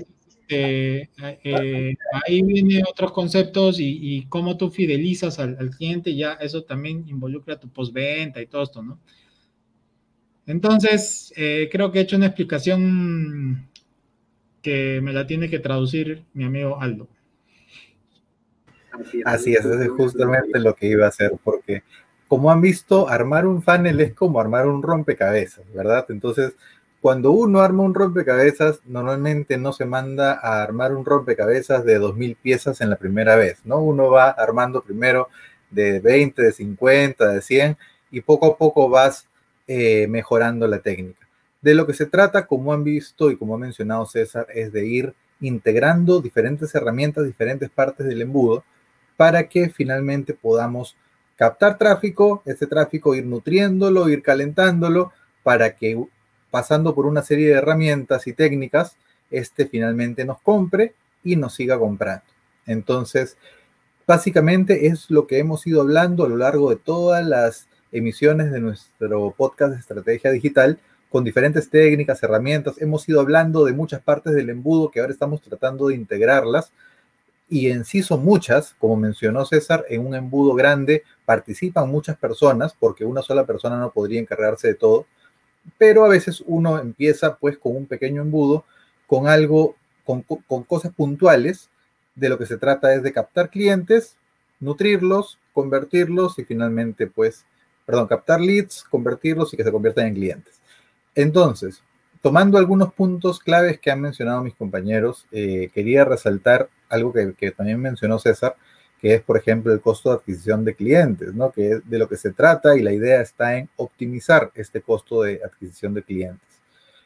eh, 0.53 1.07
eh, 1.17 1.95
ahí 2.25 2.41
vienen 2.41 2.83
otros 2.89 3.13
conceptos 3.13 3.77
y, 3.79 4.25
cómo 4.27 4.57
tú 4.57 4.69
fidelizas 4.69 5.39
al, 5.39 5.69
cliente, 5.71 6.15
ya 6.15 6.33
eso 6.33 6.63
también 6.63 7.05
involucra 7.07 7.59
tu 7.59 7.69
postventa 7.69 8.41
y 8.41 8.47
todo 8.47 8.63
esto, 8.63 8.83
¿no? 8.83 8.99
Entonces, 10.47 11.33
eh, 11.35 11.69
creo 11.71 11.91
que 11.91 11.99
he 11.99 12.01
hecho 12.01 12.17
una 12.17 12.27
explicación 12.27 13.67
que 14.61 14.99
me 15.01 15.13
la 15.13 15.27
tiene 15.27 15.49
que 15.49 15.59
traducir 15.59 16.23
mi 16.33 16.43
amigo 16.43 16.81
Aldo. 16.81 17.07
Así 19.25 19.53
es, 19.53 19.65
es 19.65 19.89
justamente 19.89 20.59
lo 20.59 20.75
que 20.75 20.87
iba 20.87 21.05
a 21.05 21.09
hacer, 21.09 21.31
porque 21.43 21.83
como 22.27 22.51
han 22.51 22.61
visto, 22.61 23.09
armar 23.09 23.45
un 23.45 23.61
funnel 23.61 23.99
es 23.99 24.13
como 24.13 24.39
armar 24.39 24.67
un 24.67 24.83
rompecabezas, 24.83 25.65
¿verdad? 25.73 26.05
Entonces, 26.09 26.53
cuando 27.01 27.31
uno 27.31 27.61
arma 27.61 27.83
un 27.83 27.95
rompecabezas, 27.95 28.79
normalmente 28.85 29.57
no 29.57 29.73
se 29.73 29.85
manda 29.85 30.39
a 30.41 30.61
armar 30.61 30.93
un 30.93 31.03
rompecabezas 31.03 31.83
de 31.83 31.99
2.000 31.99 32.37
piezas 32.37 32.79
en 32.79 32.91
la 32.91 32.95
primera 32.95 33.35
vez, 33.35 33.57
¿no? 33.65 33.79
Uno 33.79 34.11
va 34.11 34.29
armando 34.29 34.81
primero 34.81 35.29
de 35.71 35.99
20, 35.99 36.41
de 36.43 36.51
50, 36.51 37.27
de 37.27 37.41
100 37.41 37.77
y 38.11 38.21
poco 38.21 38.45
a 38.45 38.57
poco 38.57 38.87
vas 38.87 39.27
eh, 39.73 40.05
mejorando 40.09 40.67
la 40.67 40.79
técnica. 40.79 41.25
De 41.61 41.73
lo 41.75 41.87
que 41.87 41.93
se 41.93 42.05
trata, 42.05 42.45
como 42.45 42.73
han 42.73 42.83
visto 42.83 43.31
y 43.31 43.37
como 43.37 43.55
ha 43.55 43.57
mencionado 43.57 44.05
César, 44.05 44.47
es 44.53 44.73
de 44.73 44.85
ir 44.85 45.13
integrando 45.39 46.19
diferentes 46.19 46.75
herramientas, 46.75 47.23
diferentes 47.23 47.69
partes 47.69 48.05
del 48.05 48.21
embudo, 48.21 48.65
para 49.15 49.47
que 49.47 49.69
finalmente 49.69 50.33
podamos 50.33 50.97
captar 51.37 51.77
tráfico, 51.77 52.43
ese 52.45 52.67
tráfico 52.67 53.15
ir 53.15 53.25
nutriéndolo, 53.25 54.09
ir 54.09 54.21
calentándolo, 54.21 55.13
para 55.41 55.73
que 55.77 55.97
pasando 56.49 56.93
por 56.93 57.05
una 57.05 57.21
serie 57.21 57.47
de 57.47 57.53
herramientas 57.53 58.27
y 58.27 58.33
técnicas, 58.33 58.97
este 59.29 59.67
finalmente 59.67 60.25
nos 60.25 60.41
compre 60.41 60.95
y 61.23 61.37
nos 61.37 61.55
siga 61.55 61.79
comprando. 61.79 62.25
Entonces, 62.65 63.37
básicamente 64.05 64.87
es 64.87 65.09
lo 65.09 65.27
que 65.27 65.39
hemos 65.39 65.65
ido 65.65 65.79
hablando 65.79 66.25
a 66.25 66.27
lo 66.27 66.35
largo 66.35 66.71
de 66.71 66.75
todas 66.75 67.25
las 67.25 67.69
emisiones 67.91 68.51
de 68.51 68.59
nuestro 68.59 69.31
podcast 69.31 69.73
de 69.73 69.79
estrategia 69.79 70.31
digital 70.31 70.79
con 71.09 71.25
diferentes 71.25 71.69
técnicas, 71.69 72.23
herramientas. 72.23 72.75
Hemos 72.81 73.07
ido 73.09 73.19
hablando 73.19 73.65
de 73.65 73.73
muchas 73.73 74.01
partes 74.01 74.33
del 74.33 74.49
embudo 74.49 74.89
que 74.89 75.01
ahora 75.01 75.11
estamos 75.11 75.41
tratando 75.41 75.87
de 75.87 75.95
integrarlas. 75.95 76.71
Y 77.49 77.69
en 77.69 77.83
sí 77.83 78.01
son 78.01 78.23
muchas, 78.23 78.75
como 78.79 78.95
mencionó 78.95 79.43
César, 79.43 79.83
en 79.89 80.07
un 80.07 80.15
embudo 80.15 80.53
grande 80.53 81.03
participan 81.25 81.89
muchas 81.89 82.17
personas, 82.17 82.73
porque 82.79 83.03
una 83.03 83.21
sola 83.21 83.45
persona 83.45 83.77
no 83.77 83.91
podría 83.91 84.21
encargarse 84.21 84.69
de 84.69 84.75
todo. 84.75 85.05
Pero 85.77 86.05
a 86.05 86.07
veces 86.07 86.41
uno 86.47 86.79
empieza 86.79 87.35
pues 87.35 87.57
con 87.57 87.75
un 87.75 87.87
pequeño 87.87 88.21
embudo, 88.21 88.63
con 89.05 89.27
algo, 89.27 89.75
con, 90.05 90.21
con 90.21 90.63
cosas 90.63 90.93
puntuales. 90.93 91.69
De 92.15 92.29
lo 92.29 92.37
que 92.37 92.45
se 92.45 92.57
trata 92.57 92.93
es 92.93 93.03
de 93.03 93.11
captar 93.11 93.49
clientes, 93.49 94.15
nutrirlos, 94.61 95.39
convertirlos 95.53 96.39
y 96.39 96.45
finalmente 96.45 97.07
pues, 97.07 97.45
perdón, 97.85 98.07
captar 98.07 98.41
leads, 98.41 98.83
convertirlos 98.83 99.53
y 99.53 99.57
que 99.57 99.63
se 99.63 99.71
conviertan 99.71 100.07
en 100.07 100.13
clientes. 100.13 100.61
Entonces, 101.15 101.83
tomando 102.21 102.57
algunos 102.57 102.93
puntos 102.93 103.39
claves 103.39 103.79
que 103.79 103.91
han 103.91 104.01
mencionado 104.01 104.43
mis 104.43 104.55
compañeros, 104.55 105.25
eh, 105.31 105.69
quería 105.73 106.05
resaltar 106.05 106.69
algo 106.89 107.13
que, 107.13 107.51
también 107.51 107.79
mencionó 107.79 108.19
César, 108.19 108.55
que 108.99 109.15
es, 109.15 109.21
por 109.21 109.37
ejemplo, 109.37 109.73
el 109.73 109.81
costo 109.81 110.09
de 110.09 110.15
adquisición 110.17 110.63
de 110.63 110.75
clientes, 110.75 111.33
¿no? 111.33 111.51
Que 111.51 111.71
es 111.71 111.89
de 111.89 111.97
lo 111.97 112.07
que 112.07 112.17
se 112.17 112.31
trata 112.31 112.77
y 112.77 112.81
la 112.81 112.93
idea 112.93 113.21
está 113.21 113.57
en 113.57 113.67
optimizar 113.77 114.51
este 114.53 114.81
costo 114.81 115.23
de 115.23 115.41
adquisición 115.43 115.93
de 115.93 116.03
clientes. 116.03 116.47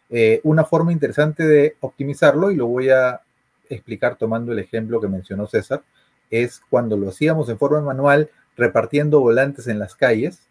Eh, 0.09 0.41
una 0.43 0.65
forma 0.65 0.91
interesante 0.91 1.45
de 1.47 1.77
optimizarlo, 1.79 2.51
y 2.51 2.55
lo 2.55 2.67
voy 2.67 2.89
a 2.89 3.21
explicar 3.69 4.17
tomando 4.17 4.51
el 4.51 4.59
ejemplo 4.59 4.99
que 4.99 5.07
mencionó 5.07 5.47
César, 5.47 5.83
es 6.29 6.61
cuando 6.69 6.97
lo 6.97 7.09
hacíamos 7.09 7.49
en 7.49 7.57
forma 7.57 7.81
manual, 7.81 8.29
repartiendo 8.57 9.19
volantes 9.19 9.67
en 9.67 9.79
las 9.79 9.95
calles. 9.95 10.41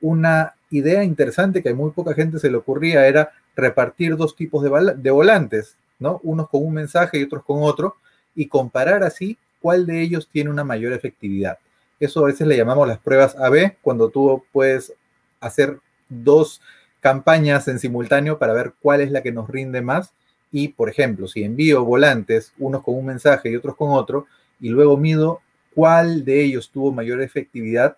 Una 0.00 0.54
idea 0.70 1.04
interesante 1.04 1.62
que 1.62 1.70
a 1.70 1.74
muy 1.74 1.90
poca 1.90 2.14
gente 2.14 2.38
se 2.38 2.50
le 2.50 2.56
ocurría 2.56 3.06
era 3.06 3.32
repartir 3.54 4.16
dos 4.16 4.36
tipos 4.36 4.62
de, 4.62 5.10
volantes, 5.10 5.76
¿no? 5.98 6.20
Unos 6.22 6.48
con 6.48 6.64
un 6.64 6.74
mensaje 6.74 7.18
y 7.18 7.22
otros 7.22 7.44
con 7.44 7.62
otro, 7.62 7.96
y 8.34 8.48
comparar 8.48 9.02
así 9.02 9.38
cuál 9.60 9.86
de 9.86 10.02
ellos 10.02 10.28
tiene 10.30 10.50
una 10.50 10.64
mayor 10.64 10.92
efectividad. 10.92 11.58
Eso 11.98 12.20
a 12.20 12.26
veces 12.26 12.46
le 12.46 12.56
llamamos 12.56 12.86
las 12.86 12.98
pruebas 12.98 13.34
AB, 13.36 13.76
cuando 13.80 14.10
tú 14.10 14.44
puedes 14.52 14.92
hacer 15.40 15.78
dos 16.08 16.60
campañas 17.00 17.68
en 17.68 17.78
simultáneo 17.78 18.38
para 18.38 18.52
ver 18.52 18.74
cuál 18.80 19.00
es 19.00 19.10
la 19.10 19.22
que 19.22 19.32
nos 19.32 19.48
rinde 19.48 19.80
más. 19.80 20.12
Y, 20.52 20.68
por 20.68 20.88
ejemplo, 20.88 21.26
si 21.26 21.42
envío 21.42 21.84
volantes, 21.84 22.52
unos 22.58 22.82
con 22.82 22.94
un 22.94 23.06
mensaje 23.06 23.50
y 23.50 23.56
otros 23.56 23.76
con 23.76 23.90
otro, 23.90 24.26
y 24.60 24.68
luego 24.68 24.96
mido 24.96 25.40
cuál 25.74 26.24
de 26.24 26.42
ellos 26.42 26.70
tuvo 26.70 26.92
mayor 26.92 27.20
efectividad, 27.20 27.96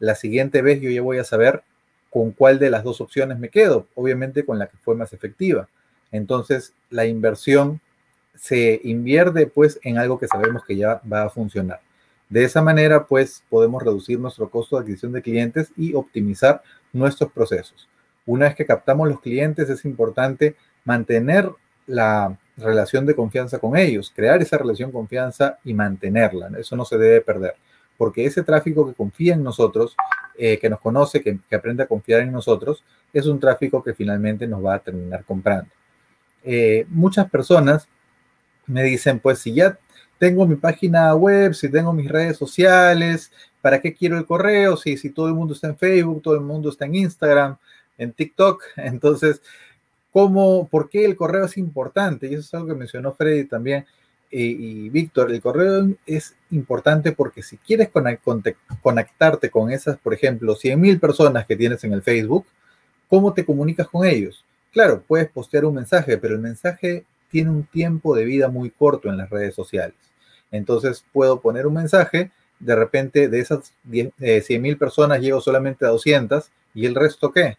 la 0.00 0.16
siguiente 0.16 0.62
vez 0.62 0.80
yo 0.80 0.90
ya 0.90 1.02
voy 1.02 1.18
a 1.18 1.24
saber 1.24 1.62
con 2.10 2.32
cuál 2.32 2.58
de 2.58 2.70
las 2.70 2.82
dos 2.82 3.00
opciones 3.00 3.38
me 3.38 3.50
quedo, 3.50 3.86
obviamente 3.94 4.44
con 4.44 4.58
la 4.58 4.66
que 4.66 4.76
fue 4.78 4.96
más 4.96 5.12
efectiva. 5.12 5.68
Entonces, 6.10 6.74
la 6.90 7.06
inversión 7.06 7.80
se 8.34 8.80
invierte 8.82 9.46
pues 9.46 9.78
en 9.82 9.98
algo 9.98 10.18
que 10.18 10.26
sabemos 10.26 10.64
que 10.64 10.76
ya 10.76 11.00
va 11.10 11.22
a 11.22 11.30
funcionar. 11.30 11.80
De 12.28 12.44
esa 12.44 12.62
manera, 12.62 13.06
pues 13.06 13.44
podemos 13.48 13.82
reducir 13.82 14.18
nuestro 14.18 14.50
costo 14.50 14.76
de 14.76 14.82
adquisición 14.82 15.12
de 15.12 15.22
clientes 15.22 15.72
y 15.76 15.94
optimizar 15.94 16.62
nuestros 16.92 17.30
procesos. 17.32 17.88
Una 18.24 18.46
vez 18.46 18.56
que 18.56 18.66
captamos 18.66 19.08
los 19.08 19.20
clientes, 19.20 19.68
es 19.68 19.84
importante 19.84 20.56
mantener 20.84 21.50
la 21.86 22.38
relación 22.56 23.04
de 23.06 23.14
confianza 23.14 23.58
con 23.58 23.76
ellos, 23.76 24.12
crear 24.14 24.40
esa 24.40 24.58
relación 24.58 24.92
confianza 24.92 25.58
y 25.64 25.74
mantenerla. 25.74 26.50
Eso 26.58 26.76
no 26.76 26.84
se 26.84 26.98
debe 26.98 27.20
perder, 27.20 27.56
porque 28.00 28.24
ese 28.24 28.42
tráfico 28.42 28.86
que 28.86 28.94
confía 28.94 29.34
en 29.34 29.42
nosotros, 29.42 29.94
eh, 30.38 30.58
que 30.58 30.70
nos 30.70 30.80
conoce, 30.80 31.20
que, 31.20 31.38
aprende 31.54 31.82
a 31.82 31.86
confiar 31.86 32.22
en 32.22 32.32
nosotros, 32.32 32.82
es 33.12 33.26
un 33.26 33.38
tráfico 33.38 33.84
que 33.84 33.92
finalmente 33.92 34.46
nos 34.46 34.64
va 34.64 34.76
a 34.76 34.78
terminar 34.78 35.22
comprando. 35.22 35.70
Eh, 36.42 36.86
muchas 36.88 37.30
personas 37.30 37.88
me 38.66 38.84
dicen, 38.84 39.20
pues 39.20 39.40
si 39.40 39.52
ya 39.52 39.78
tengo 40.16 40.46
mi 40.46 40.56
página 40.56 41.14
web, 41.14 41.52
si 41.52 41.68
tengo 41.68 41.92
mis 41.92 42.08
redes 42.08 42.38
sociales, 42.38 43.30
¿para 43.60 43.82
qué 43.82 43.92
quiero 43.92 44.16
el 44.16 44.24
correo? 44.24 44.78
Si, 44.78 44.96
si 44.96 45.10
todo 45.10 45.28
el 45.28 45.34
mundo 45.34 45.52
está 45.52 45.66
en 45.66 45.76
Facebook, 45.76 46.22
todo 46.22 46.36
el 46.36 46.40
mundo 46.40 46.70
está 46.70 46.86
en 46.86 46.94
Instagram, 46.94 47.58
en 47.98 48.14
TikTok. 48.14 48.62
Entonces, 48.76 49.42
¿cómo, 50.10 50.66
por 50.68 50.88
qué 50.88 51.04
el 51.04 51.16
correo 51.16 51.44
es 51.44 51.58
importante? 51.58 52.28
Y 52.28 52.32
eso 52.32 52.40
es 52.40 52.54
algo 52.54 52.68
que 52.68 52.74
mencionó 52.76 53.12
Freddy 53.12 53.44
también 53.44 53.84
y, 54.30 54.84
y 54.84 54.88
Víctor. 54.90 55.32
El 55.32 55.40
correo 55.40 55.88
es 56.06 56.34
importante 56.50 57.12
porque 57.12 57.42
si 57.42 57.56
quieres 57.56 57.90
conectarte 58.82 59.50
con 59.50 59.70
esas, 59.70 59.98
por 59.98 60.14
ejemplo, 60.14 60.54
100.000 60.54 61.00
personas 61.00 61.46
que 61.46 61.56
tienes 61.56 61.82
en 61.84 61.92
el 61.92 62.02
Facebook, 62.02 62.46
¿cómo 63.08 63.32
te 63.32 63.44
comunicas 63.44 63.88
con 63.88 64.06
ellos? 64.06 64.44
Claro, 64.72 65.02
puedes 65.06 65.28
postear 65.28 65.64
un 65.64 65.74
mensaje, 65.74 66.16
pero 66.16 66.34
el 66.34 66.40
mensaje 66.40 67.04
tiene 67.30 67.50
un 67.50 67.64
tiempo 67.64 68.14
de 68.14 68.24
vida 68.24 68.48
muy 68.48 68.70
corto 68.70 69.08
en 69.08 69.16
las 69.16 69.30
redes 69.30 69.54
sociales. 69.54 69.96
Entonces 70.50 71.04
puedo 71.12 71.40
poner 71.40 71.66
un 71.66 71.74
mensaje, 71.74 72.30
de 72.58 72.76
repente 72.76 73.28
de 73.28 73.40
esas 73.40 73.72
100 73.90 74.12
eh, 74.20 74.76
personas 74.76 75.20
llego 75.20 75.40
solamente 75.40 75.84
a 75.84 75.88
200 75.88 76.50
y 76.74 76.86
el 76.86 76.94
resto 76.94 77.32
qué? 77.32 77.56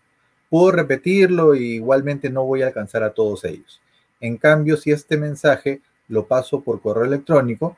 Puedo 0.49 0.71
repetirlo 0.71 1.55
y 1.55 1.75
igualmente 1.75 2.29
no 2.29 2.43
voy 2.43 2.61
a 2.61 2.67
alcanzar 2.67 3.03
a 3.03 3.13
todos 3.13 3.43
ellos. 3.45 3.81
En 4.19 4.37
cambio, 4.37 4.77
si 4.77 4.91
este 4.91 5.17
mensaje 5.17 5.81
lo 6.11 6.27
paso 6.27 6.61
por 6.61 6.81
correo 6.81 7.05
electrónico, 7.05 7.77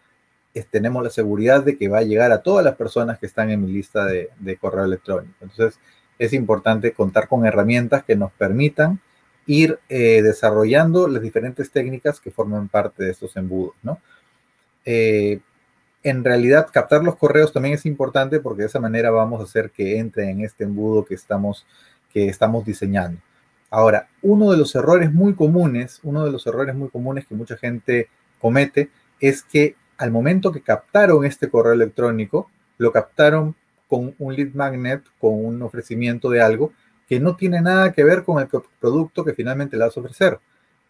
tenemos 0.70 1.04
la 1.04 1.10
seguridad 1.10 1.64
de 1.64 1.78
que 1.78 1.88
va 1.88 2.00
a 2.00 2.04
llegar 2.04 2.32
a 2.32 2.44
todas 2.44 2.64
las 2.64 2.76
personas 2.76 3.18
que 3.18 3.26
están 3.26 3.50
en 3.50 3.66
mi 3.66 3.72
lista 3.72 4.06
de, 4.06 4.58
correo 4.60 4.86
electrónico. 4.86 5.34
Entonces, 5.42 5.80
es 6.20 6.34
importante 6.34 6.94
contar 6.94 7.28
con 7.28 7.46
herramientas 7.46 8.04
que 8.04 8.16
nos 8.16 8.32
permitan 8.34 9.00
ir 9.48 9.80
eh, 9.90 10.22
desarrollando 10.22 11.08
las 11.08 11.22
diferentes 11.22 11.72
técnicas 11.72 12.20
que 12.20 12.32
forman 12.32 12.70
parte 12.70 13.04
de 13.04 13.12
estos 13.12 13.36
embudos, 13.36 13.76
¿no? 13.82 14.00
Eh, 14.86 15.40
en 16.04 16.24
realidad 16.24 16.68
captar 16.72 17.04
los 17.04 17.16
correos 17.16 17.54
también 17.54 17.76
es 17.76 17.86
importante 17.86 18.40
porque 18.40 18.64
de 18.64 18.68
esa 18.68 18.80
manera 18.80 19.10
vamos 19.10 19.40
a 19.40 19.46
hacer 19.46 19.72
que 19.72 19.98
entre 19.98 20.30
en 20.30 20.42
este 20.42 20.66
embudo 20.66 21.06
que 21.06 21.16
estamos, 21.16 21.66
que 22.12 22.28
estamos 22.28 22.66
diseñando. 22.66 23.20
Ahora, 23.70 24.08
uno 24.22 24.52
de 24.52 24.58
los 24.58 24.76
errores 24.76 25.12
muy 25.12 25.34
comunes, 25.34 26.00
uno 26.04 26.26
de 26.26 26.32
los 26.32 26.46
errores 26.46 26.76
muy 26.76 26.90
comunes 26.90 27.26
que 27.26 27.36
mucha 27.36 27.58
gente 27.58 28.10
comete 28.44 28.89
es 29.22 29.41
que 29.41 29.78
al 29.98 30.12
momento 30.12 30.52
que 30.52 30.62
captaron 30.62 31.24
este 31.24 31.50
correo 31.50 31.72
electrónico, 31.72 32.50
lo 32.78 32.91
captaron 32.91 33.56
con 33.88 34.14
un 34.20 34.36
lead 34.36 34.54
magnet, 34.54 35.02
con 35.18 35.46
un 35.46 35.62
ofrecimiento 35.62 36.30
de 36.30 36.41
algo 36.41 36.74
que 37.08 37.22
no 37.22 37.38
tiene 37.38 37.62
nada 37.62 37.94
que 37.94 38.04
ver 38.04 38.24
con 38.24 38.41
el 38.41 38.50
producto 38.82 39.24
que 39.24 39.34
finalmente 39.34 39.78
le 39.78 39.86
vas 39.86 39.96
a 39.96 40.02
ofrecer. 40.02 40.39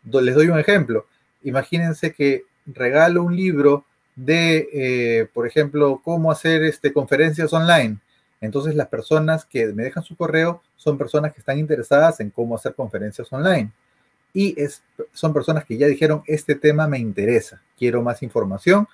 Les 0.04 0.34
doy 0.34 0.47
un 0.47 0.58
ejemplo. 0.58 1.06
Imagínense 1.43 2.12
que 2.12 2.43
regalo 2.66 3.22
un 3.22 3.36
libro 3.36 3.86
de, 4.16 4.68
eh, 4.74 5.28
por 5.32 5.45
ejemplo, 5.45 6.01
cómo 6.04 6.32
hacer 6.32 6.64
este, 6.64 6.91
conferencias 6.91 7.54
online. 7.54 7.97
Entonces 8.41 8.74
las 8.74 8.88
personas 8.88 9.45
que 9.45 9.68
me 9.68 9.84
dejan 9.84 10.04
su 10.04 10.16
correo 10.16 10.64
son 10.76 10.97
personas 10.97 11.34
que 11.34 11.39
están 11.39 11.60
interesadas 11.60 12.20
en 12.20 12.32
cómo 12.32 12.56
hacer 12.56 12.74
conferencias 12.74 13.32
online. 13.32 13.72
Y 14.34 14.60
es, 14.60 14.82
son 15.14 15.34
personas 15.34 15.66
que 15.66 15.78
ya 15.78 15.88
dijeron, 15.88 16.24
este 16.26 16.56
tema 16.56 16.88
me 16.88 17.00
interesa, 17.00 17.62
quiero 17.78 18.02
más 18.02 18.24
información. 18.24 18.88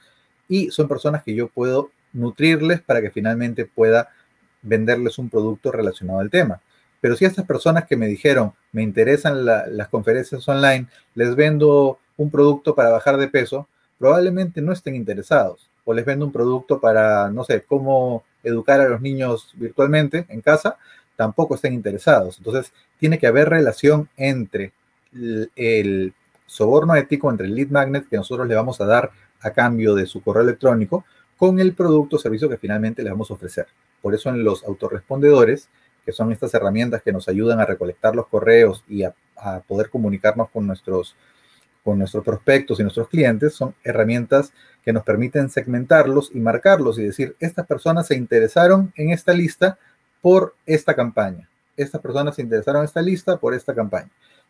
Y 0.48 0.72
son 0.72 0.88
personas 0.88 1.24
que 1.24 1.34
yo 1.34 1.48
puedo 1.48 1.92
nutrirles 2.12 2.82
para 2.82 3.02
que 3.02 3.12
finalmente 3.12 3.66
pueda 3.66 4.10
venderles 4.62 5.18
un 5.18 5.30
producto 5.30 5.72
relacionado 5.72 6.20
al 6.20 6.30
tema. 6.30 6.62
Pero 7.02 7.16
si 7.16 7.26
estas 7.26 7.46
personas 7.46 7.86
que 7.86 7.96
me 7.96 8.08
dijeron, 8.08 8.54
me 8.72 8.84
interesan 8.84 9.46
las 9.46 9.88
conferencias 9.88 10.48
online, 10.48 10.88
les 11.16 11.36
vendo 11.36 12.00
un 12.18 12.30
producto 12.30 12.76
para 12.76 12.90
bajar 12.90 13.18
de 13.18 13.30
peso, 13.30 13.68
probablemente 13.98 14.62
no 14.62 14.74
estén 14.74 14.96
interesados. 14.96 15.70
O 15.86 15.94
les 15.94 16.06
vendo 16.06 16.26
un 16.26 16.32
producto 16.32 16.80
para, 16.80 17.30
no 17.30 17.44
sé, 17.44 17.64
cómo 17.64 18.24
educar 18.44 18.82
a 18.82 18.90
los 18.90 19.02
niños 19.02 19.52
virtualmente 19.56 20.26
en 20.30 20.42
casa, 20.42 20.78
tampoco 21.16 21.56
estén 21.56 21.74
interesados. 21.74 22.38
Entonces, 22.38 22.74
tiene 23.00 23.18
que 23.18 23.28
haber 23.28 23.50
relación 23.50 24.10
entre 24.18 24.74
el, 25.14 26.14
soborno 26.46 26.96
ético, 26.96 27.30
entre 27.30 27.46
el 27.46 27.56
lead 27.56 27.70
magnet 27.70 28.08
que 28.10 28.18
nosotros 28.18 28.48
le 28.48 28.56
vamos 28.56 28.82
a 28.82 28.86
dar 28.86 29.12
a 29.42 29.52
cambio 29.52 29.94
de 29.94 30.06
su 30.08 30.22
correo 30.22 30.44
electrónico, 30.44 31.06
con 31.38 31.60
el 31.60 31.74
producto 31.74 32.16
o 32.16 32.20
servicio 32.20 32.50
que 32.50 32.58
finalmente 32.58 33.04
le 33.04 33.12
vamos 33.12 33.30
a 33.30 33.36
ofrecer. 33.36 33.68
Por 34.02 34.16
eso 34.16 34.30
en 34.30 34.44
los 34.44 34.64
autorrespondedores, 34.64 35.70
que 36.04 36.12
son 36.12 36.32
estas 36.32 36.54
herramientas 36.54 37.04
que 37.04 37.14
nos 37.14 37.30
ayudan 37.30 37.60
a 37.60 37.66
recolectar 37.66 38.16
los 38.16 38.28
correos 38.28 38.84
y 38.88 39.04
a 39.04 39.14
poder 39.68 39.90
comunicarnos 39.90 40.50
con 40.50 40.68
nuestros 40.68 41.16
con 41.84 41.98
nuestros 41.98 42.24
prospectos 42.24 42.80
y 42.80 42.84
nuestros 42.84 43.08
clientes 43.08 43.54
son 43.54 43.74
herramientas 43.84 44.54
que 44.84 44.94
nos 44.94 45.04
permiten 45.04 45.50
segmentarlos 45.50 46.30
y 46.34 46.40
marcarlos 46.40 47.00
y 47.00 47.04
decir, 47.04 47.36
estas 47.40 47.66
personas 47.66 48.08
se 48.08 48.16
interesaron 48.16 48.94
en 48.96 49.12
esta 49.12 49.34
lista 49.34 49.78
por 50.22 50.56
esta 50.66 50.94
campaña. 50.96 51.50
Estas 51.78 52.02
personas 52.02 52.36
se 52.36 52.42
interesaron 52.42 52.82
en 52.82 52.86
esta 52.86 53.02
lista 53.02 53.38
por 53.38 53.54
esta 53.54 53.74
campaña. 53.74 54.10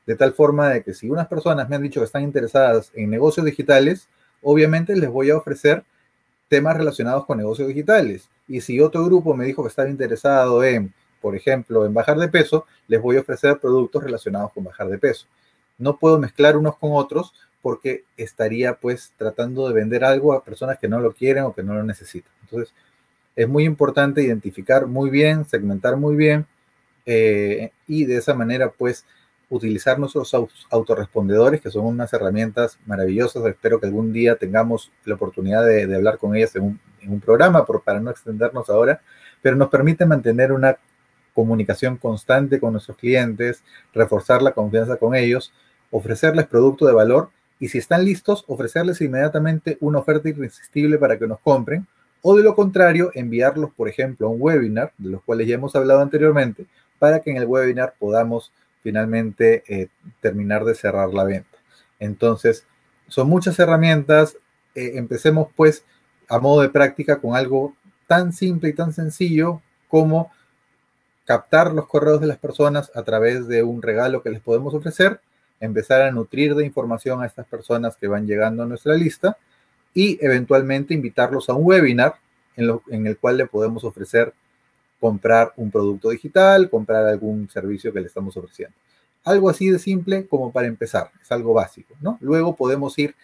De 0.10 0.16
tal 0.16 0.34
forma 0.34 0.70
de 0.70 0.82
que 0.82 0.96
si 0.96 1.10
unas 1.10 1.28
personas 1.28 1.70
me 1.70 1.76
han 1.76 1.84
dicho 1.84 2.00
que 2.00 2.06
están 2.06 2.24
interesadas 2.24 2.92
en 2.96 3.12
negocios 3.12 3.46
digitales, 3.46 4.10
obviamente 4.42 4.96
les 4.96 5.10
voy 5.10 5.30
a 5.30 5.38
ofrecer 5.38 5.84
temas 6.48 6.76
relacionados 6.76 7.26
con 7.26 7.38
negocios 7.38 7.68
digitales. 7.68 8.28
Y 8.48 8.62
si 8.62 8.80
otro 8.80 9.06
grupo 9.06 9.36
me 9.36 9.46
dijo 9.46 9.62
que 9.62 9.70
estaba 9.70 9.90
interesado 9.90 10.64
en, 10.64 10.94
por 11.22 11.36
ejemplo, 11.36 11.86
en 11.86 11.94
bajar 11.94 12.18
de 12.18 12.28
peso, 12.28 12.66
les 12.88 13.00
voy 13.00 13.18
a 13.18 13.20
ofrecer 13.20 13.60
productos 13.60 14.04
relacionados 14.04 14.52
con 14.52 14.64
bajar 14.64 14.90
de 14.90 14.98
peso 14.98 15.28
no 15.80 15.98
puedo 15.98 16.20
mezclar 16.20 16.56
unos 16.56 16.78
con 16.78 16.92
otros 16.94 17.34
porque 17.62 18.04
estaría 18.16 18.76
pues 18.76 19.14
tratando 19.18 19.68
de 19.68 19.74
vender 19.74 20.04
algo 20.04 20.34
a 20.34 20.44
personas 20.44 20.78
que 20.78 20.88
no 20.88 21.00
lo 21.00 21.14
quieren 21.14 21.46
o 21.46 21.54
que 21.54 21.64
no 21.64 21.74
lo 21.74 21.84
necesitan. 21.84 22.32
Entonces, 22.44 22.74
es 23.36 23.48
muy 23.48 23.64
importante 23.64 24.22
identificar 24.22 24.86
muy 24.86 25.10
bien, 25.10 25.46
segmentar 25.46 25.98
muy 25.98 26.16
bien 26.16 26.46
eh, 27.06 27.72
y 27.88 28.06
de 28.06 28.18
esa 28.18 28.34
manera 28.34 28.72
pues 28.72 29.06
utilizar 29.50 30.00
nuestros 30.00 30.34
autorrespondedores, 30.70 31.62
que 31.62 31.72
son 31.72 31.86
unas 31.86 32.14
herramientas 32.14 32.78
maravillosas. 32.86 33.46
Espero 33.46 33.80
que 33.80 33.88
algún 33.88 34.14
día 34.14 34.36
tengamos 34.36 34.92
la 35.06 35.16
oportunidad 35.16 35.66
de, 35.66 35.96
hablar 35.96 36.18
con 36.18 36.36
ellas 36.36 36.56
en 36.56 36.80
un, 37.08 37.20
programa, 37.20 37.66
por, 37.66 37.82
para 37.82 38.00
no 38.00 38.12
extendernos 38.12 38.70
ahora, 38.70 39.02
pero 39.42 39.56
nos 39.56 39.70
permite 39.70 40.06
mantener 40.06 40.52
una 40.52 40.78
comunicación 41.34 41.98
constante 41.98 42.60
con 42.60 42.74
nuestros 42.74 42.98
clientes, 42.98 43.64
reforzar 43.94 44.42
la 44.42 44.52
confianza 44.52 44.98
con 44.98 45.16
ellos 45.16 45.54
ofrecerles 45.92 46.48
producto 46.48 46.86
de 46.86 46.94
valor 46.94 47.30
y 47.60 47.68
si 47.68 47.78
están 47.78 48.06
listos, 48.06 48.46
ofrecerles 48.48 49.02
inmediatamente 49.02 49.78
una 49.82 50.00
oferta 50.00 50.30
irresistible 50.30 50.98
para 50.98 51.18
que 51.18 51.28
nos 51.28 51.40
compren 51.40 51.88
o 52.22 52.36
de 52.36 52.44
lo 52.44 52.54
contrario, 52.54 53.12
enviarlos, 53.14 53.72
por 53.74 53.88
ejemplo, 53.88 54.28
a 54.28 54.30
un 54.30 54.42
webinar, 54.42 54.92
de 54.98 55.10
los 55.10 55.24
cuales 55.24 55.48
ya 55.48 55.56
hemos 55.56 55.76
hablado 55.76 56.02
anteriormente, 56.02 56.66
para 57.00 57.22
que 57.22 57.32
en 57.32 57.38
el 57.38 57.46
webinar 57.46 57.94
podamos 57.98 58.52
finalmente 58.82 59.64
eh, 59.68 59.90
terminar 60.22 60.66
de 60.66 60.76
cerrar 60.76 61.14
la 61.14 61.24
venta. 61.24 61.58
Entonces, 62.00 62.66
son 63.08 63.28
muchas 63.30 63.60
herramientas. 63.60 64.38
Eh, 64.76 64.94
empecemos 64.96 65.50
pues 65.56 65.84
a 66.28 66.40
modo 66.40 66.62
de 66.62 66.70
práctica 66.70 67.18
con 67.18 67.36
algo 67.36 67.76
tan 68.08 68.34
simple 68.34 68.70
y 68.70 68.74
tan 68.74 68.94
sencillo 68.94 69.62
como 69.88 70.32
captar 71.26 71.74
los 71.74 71.88
correos 71.88 72.22
de 72.22 72.28
las 72.28 72.38
personas 72.38 72.92
a 72.96 73.04
través 73.04 73.48
de 73.48 73.62
un 73.62 73.82
regalo 73.82 74.24
que 74.24 74.32
les 74.32 74.42
podemos 74.42 74.74
ofrecer, 74.74 75.22
empezar 75.60 76.02
a 76.02 76.12
nutrir 76.12 76.56
de 76.56 76.66
información 76.66 77.22
a 77.22 77.28
estas 77.28 77.46
personas 77.46 77.96
que 77.98 78.08
van 78.08 78.26
llegando 78.26 78.64
a 78.64 78.66
nuestra 78.66 78.96
lista 78.96 79.38
y 79.94 80.18
eventualmente 80.26 80.94
invitarlos 80.94 81.50
a 81.50 81.54
un 81.54 81.66
webinar 81.66 82.16
en, 82.56 83.08
el 83.08 83.18
cual 83.18 83.38
le 83.38 83.46
podemos 83.46 83.84
ofrecer 83.84 84.34
comprar 85.00 85.54
un 85.56 85.72
producto 85.72 86.10
digital, 86.10 86.70
comprar 86.70 87.06
algún 87.06 87.50
servicio 87.50 87.94
que 87.94 88.02
le 88.02 88.08
estamos 88.08 88.36
ofreciendo. 88.38 88.76
Algo 89.24 89.50
así 89.50 89.70
de 89.70 89.80
simple 89.80 90.26
como 90.28 90.52
para 90.52 90.68
empezar, 90.68 91.12
es 91.22 91.32
algo 91.32 91.54
básico, 91.54 91.96
¿no? 92.02 92.18
Luego 92.22 92.56
podemos 92.56 92.98
ir 93.00 93.16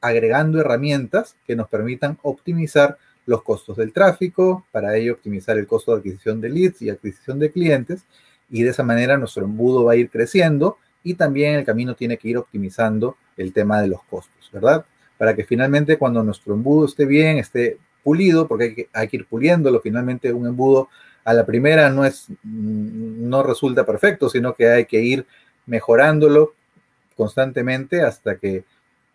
agregando 0.00 0.60
herramientas 0.60 1.36
que 1.46 1.56
nos 1.56 1.68
permitan 1.68 2.18
optimizar 2.22 2.98
los 3.26 3.42
costos 3.42 3.76
del 3.78 3.92
tráfico, 3.92 4.66
para 4.70 4.96
ello 4.96 5.14
optimizar 5.14 5.56
el 5.56 5.66
costo 5.66 5.92
de 5.92 5.98
adquisición 5.98 6.40
de 6.40 6.50
leads 6.50 6.82
y 6.82 6.90
adquisición 6.90 7.38
de 7.38 7.50
clientes, 7.50 8.04
y 8.50 8.62
de 8.62 8.70
esa 8.70 8.82
manera 8.82 9.16
nuestro 9.16 9.44
embudo 9.44 9.84
va 9.84 9.92
a 9.92 9.96
ir 9.96 10.10
creciendo 10.10 10.76
y 11.02 11.14
también 11.14 11.54
el 11.54 11.64
camino 11.64 11.94
tiene 11.94 12.18
que 12.18 12.28
ir 12.28 12.38
optimizando 12.38 13.16
el 13.36 13.52
tema 13.52 13.80
de 13.80 13.88
los 13.88 14.02
costos, 14.04 14.50
¿verdad? 14.52 14.84
Para 15.18 15.34
que 15.34 15.44
finalmente 15.44 15.98
cuando 15.98 16.22
nuestro 16.22 16.54
embudo 16.54 16.86
esté 16.86 17.06
bien, 17.06 17.38
esté 17.38 17.78
pulido, 18.02 18.46
porque 18.46 18.64
hay 18.64 18.74
que, 18.74 18.88
hay 18.92 19.08
que 19.08 19.16
ir 19.18 19.26
puliéndolo, 19.26 19.80
finalmente 19.80 20.32
un 20.32 20.46
embudo 20.46 20.88
a 21.24 21.32
la 21.32 21.46
primera 21.46 21.90
no 21.90 22.04
es, 22.04 22.26
no 22.42 23.42
resulta 23.42 23.84
perfecto, 23.84 24.28
sino 24.28 24.54
que 24.54 24.68
hay 24.68 24.84
que 24.84 25.00
ir 25.00 25.26
mejorándolo 25.66 26.54
constantemente 27.16 28.02
hasta 28.02 28.36
que 28.36 28.64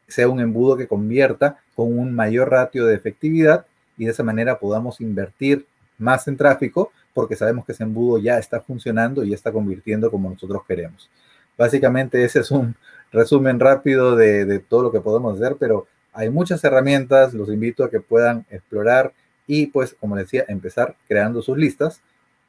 sea 0.07 0.27
un 0.27 0.39
embudo 0.39 0.75
que 0.75 0.87
convierta 0.87 1.59
con 1.75 1.97
un 1.97 2.13
mayor 2.13 2.49
ratio 2.49 2.85
de 2.85 2.95
efectividad 2.95 3.65
y 3.97 4.05
de 4.05 4.11
esa 4.11 4.23
manera 4.23 4.59
podamos 4.59 5.01
invertir 5.01 5.65
más 5.97 6.27
en 6.27 6.37
tráfico 6.37 6.91
porque 7.13 7.35
sabemos 7.35 7.65
que 7.65 7.73
ese 7.73 7.83
embudo 7.83 8.17
ya 8.17 8.39
está 8.39 8.61
funcionando 8.61 9.23
y 9.23 9.29
ya 9.29 9.35
está 9.35 9.51
convirtiendo 9.51 10.09
como 10.09 10.29
nosotros 10.29 10.61
queremos. 10.67 11.09
Básicamente 11.57 12.23
ese 12.23 12.39
es 12.39 12.51
un 12.51 12.75
resumen 13.11 13.59
rápido 13.59 14.15
de, 14.15 14.59
todo 14.59 14.83
lo 14.83 14.91
que 14.91 15.01
podemos 15.01 15.35
hacer, 15.35 15.57
pero 15.59 15.87
hay 16.13 16.29
muchas 16.29 16.63
herramientas, 16.63 17.33
los 17.33 17.49
invito 17.49 17.83
a 17.83 17.89
que 17.89 17.99
puedan 17.99 18.45
explorar 18.49 19.11
y 19.51 19.65
pues, 19.65 19.95
como 19.99 20.15
decía, 20.15 20.45
empezar 20.47 20.95
creando 21.07 21.41
sus 21.41 21.57
listas 21.57 22.03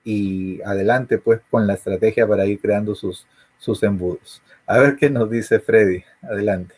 y 0.04 0.60
adelante 0.66 1.16
pues 1.16 1.40
con 1.50 1.66
la 1.66 1.72
estrategia 1.72 2.28
para 2.28 2.44
ir 2.44 2.60
creando 2.60 2.94
sus, 2.94 3.26
sus 3.58 3.82
embudos. 3.82 4.42
A 4.66 4.78
ver 4.78 4.96
qué 4.96 5.08
nos 5.08 5.30
dice 5.30 5.60
Freddy. 5.60 6.04
Adelante. 6.20 6.74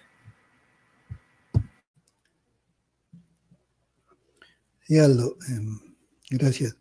Sí, 4.83 4.97
Aldo, 4.97 5.37
em, 5.49 5.81
gracias. 6.31 6.77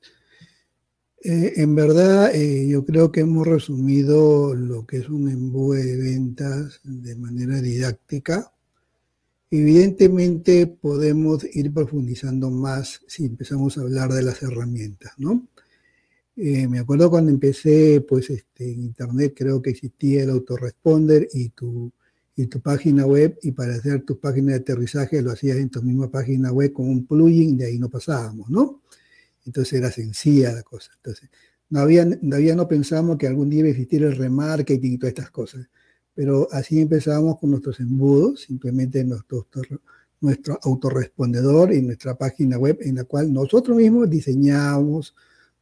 Eh, 1.24 1.54
en 1.56 1.74
verdad, 1.74 2.30
eh, 2.36 2.68
yo 2.70 2.86
creo 2.86 3.12
que 3.12 3.22
hemos 3.22 3.48
resumido 3.48 4.54
lo 4.54 4.86
que 4.86 4.98
es 4.98 5.10
un 5.10 5.30
embudo 5.30 5.80
de 5.80 5.98
ventas 5.98 6.80
de 6.84 7.16
manera 7.16 7.60
didáctica. 7.60 8.54
Evidentemente 9.52 10.66
podemos 10.66 11.46
ir 11.54 11.74
profundizando 11.74 12.50
más 12.50 13.02
si 13.08 13.26
empezamos 13.26 13.78
a 13.78 13.82
hablar 13.82 14.12
de 14.14 14.24
las 14.24 14.42
herramientas, 14.42 15.12
¿no? 15.18 15.48
Eh, 16.38 16.68
me 16.68 16.80
acuerdo 16.80 17.10
cuando 17.10 17.30
empecé, 17.30 18.02
pues 18.02 18.30
este, 18.30 18.72
en 18.72 18.82
internet 18.82 19.34
creo 19.36 19.62
que 19.62 19.72
existía 19.72 20.24
el 20.24 20.30
autoresponder 20.30 21.28
y 21.34 21.50
tu 21.50 21.92
y 22.36 22.48
tu 22.48 22.62
página 22.62 23.06
web 23.06 23.38
y 23.42 23.52
para 23.52 23.76
hacer 23.76 24.04
tu 24.04 24.20
página 24.20 24.54
de 24.54 24.60
aterrizaje 24.60 25.22
lo 25.22 25.32
hacías 25.32 25.58
en 25.58 25.70
tu 25.70 25.82
misma 25.82 26.10
página 26.10 26.52
web 26.52 26.72
con 26.74 26.90
un 26.90 27.06
plugin, 27.06 27.58
de 27.58 27.66
ahí 27.66 27.80
no 27.80 27.90
pasábamos, 27.90 28.50
¿no? 28.50 28.82
Entonces 29.46 29.74
era 29.74 29.92
sencilla 29.92 30.54
la 30.54 30.64
cosa. 30.64 30.92
Entonces, 30.96 31.30
no 31.70 31.80
había, 31.80 32.10
todavía 32.20 32.56
no 32.56 32.68
pensamos 32.68 33.18
que 33.18 33.28
algún 33.28 33.50
día 33.50 33.60
iba 33.60 33.68
a 33.68 33.72
existir 33.72 34.04
el 34.04 34.16
remarketing 34.16 34.94
y 34.94 34.98
todas 34.98 35.12
estas 35.12 35.32
cosas. 35.32 35.68
Pero 36.14 36.48
así 36.52 36.82
empezábamos 36.82 37.40
con 37.40 37.52
nuestros 37.52 37.80
embudos, 37.80 38.42
simplemente 38.42 39.04
nuestro, 39.04 39.48
nuestro 40.20 40.60
autorrespondedor 40.62 41.74
y 41.74 41.82
nuestra 41.82 42.18
página 42.18 42.58
web 42.58 42.78
en 42.82 42.96
la 42.96 43.04
cual 43.06 43.34
nosotros 43.34 43.78
mismos 43.78 44.10
diseñamos 44.10 45.16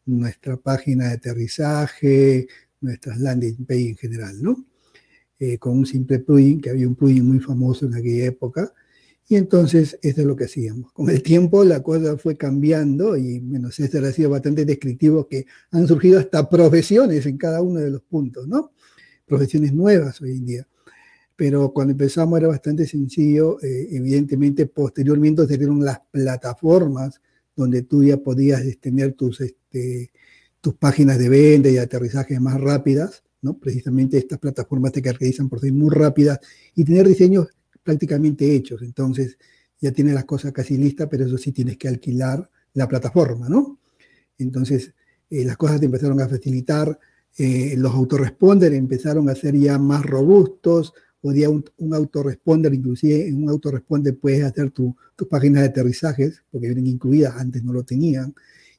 nuestra 0.06 0.58
página 0.58 1.08
de 1.08 1.14
aterrizaje, 1.14 2.48
nuestras 2.82 3.20
landing 3.20 3.66
page 3.66 3.90
en 3.90 3.98
general, 3.98 4.42
¿no? 4.42 4.66
Eh, 5.38 5.58
con 5.58 5.78
un 5.78 5.86
simple 5.86 6.20
plugin, 6.20 6.60
que 6.60 6.70
había 6.70 6.88
un 6.88 6.96
plugin 6.96 7.26
muy 7.26 7.40
famoso 7.40 7.86
en 7.86 7.96
aquella 7.96 8.26
época, 8.26 8.74
y 9.28 9.36
entonces 9.36 9.98
eso 10.02 10.22
es 10.22 10.28
lo 10.28 10.36
que 10.36 10.46
hacíamos. 10.46 10.92
Con 10.92 11.10
el 11.10 11.22
tiempo 11.22 11.64
la 11.64 11.84
cosa 11.84 12.18
fue 12.18 12.36
cambiando 12.36 13.16
y 13.16 13.40
bueno, 13.40 13.70
César 13.70 14.04
ha 14.04 14.12
sido 14.12 14.32
bastante 14.32 14.66
descriptivo 14.66 15.28
que 15.28 15.46
han 15.72 15.88
surgido 15.88 16.20
hasta 16.20 16.50
profesiones 16.50 17.26
en 17.28 17.38
cada 17.38 17.62
uno 17.62 17.80
de 17.80 17.92
los 17.92 18.02
puntos, 18.02 18.48
¿no? 18.48 18.72
Profesiones 19.30 19.74
nuevas 19.74 20.20
hoy 20.22 20.32
en 20.32 20.46
día. 20.46 20.68
Pero 21.36 21.72
cuando 21.72 21.92
empezamos 21.92 22.38
era 22.40 22.48
bastante 22.48 22.86
sencillo. 22.88 23.62
Eh, 23.62 23.88
evidentemente, 23.92 24.66
posteriormente 24.66 25.48
salieron 25.48 25.86
las 25.86 26.02
plataformas 26.12 27.22
donde 27.56 27.84
tú 27.84 28.04
ya 28.04 28.18
podías 28.18 28.64
tener 28.80 29.14
tus, 29.14 29.40
este, 29.42 30.12
tus 30.60 30.74
páginas 30.76 31.20
de 31.20 31.30
venta 31.30 31.70
y 31.70 31.78
aterrizaje 31.78 32.40
más 32.40 32.60
rápidas. 32.60 33.24
Precisamente 33.62 34.18
estas 34.18 34.40
plataformas 34.40 34.92
te 34.92 35.02
caracterizan 35.02 35.48
por 35.48 35.62
ser 35.62 35.74
muy 35.74 35.94
rápidas 35.94 36.40
y 36.76 36.84
tener 36.84 37.08
diseños 37.08 37.48
prácticamente 37.84 38.54
hechos. 38.54 38.82
Entonces 38.82 39.38
ya 39.80 39.92
tienes 39.92 40.14
las 40.14 40.26
cosas 40.26 40.52
casi 40.52 40.78
listas, 40.78 41.08
pero 41.10 41.26
eso 41.26 41.38
sí 41.38 41.52
tienes 41.52 41.78
que 41.78 41.88
alquilar 41.88 42.50
la 42.74 42.88
plataforma, 42.88 43.48
¿no? 43.48 43.80
Entonces 44.38 44.94
eh, 45.30 45.46
las 45.46 45.56
cosas 45.58 45.80
te 45.80 45.86
empezaron 45.86 46.20
a 46.20 46.28
facilitar, 46.28 47.00
eh, 47.38 47.76
los 47.78 47.94
autoresponder 47.94 48.74
empezaron 48.74 49.30
a 49.30 49.36
ser 49.36 49.56
ya 49.56 49.78
más 49.78 50.06
robustos, 50.06 50.94
o 51.22 51.30
un, 51.32 51.66
un 51.78 51.94
autoresponder, 51.94 52.74
inclusive 52.74 53.28
en 53.28 53.44
un 53.44 53.50
autoresponder 53.50 54.18
puedes 54.18 54.44
hacer 54.44 54.72
tus 54.72 54.94
páginas 55.30 55.64
de 55.64 55.70
aterrizajes, 55.70 56.44
porque 56.50 56.68
vienen 56.68 56.88
incluidas, 56.88 57.36
antes 57.36 57.64
no 57.64 57.74
lo 57.74 57.84
tenían, 57.84 58.34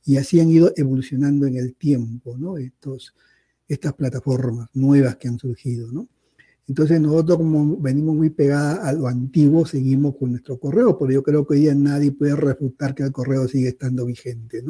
y 0.04 0.16
así 0.16 0.40
han 0.40 0.48
ido 0.48 0.72
evolucionando 0.76 1.46
en 1.46 1.56
el 1.56 1.74
tiempo, 1.74 2.36
¿no? 2.38 2.56
Estos, 2.56 3.14
estas 3.68 3.92
plataformas 3.92 4.68
nuevas 4.72 5.16
que 5.16 5.28
han 5.28 5.38
surgido. 5.38 5.88
Entonces 6.66 7.00
nosotros 7.00 7.38
como 7.38 7.76
venimos 7.76 8.16
muy 8.16 8.30
pegadas 8.30 8.78
a 8.80 8.92
lo 8.92 9.06
antiguo, 9.06 9.66
seguimos 9.66 10.16
con 10.16 10.30
nuestro 10.30 10.58
correo, 10.58 10.98
pero 10.98 11.12
yo 11.12 11.22
creo 11.22 11.46
que 11.46 11.54
hoy 11.54 11.60
día 11.60 11.74
nadie 11.74 12.12
puede 12.12 12.34
refutar 12.36 12.94
que 12.94 13.02
el 13.02 13.12
correo 13.12 13.46
sigue 13.48 13.68
estando 13.68 14.06
vigente. 14.06 14.62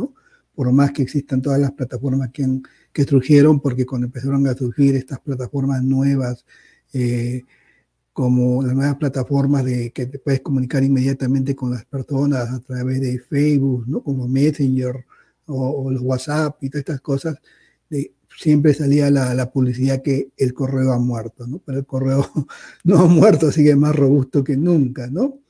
Por 0.55 0.73
más 0.73 0.93
que 0.93 1.03
existan 1.03 1.41
todas 1.41 1.61
las 1.61 1.73
plataformas 1.73 2.31
que, 2.31 2.43
que 2.93 3.05
surgieron, 3.05 3.61
porque 3.61 3.87
cuando 3.87 4.07
empezaron 4.07 4.47
a 4.47 4.55
surgir 4.55 4.97
estas 4.97 5.21
plataformas 5.21 5.83
nuevas, 5.83 6.45
eh, 6.93 7.43
como 8.13 8.63
las 8.63 8.75
nuevas 8.75 8.97
plataformas 8.97 9.65
de 9.65 9.93
que 9.93 10.07
te 10.07 10.19
puedes 10.19 10.41
comunicar 10.41 10.83
inmediatamente 10.83 11.55
con 11.55 11.71
las 11.71 11.85
personas 11.85 12.51
a 12.51 12.61
través 12.61 13.01
de 13.01 13.19
Facebook, 13.19 13.85
¿no? 13.89 14.03
Como 14.03 14.29
Messenger 14.29 15.05
o, 15.47 15.91
los 15.91 16.03
WhatsApp 16.03 16.63
y 16.63 16.71
todas 16.71 16.81
estas 16.81 17.01
cosas, 17.01 17.41
siempre 18.37 18.75
salía 18.75 19.11
la, 19.11 19.51
publicidad 19.51 20.03
que 20.03 20.31
el 20.37 20.55
correo 20.55 20.93
ha 20.93 20.99
muerto, 20.99 21.47
¿no? 21.47 21.59
Pero 21.65 21.79
el 21.79 21.87
correo 21.87 22.27
no 22.85 22.99
ha 23.01 23.07
muerto, 23.07 23.53
sigue 23.53 23.77
más 23.77 23.95
robusto 23.95 24.43
que 24.43 24.57
nunca, 24.57 25.09
¿no? 25.09 25.41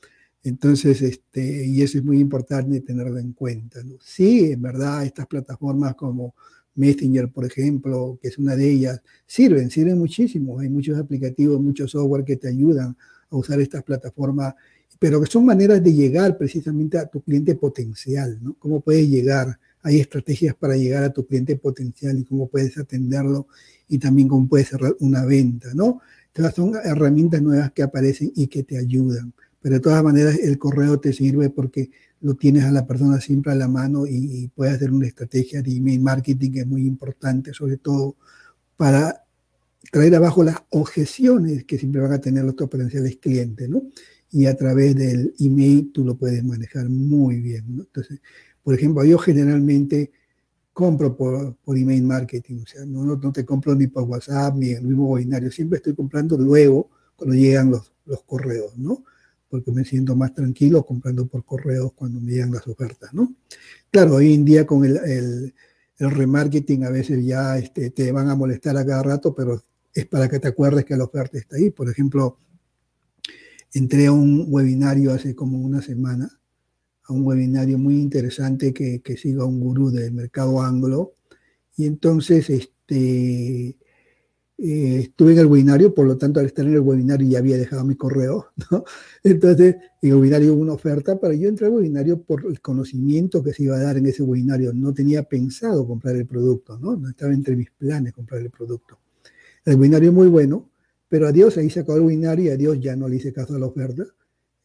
Entonces, 0.42 1.02
este, 1.02 1.66
y 1.66 1.82
eso 1.82 1.98
es 1.98 2.04
muy 2.04 2.18
importante 2.18 2.80
tenerlo 2.80 3.18
en 3.18 3.32
cuenta. 3.32 3.80
Sí, 4.00 4.52
en 4.52 4.62
verdad, 4.62 5.04
estas 5.04 5.26
plataformas 5.26 5.94
como 5.94 6.34
Messenger, 6.74 7.30
por 7.30 7.44
ejemplo, 7.44 8.18
que 8.20 8.28
es 8.28 8.38
una 8.38 8.56
de 8.56 8.70
ellas, 8.70 9.02
sirven, 9.26 9.70
sirven 9.70 9.98
muchísimo. 9.98 10.60
Hay 10.60 10.68
muchos 10.68 10.98
aplicativos, 10.98 11.60
muchos 11.60 11.90
software 11.90 12.24
que 12.24 12.36
te 12.36 12.48
ayudan 12.48 12.96
a 13.30 13.36
usar 13.36 13.60
estas 13.60 13.82
plataformas, 13.82 14.54
pero 14.98 15.20
que 15.20 15.30
son 15.30 15.44
maneras 15.44 15.82
de 15.82 15.92
llegar 15.92 16.36
precisamente 16.36 16.98
a 16.98 17.06
tu 17.06 17.22
cliente 17.22 17.54
potencial, 17.54 18.38
¿no? 18.42 18.54
¿Cómo 18.58 18.80
puedes 18.80 19.08
llegar? 19.08 19.58
hay 19.82 20.00
estrategias 20.00 20.54
para 20.54 20.76
llegar 20.76 21.04
a 21.04 21.12
tu 21.12 21.26
cliente 21.26 21.56
potencial 21.56 22.18
y 22.18 22.24
cómo 22.24 22.48
puedes 22.48 22.76
atenderlo 22.78 23.46
y 23.88 23.98
también 23.98 24.28
cómo 24.28 24.48
puedes 24.48 24.68
cerrar 24.68 24.94
una 25.00 25.24
venta, 25.24 25.68
¿no? 25.74 26.00
Entonces 26.28 26.54
son 26.54 26.74
herramientas 26.84 27.42
nuevas 27.42 27.72
que 27.72 27.82
aparecen 27.82 28.32
y 28.36 28.46
que 28.46 28.62
te 28.62 28.78
ayudan. 28.78 29.32
Pero 29.60 29.76
de 29.76 29.80
todas 29.80 30.02
maneras 30.02 30.38
el 30.38 30.58
correo 30.58 31.00
te 31.00 31.12
sirve 31.12 31.50
porque 31.50 31.90
lo 32.20 32.34
tienes 32.34 32.64
a 32.64 32.70
la 32.70 32.86
persona 32.86 33.20
siempre 33.20 33.52
a 33.52 33.54
la 33.54 33.68
mano 33.68 34.06
y, 34.06 34.48
puedes 34.54 34.74
hacer 34.74 34.92
una 34.92 35.06
estrategia 35.06 35.62
de 35.62 35.76
email 35.76 36.00
marketing 36.00 36.52
que 36.52 36.60
es 36.60 36.66
muy 36.66 36.86
importante, 36.86 37.54
sobre 37.54 37.78
todo 37.78 38.16
para 38.76 39.24
traer 39.90 40.14
abajo 40.14 40.44
las 40.44 40.56
objeciones 40.70 41.64
que 41.64 41.78
siempre 41.78 42.00
van 42.00 42.12
a 42.12 42.20
tener 42.20 42.44
los 42.44 42.54
potenciales 42.54 43.16
clientes, 43.16 43.68
¿no? 43.68 43.82
Y 44.30 44.46
a 44.46 44.56
través 44.56 44.94
del 44.94 45.34
email 45.40 45.90
tú 45.92 46.04
lo 46.04 46.16
puedes 46.16 46.44
manejar 46.44 46.88
muy 46.88 47.40
bien. 47.40 47.64
Entonces, 47.68 48.20
por 48.62 48.74
ejemplo, 48.74 49.04
yo 49.04 49.18
generalmente 49.18 50.12
compro 50.72 51.16
por, 51.16 51.56
por 51.56 51.76
email 51.76 52.02
marketing, 52.02 52.62
o 52.62 52.66
sea, 52.66 52.84
no, 52.84 53.04
no, 53.04 53.32
te 53.32 53.44
compro 53.44 53.74
ni 53.74 53.86
por 53.88 54.04
WhatsApp 54.04 54.54
ni 54.56 54.70
en 54.70 54.78
el 54.78 54.84
mismo 54.84 55.14
binario, 55.14 55.50
siempre 55.50 55.78
estoy 55.78 55.94
comprando 55.94 56.38
luego 56.38 56.90
cuando 57.16 57.34
llegan 57.34 57.70
los, 57.70 57.92
los 58.06 58.22
correos, 58.22 58.78
¿no? 58.78 59.04
Porque 59.50 59.72
me 59.72 59.84
siento 59.84 60.14
más 60.14 60.32
tranquilo 60.32 60.86
comprando 60.86 61.26
por 61.26 61.44
correos 61.44 61.92
cuando 61.92 62.20
me 62.20 62.32
llegan 62.32 62.52
las 62.52 62.66
ofertas, 62.68 63.12
¿no? 63.12 63.34
Claro, 63.90 64.14
hoy 64.14 64.32
en 64.32 64.44
día 64.44 64.64
con 64.64 64.84
el, 64.84 64.96
el, 64.98 65.54
el 65.98 66.10
remarketing 66.10 66.84
a 66.84 66.90
veces 66.90 67.24
ya 67.26 67.58
este, 67.58 67.90
te 67.90 68.12
van 68.12 68.28
a 68.28 68.36
molestar 68.36 68.76
a 68.76 68.86
cada 68.86 69.02
rato, 69.02 69.34
pero 69.34 69.62
es 69.92 70.06
para 70.06 70.28
que 70.28 70.38
te 70.38 70.48
acuerdes 70.48 70.84
que 70.84 70.96
la 70.96 71.04
oferta 71.04 71.36
está 71.36 71.56
ahí. 71.56 71.70
Por 71.70 71.90
ejemplo, 71.90 72.38
entré 73.74 74.06
a 74.06 74.12
un 74.12 74.46
webinario 74.48 75.12
hace 75.12 75.34
como 75.34 75.58
una 75.58 75.82
semana, 75.82 76.30
a 77.04 77.12
un 77.12 77.26
webinario 77.26 77.76
muy 77.76 78.00
interesante 78.00 78.72
que, 78.72 79.00
que 79.00 79.16
siga 79.16 79.44
un 79.44 79.58
gurú 79.58 79.90
del 79.90 80.12
mercado 80.12 80.62
anglo, 80.62 81.14
y 81.76 81.86
entonces 81.86 82.50
este, 82.50 83.76
eh, 84.62 84.98
estuve 85.04 85.32
en 85.32 85.38
el 85.38 85.46
webinario, 85.46 85.94
por 85.94 86.06
lo 86.06 86.18
tanto 86.18 86.38
al 86.38 86.46
estar 86.46 86.66
en 86.66 86.74
el 86.74 86.80
webinario 86.80 87.26
ya 87.26 87.38
había 87.38 87.56
dejado 87.56 87.82
mi 87.82 87.94
correo, 87.94 88.48
¿no? 88.70 88.84
Entonces 89.24 89.76
en 90.02 90.10
el 90.10 90.16
webinario 90.16 90.52
hubo 90.52 90.60
una 90.60 90.74
oferta, 90.74 91.18
pero 91.18 91.32
yo 91.32 91.48
entré 91.48 91.66
al 91.66 91.72
webinario 91.72 92.20
por 92.22 92.44
el 92.44 92.60
conocimiento 92.60 93.42
que 93.42 93.54
se 93.54 93.62
iba 93.62 93.76
a 93.76 93.80
dar 93.80 93.96
en 93.96 94.04
ese 94.06 94.22
webinario. 94.22 94.74
No 94.74 94.92
tenía 94.92 95.22
pensado 95.22 95.86
comprar 95.86 96.16
el 96.16 96.26
producto, 96.26 96.78
¿no? 96.78 96.94
No 96.94 97.08
estaba 97.08 97.32
entre 97.32 97.56
mis 97.56 97.70
planes 97.70 98.12
comprar 98.12 98.42
el 98.42 98.50
producto. 98.50 98.98
El 99.64 99.76
webinario 99.76 100.12
muy 100.12 100.28
bueno, 100.28 100.68
pero 101.08 101.26
adiós, 101.26 101.56
ahí 101.56 101.70
se 101.70 101.80
acabó 101.80 101.96
el 101.96 102.04
webinario 102.04 102.44
y 102.46 102.48
adiós 102.50 102.78
ya 102.80 102.94
no 102.96 103.08
le 103.08 103.16
hice 103.16 103.32
caso 103.32 103.54
a 103.54 103.58
la 103.58 103.66
oferta 103.66 104.04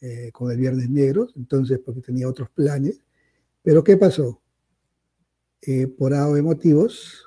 eh, 0.01 0.29
con 0.33 0.51
el 0.51 0.57
Viernes 0.57 0.89
Negro, 0.89 1.29
entonces 1.37 1.79
porque 1.79 2.01
tenía 2.01 2.27
otros 2.27 2.49
planes. 2.49 2.99
Pero 3.63 3.81
¿qué 3.83 3.95
pasó? 3.95 4.41
Eh, 5.61 5.87
por 5.87 6.13
A 6.13 6.27
de 6.27 6.41
motivos, 6.41 7.24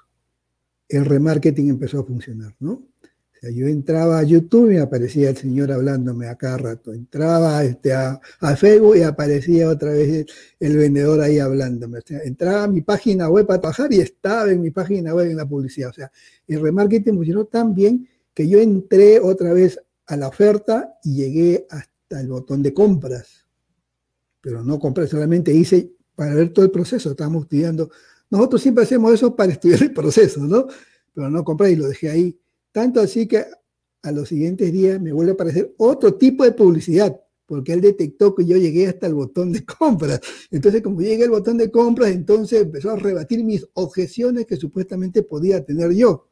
el 0.88 1.04
remarketing 1.04 1.68
empezó 1.70 2.00
a 2.00 2.04
funcionar, 2.04 2.54
¿no? 2.60 2.72
O 3.38 3.40
sea, 3.40 3.50
yo 3.50 3.68
entraba 3.68 4.18
a 4.18 4.24
YouTube 4.24 4.72
y 4.72 4.78
aparecía 4.78 5.30
el 5.30 5.36
señor 5.36 5.70
hablándome 5.70 6.26
a 6.26 6.34
cada 6.34 6.56
rato. 6.56 6.92
Entraba 6.92 7.62
este, 7.62 7.92
a, 7.92 8.20
Facebook 8.56 8.96
y 8.96 9.02
aparecía 9.02 9.68
otra 9.68 9.92
vez 9.92 10.26
el, 10.58 10.76
vendedor 10.76 11.20
ahí 11.20 11.38
hablándome. 11.38 11.98
O 11.98 12.02
entraba 12.24 12.64
a 12.64 12.68
mi 12.68 12.80
página 12.80 13.28
web 13.28 13.48
a 13.52 13.60
trabajar 13.60 13.92
y 13.92 14.00
estaba 14.00 14.50
en 14.50 14.60
mi 14.60 14.72
página 14.72 15.14
web 15.14 15.30
en 15.30 15.36
la 15.36 15.46
publicidad. 15.46 15.90
O 15.90 15.92
sea, 15.92 16.10
el 16.48 16.60
remarketing 16.60 17.14
funcionó 17.14 17.44
tan 17.44 17.74
bien 17.74 18.08
que 18.34 18.48
yo 18.48 18.58
entré 18.58 19.20
otra 19.20 19.52
vez 19.52 19.78
a 20.06 20.16
la 20.16 20.26
oferta 20.26 20.98
y 21.04 21.14
llegué 21.14 21.66
hasta 21.70 22.20
el 22.20 22.26
botón 22.26 22.60
de 22.60 22.74
compras. 22.74 23.46
Pero 24.40 24.64
no 24.64 24.80
compré, 24.80 25.06
solamente 25.06 25.52
hice 25.52 25.92
para 26.16 26.34
ver 26.34 26.52
todo 26.52 26.64
el 26.64 26.72
proceso. 26.72 27.12
Estábamos 27.12 27.44
estudiando 27.44 27.88
nosotros 28.30 28.62
siempre 28.62 28.84
hacemos 28.84 29.12
eso 29.12 29.34
para 29.34 29.52
estudiar 29.52 29.82
el 29.82 29.92
proceso, 29.92 30.40
¿no? 30.40 30.66
Pero 31.14 31.30
no 31.30 31.44
compré 31.44 31.72
y 31.72 31.76
lo 31.76 31.88
dejé 31.88 32.10
ahí. 32.10 32.38
Tanto 32.72 33.00
así 33.00 33.26
que 33.26 33.44
a 34.02 34.12
los 34.12 34.28
siguientes 34.28 34.72
días 34.72 35.00
me 35.00 35.12
vuelve 35.12 35.32
a 35.32 35.34
aparecer 35.34 35.74
otro 35.78 36.14
tipo 36.14 36.44
de 36.44 36.52
publicidad, 36.52 37.20
porque 37.46 37.72
él 37.72 37.80
detectó 37.80 38.34
que 38.34 38.44
yo 38.44 38.56
llegué 38.56 38.86
hasta 38.86 39.06
el 39.06 39.14
botón 39.14 39.52
de 39.52 39.64
compras. 39.64 40.20
Entonces, 40.50 40.82
como 40.82 41.00
llegué 41.00 41.24
al 41.24 41.30
botón 41.30 41.56
de 41.56 41.70
compras, 41.70 42.10
entonces 42.10 42.62
empezó 42.62 42.90
a 42.90 42.96
rebatir 42.96 43.42
mis 43.42 43.66
objeciones 43.74 44.46
que 44.46 44.56
supuestamente 44.56 45.22
podía 45.22 45.64
tener 45.64 45.92
yo. 45.92 46.28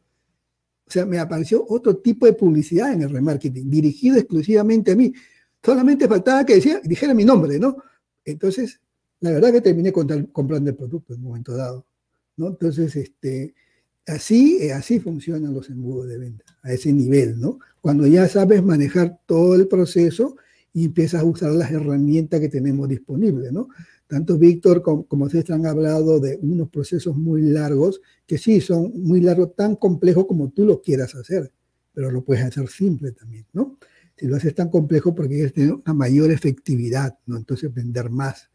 O 0.86 0.90
sea, 0.90 1.05
me 1.05 1.18
apareció 1.18 1.64
otro 1.68 1.97
tipo 1.97 2.26
de 2.26 2.34
publicidad 2.34 2.92
en 2.92 3.03
el 3.03 3.11
remarketing, 3.11 3.68
dirigido 3.68 4.18
exclusivamente 4.18 4.92
a 4.92 4.97
mí. 4.97 5.12
Solamente 5.64 6.07
faltaba 6.07 6.47
que 6.47 6.57
decía, 6.57 6.80
dijera 6.84 7.12
mi 7.12 7.24
nombre, 7.24 7.59
¿no? 7.59 7.76
Entonces, 8.24 8.80
la 9.21 9.31
verdad 9.31 9.53
que 9.53 9.61
terminé 9.61 9.93
comprando 9.93 10.71
el 10.71 10.77
producto 10.77 11.14
en 11.14 11.21
un 11.21 11.27
momento 11.27 11.57
dado. 11.57 11.87
¿no? 12.37 12.49
Entonces, 12.49 12.95
este, 12.97 13.55
así, 14.07 14.59
eh, 14.61 14.73
así 14.73 15.01
funcionan 15.01 15.55
los 15.55 15.69
embudos 15.71 16.09
de 16.09 16.19
venta, 16.19 16.45
a 16.62 16.73
ese 16.73 16.93
nivel, 16.93 17.41
¿no? 17.41 17.59
Cuando 17.81 18.07
ya 18.07 18.29
sabes 18.29 18.62
manejar 18.62 19.19
todo 19.27 19.55
el 19.55 19.69
proceso 19.69 20.37
y 20.73 20.85
empiezas 20.85 21.23
a 21.23 21.25
usar 21.25 21.53
las 21.53 21.71
herramientas 21.71 22.41
que 22.41 22.49
tenemos 22.49 22.89
disponibles, 22.89 23.53
¿no? 23.53 23.69
Tanto 24.07 24.39
Víctor 24.39 24.83
como, 24.83 25.07
como 25.07 25.25
ustedes 25.25 25.51
han 25.51 25.67
hablado 25.67 26.21
de 26.21 26.39
unos 26.43 26.69
procesos 26.69 27.17
muy 27.17 27.43
largos, 27.43 28.01
que 28.27 28.39
sí, 28.39 28.61
son 28.61 28.93
muy 28.95 29.21
largos, 29.21 29.57
tan 29.57 29.77
complejos 29.77 30.27
como 30.27 30.51
tú 30.51 30.64
lo 30.64 30.81
quieras 30.81 31.14
hacer, 31.14 31.51
pero 31.93 32.11
lo 32.11 32.23
puedes 32.25 32.45
hacer 32.45 32.69
simple 32.69 33.12
también, 33.12 33.47
¿no? 33.53 33.79
Si 34.17 34.27
lo 34.27 34.37
haces 34.37 34.55
tan 34.55 34.71
complejo 34.71 35.14
porque 35.14 35.35
quieres 35.35 35.53
tener 35.53 35.73
una 35.73 35.93
mayor 35.93 36.31
efectividad, 36.31 37.19
¿no? 37.27 37.37
Entonces 37.37 37.73
vender 37.73 38.11
más. 38.11 38.51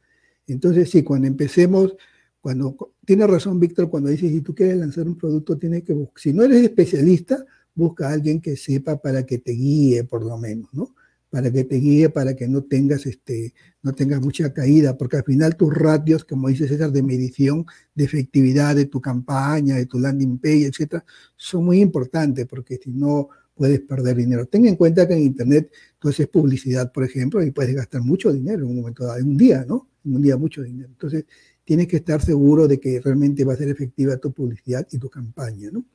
Entonces, 0.52 0.90
sí, 0.90 1.04
cuando 1.04 1.28
empecemos, 1.28 1.96
cuando 2.40 2.76
tiene 3.06 3.28
razón 3.28 3.60
Víctor 3.60 3.90
cuando 3.90 4.10
dice, 4.10 4.30
si 4.30 4.42
tú 4.42 4.56
quieres 4.56 4.78
lanzar 4.78 5.08
un 5.08 5.18
producto, 5.18 5.58
tienes 5.58 5.84
que 5.84 5.94
buscar, 5.94 6.22
si 6.22 6.34
no 6.34 6.44
eres 6.44 6.64
especialista, 6.64 7.46
busca 7.74 8.10
a 8.10 8.14
alguien 8.14 8.42
que 8.42 8.56
sepa 8.56 9.02
para 9.02 9.26
que 9.26 9.38
te 9.38 9.52
guíe, 9.52 10.04
por 10.04 10.24
lo 10.24 10.38
menos, 10.38 10.70
¿no? 10.74 10.94
Para 11.30 11.52
que 11.52 11.64
te 11.64 11.76
guíe, 11.76 12.10
para 12.10 12.36
que 12.36 12.48
no 12.48 12.64
tengas, 12.64 13.06
este, 13.06 13.54
no 13.82 13.94
tengas 13.94 14.22
mucha 14.22 14.54
caída, 14.54 14.98
porque 14.98 15.18
al 15.18 15.24
final 15.24 15.56
tus 15.56 15.74
ratios, 15.74 16.26
como 16.26 16.50
dice 16.50 16.68
César, 16.68 16.92
de 16.92 17.04
medición, 17.04 17.66
de 17.96 18.04
efectividad 18.04 18.76
de 18.76 18.86
tu 18.86 19.00
campaña, 19.00 19.76
de 19.76 19.86
tu 19.86 20.00
landing 20.00 20.40
page, 20.40 20.66
etcétera, 20.66 21.06
son 21.38 21.66
muy 21.66 21.80
importantes, 21.80 22.46
porque 22.48 22.78
si 22.84 22.92
no, 22.92 23.30
puedes 23.54 23.82
perder 23.82 24.16
dinero. 24.18 24.48
Ten 24.48 24.66
en 24.66 24.76
cuenta 24.76 25.08
que 25.08 25.14
en 25.14 25.22
Internet 25.22 25.72
tú 26.00 26.10
haces 26.10 26.28
publicidad, 26.28 26.92
por 26.92 27.04
ejemplo, 27.04 27.44
y 27.44 27.52
puedes 27.52 27.76
gastar 27.76 28.02
mucho 28.02 28.34
dinero 28.34 28.64
en 28.64 28.70
un 28.72 28.78
momento 28.78 29.06
dado, 29.06 29.20
en 29.20 29.28
un 29.30 29.38
día, 29.38 29.64
¿no? 29.68 29.91
En 30.06 30.16
un 30.16 30.22
día 30.22 30.38
mucho 30.38 30.64
dinero. 30.64 30.90
Entonces, 30.90 31.26
tienes 31.64 31.88
que 31.88 31.98
estar 31.98 32.22
seguro 32.22 32.68
de 32.68 32.80
que 32.80 33.00
realmente 33.00 33.44
va 33.44 33.54
a 33.54 33.58
ser 33.58 33.70
efectiva 33.70 34.18
tu 34.18 34.32
publicidad 34.32 34.88
y 34.92 34.98
tu 34.98 35.10
campaña, 35.10 35.70
¿no? 35.72 35.86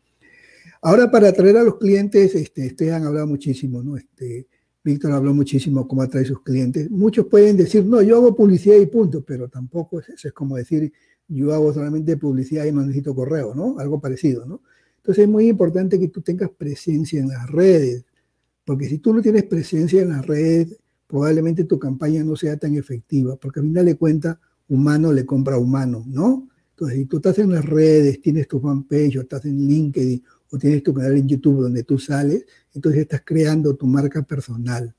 Ahora, 0.83 1.11
para 1.11 1.29
atraer 1.29 1.57
a 1.57 1.65
los 1.65 1.79
clientes, 1.79 2.35
este, 2.35 2.67
ustedes 2.67 2.93
han 2.93 3.05
hablado 3.05 3.27
muchísimo, 3.27 3.83
¿no? 3.83 3.97
Este, 3.97 4.47
Víctor 4.85 5.13
habló 5.13 5.35
muchísimo 5.35 5.89
cómo 5.89 6.03
atraer 6.03 6.27
a 6.27 6.29
sus 6.29 6.43
clientes. 6.43 6.91
Muchos 6.91 7.27
pueden 7.27 7.57
decir, 7.57 7.85
no, 7.85 8.03
yo 8.03 8.17
hago 8.17 8.37
publicidad 8.37 8.77
y 8.77 8.87
punto, 8.87 9.25
pero 9.25 9.49
tampoco 9.49 10.01
es 10.01 10.11
eso. 10.11 10.29
Es 10.29 10.35
como 10.35 10.57
decir, 10.57 10.93
yo 11.29 11.53
hago 11.53 11.75
solamente 11.75 12.17
publicidad 12.17 12.67
y 12.67 12.73
no 12.73 12.83
necesito 12.83 13.15
correo, 13.15 13.55
¿no? 13.55 13.79
Algo 13.79 14.01
parecido, 14.01 14.47
¿no? 14.47 14.61
Entonces 14.99 15.25
es 15.25 15.29
muy 15.29 15.49
importante 15.49 15.99
que 15.99 16.09
tú 16.09 16.21
tengas 16.21 16.51
presencia 16.51 17.21
en 17.21 17.29
las 17.29 17.51
redes, 17.51 18.05
porque 18.65 18.89
si 18.89 18.99
tú 18.99 19.13
no 19.13 19.23
tienes 19.23 19.45
presencia 19.45 20.03
en 20.03 20.11
las 20.11 20.27
redes, 20.27 20.77
probablemente 21.07 21.65
tu 21.65 21.79
campaña 21.79 22.25
no 22.25 22.37
sea 22.37 22.57
tan 22.57 22.75
efectiva, 22.75 23.37
porque 23.37 23.61
al 23.61 23.67
final 23.67 23.87
de 23.87 23.97
cuentas, 23.97 24.39
humano 24.69 25.13
le 25.13 25.25
compra 25.25 25.59
humano, 25.59 26.05
¿no? 26.07 26.49
Entonces, 26.71 26.99
si 26.99 27.05
tú 27.07 27.17
estás 27.17 27.39
en 27.39 27.53
las 27.53 27.65
redes, 27.65 28.21
tienes 28.21 28.49
tu 28.49 28.61
fanpage 28.61 29.17
o 29.17 29.21
estás 29.23 29.45
en 29.47 29.67
LinkedIn 29.67 30.23
o 30.51 30.59
tienes 30.59 30.83
tu 30.83 30.93
canal 30.93 31.17
en 31.17 31.27
YouTube 31.27 31.63
donde 31.63 31.85
tú 31.85 31.99
sales, 31.99 32.45
entonces 32.75 33.03
estás 33.03 33.23
creando 33.25 33.75
tu 33.77 33.87
marca 33.87 34.23
personal. 34.23 34.95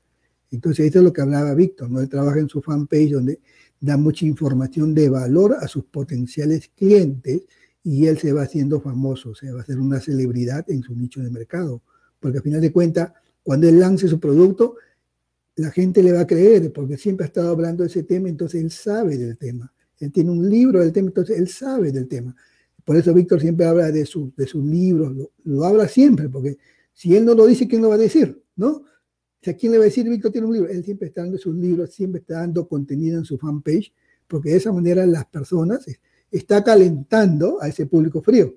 Entonces, 0.50 0.86
esto 0.86 0.98
es 0.98 1.04
lo 1.04 1.12
que 1.12 1.20
hablaba 1.20 1.54
Víctor, 1.54 1.90
¿no? 1.90 2.00
Él 2.00 2.08
trabaja 2.08 2.40
en 2.40 2.48
su 2.48 2.62
fanpage 2.62 3.12
donde 3.12 3.40
da 3.80 3.96
mucha 3.96 4.26
información 4.26 4.94
de 4.94 5.08
valor 5.08 5.56
a 5.60 5.68
sus 5.68 5.84
potenciales 5.84 6.70
clientes 6.74 7.42
y 7.84 8.06
él 8.06 8.18
se 8.18 8.32
va 8.32 8.42
haciendo 8.42 8.80
famoso, 8.80 9.34
se 9.34 9.52
va 9.52 9.60
a 9.60 9.62
hacer 9.62 9.78
una 9.78 10.00
celebridad 10.00 10.68
en 10.68 10.82
su 10.82 10.94
nicho 10.94 11.22
de 11.22 11.30
mercado. 11.30 11.82
Porque 12.18 12.38
al 12.38 12.42
final 12.42 12.60
de 12.60 12.72
cuentas, 12.72 13.12
cuando 13.42 13.68
él 13.68 13.78
lance 13.78 14.08
su 14.08 14.18
producto, 14.18 14.74
la 15.58 15.72
gente 15.72 16.02
le 16.04 16.12
va 16.12 16.20
a 16.20 16.26
creer, 16.26 16.72
porque 16.72 16.96
siempre 16.96 17.24
ha 17.24 17.26
estado 17.26 17.50
hablando 17.50 17.82
de 17.82 17.88
ese 17.88 18.04
tema, 18.04 18.28
entonces 18.28 18.62
él 18.62 18.70
sabe 18.70 19.16
del 19.18 19.36
tema. 19.36 19.72
Él 19.98 20.12
tiene 20.12 20.30
un 20.30 20.48
libro 20.48 20.78
del 20.78 20.92
tema, 20.92 21.08
entonces 21.08 21.36
él 21.36 21.48
sabe 21.48 21.90
del 21.90 22.06
tema. 22.06 22.34
Por 22.84 22.96
eso 22.96 23.12
Víctor 23.12 23.40
siempre 23.40 23.66
habla 23.66 23.90
de, 23.90 24.06
su, 24.06 24.32
de 24.36 24.46
sus 24.46 24.64
libros, 24.64 25.12
lo, 25.42 25.64
habla 25.64 25.88
siempre, 25.88 26.28
porque 26.28 26.58
si 26.92 27.16
él 27.16 27.24
no 27.24 27.34
lo 27.34 27.44
dice, 27.44 27.66
¿quién 27.66 27.82
lo 27.82 27.88
va 27.88 27.96
a 27.96 27.98
decir? 27.98 28.40
¿No? 28.54 28.68
O 28.68 28.84
sea, 29.42 29.54
¿quién 29.54 29.72
le 29.72 29.78
va 29.78 29.84
a 29.84 29.86
decir, 29.86 30.08
Víctor 30.08 30.30
tiene 30.30 30.46
un 30.46 30.54
libro? 30.54 30.70
Él 30.70 30.84
siempre 30.84 31.08
está 31.08 31.22
dando 31.22 31.38
sus 31.38 31.56
libros, 31.56 31.90
siempre 31.90 32.20
está 32.20 32.34
dando 32.34 32.68
contenido 32.68 33.18
en 33.18 33.24
su 33.24 33.36
fanpage, 33.36 33.92
porque 34.28 34.50
de 34.50 34.56
esa 34.58 34.72
manera 34.72 35.04
las 35.06 35.26
personas 35.26 35.84
está 36.30 36.62
calentando 36.62 37.60
a 37.60 37.66
ese 37.66 37.86
público 37.86 38.22
frío, 38.22 38.54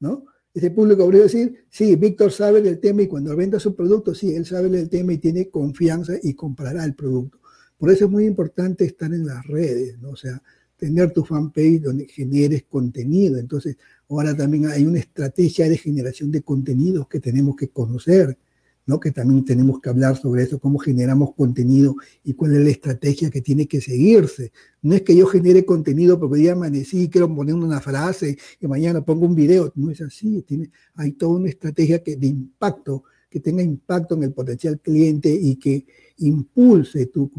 ¿no? 0.00 0.24
Ese 0.54 0.70
público 0.70 1.08
frío 1.08 1.22
decir, 1.22 1.64
sí, 1.70 1.96
Víctor 1.96 2.30
sabe 2.30 2.60
del 2.60 2.78
tema 2.78 3.02
y 3.02 3.08
cuando 3.08 3.34
venda 3.34 3.58
su 3.58 3.74
producto, 3.74 4.14
sí, 4.14 4.34
él 4.34 4.44
sabe 4.44 4.68
del 4.68 4.88
tema 4.88 5.14
y 5.14 5.18
tiene 5.18 5.48
confianza 5.48 6.14
y 6.22 6.34
comprará 6.34 6.84
el 6.84 6.94
producto. 6.94 7.38
Por 7.78 7.90
eso 7.90 8.04
es 8.04 8.10
muy 8.10 8.26
importante 8.26 8.84
estar 8.84 9.12
en 9.12 9.26
las 9.26 9.46
redes, 9.46 9.98
¿no? 9.98 10.10
O 10.10 10.16
sea, 10.16 10.42
tener 10.76 11.12
tu 11.12 11.24
fanpage 11.24 11.80
donde 11.80 12.06
generes 12.06 12.64
contenido. 12.64 13.38
Entonces, 13.38 13.76
ahora 14.08 14.36
también 14.36 14.66
hay 14.66 14.84
una 14.84 14.98
estrategia 14.98 15.68
de 15.68 15.78
generación 15.78 16.30
de 16.30 16.42
contenidos 16.42 17.08
que 17.08 17.20
tenemos 17.20 17.56
que 17.56 17.68
conocer 17.68 18.36
que 19.00 19.12
también 19.12 19.44
tenemos 19.44 19.80
que 19.80 19.88
hablar 19.88 20.16
sobre 20.16 20.42
eso, 20.42 20.58
cómo 20.58 20.78
generamos 20.78 21.34
contenido 21.34 21.96
y 22.24 22.34
cuál 22.34 22.54
es 22.56 22.64
la 22.64 22.70
estrategia 22.70 23.30
que 23.30 23.40
tiene 23.40 23.66
que 23.66 23.80
seguirse. 23.80 24.52
No 24.82 24.94
es 24.94 25.02
que 25.02 25.16
yo 25.16 25.26
genere 25.26 25.64
contenido 25.64 26.18
porque 26.18 26.34
hoy 26.34 26.40
día 26.42 26.52
amanecí 26.52 27.02
y 27.02 27.08
quiero 27.08 27.32
poner 27.34 27.54
una 27.54 27.80
frase 27.80 28.36
y 28.60 28.66
mañana 28.66 29.04
pongo 29.04 29.26
un 29.26 29.34
video, 29.34 29.72
no 29.76 29.90
es 29.90 30.00
así, 30.00 30.42
tiene, 30.42 30.70
hay 30.94 31.12
toda 31.12 31.36
una 31.36 31.48
estrategia 31.48 32.02
que, 32.02 32.16
de 32.16 32.26
impacto, 32.26 33.04
que 33.30 33.40
tenga 33.40 33.62
impacto 33.62 34.14
en 34.14 34.24
el 34.24 34.32
potencial 34.32 34.80
cliente 34.80 35.32
y 35.32 35.56
que 35.56 35.86
impulse 36.18 37.06
tu, 37.06 37.30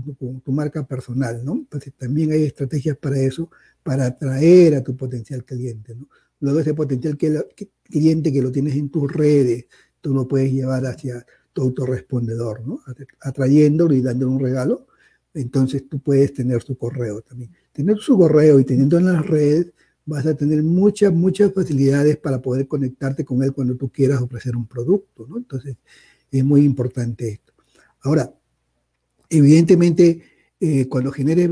tu, 0.43 0.51
marca 0.51 0.85
personal, 0.85 1.43
¿no? 1.43 1.53
Entonces 1.53 1.93
también 1.95 2.31
hay 2.31 2.43
estrategias 2.43 2.97
para 2.97 3.19
eso, 3.19 3.49
para 3.83 4.07
atraer 4.07 4.75
a 4.75 4.83
tu 4.83 4.95
potencial 4.95 5.43
cliente. 5.45 5.95
Luego 6.39 6.59
ese 6.59 6.73
potencial 6.73 7.17
cliente 7.17 8.33
que 8.33 8.41
lo 8.41 8.51
tienes 8.51 8.75
en 8.75 8.89
tus 8.89 9.11
redes, 9.11 9.65
tú 10.03 10.13
lo 10.13 10.27
puedes 10.27 10.51
llevar 10.51 10.85
hacia 10.85 11.25
tu 11.53 11.61
autorrespondedor, 11.61 12.67
¿no? 12.67 12.81
atrayéndolo 13.21 13.93
y 13.93 14.01
dándole 14.01 14.31
un 14.31 14.39
regalo. 14.39 14.85
entonces 15.33 15.87
tú 15.87 15.99
puedes 15.99 16.33
tener 16.33 16.61
su 16.61 16.77
correo 16.77 17.21
también. 17.21 17.51
Tener 17.71 17.97
su 17.97 18.17
correo 18.17 18.59
y 18.59 18.65
teniendo 18.65 18.97
en 18.97 19.05
las 19.05 19.25
redes, 19.25 19.71
vas 20.05 20.25
a 20.25 20.35
tener 20.35 20.61
muchas, 20.61 21.13
muchas 21.13 21.53
facilidades 21.53 22.17
para 22.17 22.41
poder 22.41 22.67
conectarte 22.67 23.23
con 23.23 23.41
él 23.43 23.53
cuando 23.53 23.75
tú 23.75 23.89
quieras 23.89 24.21
ofrecer 24.21 24.55
un 24.57 24.67
producto, 24.67 25.25
¿no? 25.27 25.37
Entonces, 25.37 25.77
es 26.29 26.43
muy 26.43 26.65
importante 26.65 27.29
esto. 27.29 27.53
Ahora, 28.01 28.33
evidentemente, 29.29 30.21
eh, 30.59 30.87
cuando 30.89 31.11
generes, 31.11 31.49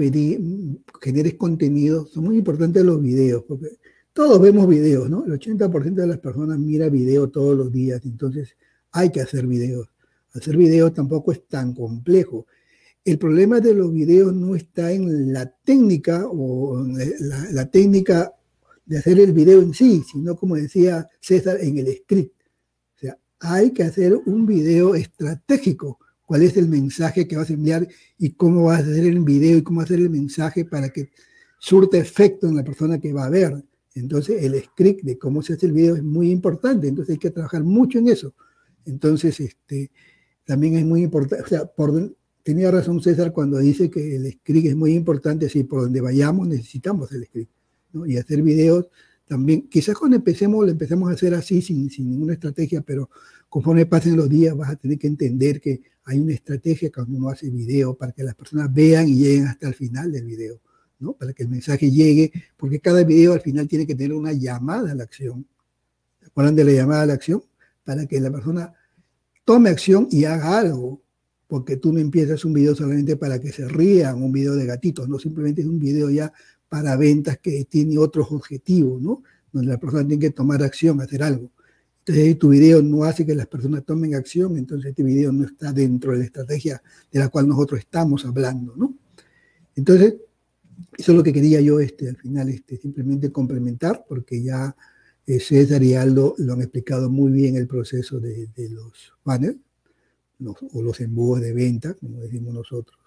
generes 1.01 1.35
contenido, 1.35 2.05
son 2.05 2.25
muy 2.25 2.37
importantes 2.37 2.83
los 2.83 3.01
videos, 3.01 3.43
porque 3.47 3.69
todos 4.21 4.39
vemos 4.39 4.67
videos, 4.67 5.09
¿no? 5.09 5.25
El 5.25 5.31
80% 5.31 5.95
de 5.95 6.05
las 6.05 6.19
personas 6.19 6.59
mira 6.59 6.89
video 6.89 7.29
todos 7.29 7.57
los 7.57 7.71
días, 7.71 8.01
entonces 8.05 8.55
hay 8.91 9.09
que 9.09 9.19
hacer 9.19 9.47
videos. 9.47 9.87
Hacer 10.35 10.57
videos 10.57 10.93
tampoco 10.93 11.31
es 11.31 11.47
tan 11.47 11.73
complejo. 11.73 12.45
El 13.03 13.17
problema 13.17 13.59
de 13.59 13.73
los 13.73 13.91
videos 13.91 14.31
no 14.31 14.55
está 14.55 14.91
en 14.91 15.33
la 15.33 15.47
técnica 15.47 16.27
o 16.27 16.85
la, 16.85 17.47
la 17.51 17.71
técnica 17.71 18.31
de 18.85 18.99
hacer 18.99 19.19
el 19.19 19.33
video 19.33 19.59
en 19.59 19.73
sí, 19.73 20.03
sino 20.11 20.35
como 20.35 20.55
decía 20.55 21.09
César, 21.19 21.57
en 21.59 21.79
el 21.79 21.87
script. 21.87 22.43
O 22.97 22.99
sea, 22.99 23.17
hay 23.39 23.71
que 23.71 23.81
hacer 23.81 24.15
un 24.27 24.45
video 24.45 24.93
estratégico. 24.93 25.97
¿Cuál 26.27 26.43
es 26.43 26.55
el 26.57 26.67
mensaje 26.67 27.27
que 27.27 27.37
vas 27.37 27.49
a 27.49 27.53
enviar 27.53 27.87
y 28.19 28.33
cómo 28.33 28.65
vas 28.65 28.81
a 28.81 28.83
hacer 28.83 29.03
el 29.03 29.19
video 29.21 29.57
y 29.57 29.63
cómo 29.63 29.81
hacer 29.81 29.97
el 29.97 30.11
mensaje 30.11 30.63
para 30.63 30.89
que 30.89 31.09
surte 31.57 31.97
efecto 31.97 32.47
en 32.47 32.57
la 32.57 32.63
persona 32.63 32.99
que 32.99 33.13
va 33.13 33.25
a 33.25 33.29
ver? 33.31 33.63
Entonces, 33.93 34.43
el 34.43 34.61
script 34.63 35.03
de 35.03 35.17
cómo 35.17 35.41
se 35.41 35.53
hace 35.53 35.65
el 35.65 35.73
video 35.73 35.95
es 35.95 36.03
muy 36.03 36.31
importante. 36.31 36.87
Entonces, 36.87 37.13
hay 37.13 37.19
que 37.19 37.31
trabajar 37.31 37.63
mucho 37.63 37.99
en 37.99 38.07
eso. 38.07 38.33
Entonces, 38.85 39.39
este, 39.39 39.91
también 40.45 40.75
es 40.75 40.85
muy 40.85 41.03
importante. 41.03 41.43
O 41.43 41.47
sea, 41.47 41.65
por, 41.65 42.15
tenía 42.43 42.71
razón 42.71 43.01
César 43.01 43.31
cuando 43.31 43.57
dice 43.59 43.89
que 43.89 44.15
el 44.15 44.31
script 44.31 44.67
es 44.67 44.75
muy 44.75 44.93
importante. 44.93 45.49
Sí, 45.49 45.63
por 45.63 45.81
donde 45.81 46.01
vayamos 46.01 46.47
necesitamos 46.47 47.11
el 47.11 47.25
script 47.25 47.51
y 48.05 48.17
hacer 48.17 48.41
videos 48.41 48.87
también. 49.27 49.67
Quizás 49.69 49.97
cuando 49.97 50.17
empecemos, 50.17 50.65
lo 50.65 50.71
empecemos 50.71 51.09
a 51.09 51.13
hacer 51.13 51.33
así, 51.33 51.61
sin, 51.61 51.89
sin 51.89 52.09
ninguna 52.09 52.33
estrategia, 52.33 52.81
pero 52.81 53.09
conforme 53.49 53.85
pasen 53.85 54.15
los 54.15 54.29
días 54.29 54.55
vas 54.55 54.69
a 54.69 54.75
tener 54.75 54.97
que 54.97 55.07
entender 55.07 55.59
que 55.59 55.81
hay 56.05 56.19
una 56.19 56.33
estrategia 56.33 56.91
cuando 56.91 57.17
uno 57.17 57.29
hace 57.29 57.49
video 57.49 57.95
para 57.95 58.11
que 58.11 58.23
las 58.23 58.35
personas 58.35 58.73
vean 58.73 59.07
y 59.07 59.15
lleguen 59.15 59.47
hasta 59.47 59.67
el 59.67 59.73
final 59.73 60.11
del 60.11 60.25
video, 60.25 60.61
¿no? 61.01 61.13
Para 61.13 61.33
que 61.33 61.43
el 61.43 61.49
mensaje 61.49 61.91
llegue, 61.91 62.31
porque 62.55 62.79
cada 62.79 63.03
video 63.03 63.33
al 63.33 63.41
final 63.41 63.67
tiene 63.67 63.85
que 63.85 63.95
tener 63.95 64.13
una 64.13 64.33
llamada 64.33 64.91
a 64.91 64.95
la 64.95 65.03
acción. 65.03 65.45
¿Se 66.19 66.27
acuerdan 66.27 66.55
de 66.55 66.63
la 66.63 66.71
llamada 66.71 67.01
a 67.01 67.05
la 67.07 67.13
acción? 67.13 67.43
Para 67.83 68.05
que 68.05 68.19
la 68.19 68.31
persona 68.31 68.73
tome 69.43 69.69
acción 69.69 70.07
y 70.11 70.25
haga 70.25 70.59
algo, 70.59 71.01
porque 71.47 71.75
tú 71.75 71.91
no 71.91 71.99
empiezas 71.99 72.45
un 72.45 72.53
video 72.53 72.75
solamente 72.75 73.17
para 73.17 73.39
que 73.39 73.51
se 73.51 73.67
rían, 73.67 74.23
un 74.23 74.31
video 74.31 74.55
de 74.55 74.65
gatitos, 74.65 75.09
no 75.09 75.19
simplemente 75.19 75.61
es 75.61 75.67
un 75.67 75.79
video 75.79 76.09
ya 76.09 76.31
para 76.69 76.95
ventas 76.95 77.39
que 77.39 77.65
tiene 77.65 77.97
otros 77.97 78.31
objetivos, 78.31 79.01
¿no? 79.01 79.23
Donde 79.51 79.69
la 79.69 79.77
persona 79.77 80.07
tiene 80.07 80.21
que 80.21 80.29
tomar 80.29 80.63
acción, 80.63 81.01
hacer 81.01 81.23
algo. 81.23 81.51
Entonces, 82.05 82.39
tu 82.39 82.49
video 82.49 82.81
no 82.81 83.03
hace 83.03 83.25
que 83.25 83.35
las 83.35 83.47
personas 83.47 83.83
tomen 83.85 84.15
acción, 84.15 84.57
entonces 84.57 84.89
este 84.89 85.03
video 85.03 85.31
no 85.31 85.45
está 85.45 85.71
dentro 85.71 86.13
de 86.13 86.19
la 86.19 86.25
estrategia 86.25 86.81
de 87.11 87.19
la 87.19 87.29
cual 87.29 87.47
nosotros 87.47 87.81
estamos 87.81 88.25
hablando, 88.25 88.73
¿no? 88.75 88.95
Entonces, 89.75 90.15
eso 90.97 91.11
es 91.11 91.17
lo 91.17 91.23
que 91.23 91.33
quería 91.33 91.61
yo 91.61 91.79
este, 91.79 92.09
al 92.09 92.17
final 92.17 92.49
este, 92.49 92.77
simplemente 92.77 93.31
complementar, 93.31 94.05
porque 94.07 94.41
ya 94.41 94.75
eh, 95.25 95.39
César 95.39 95.83
y 95.83 95.93
Aldo 95.95 96.35
lo 96.37 96.53
han 96.53 96.61
explicado 96.61 97.09
muy 97.09 97.31
bien 97.31 97.55
el 97.55 97.67
proceso 97.67 98.19
de, 98.19 98.49
los 98.69 99.13
banners 99.23 99.57
o 100.73 100.81
los 100.81 100.99
embudos 100.99 101.41
de 101.41 101.53
venta, 101.53 101.93
como 101.93 102.19
decimos 102.19 102.53
nosotros. 102.53 102.97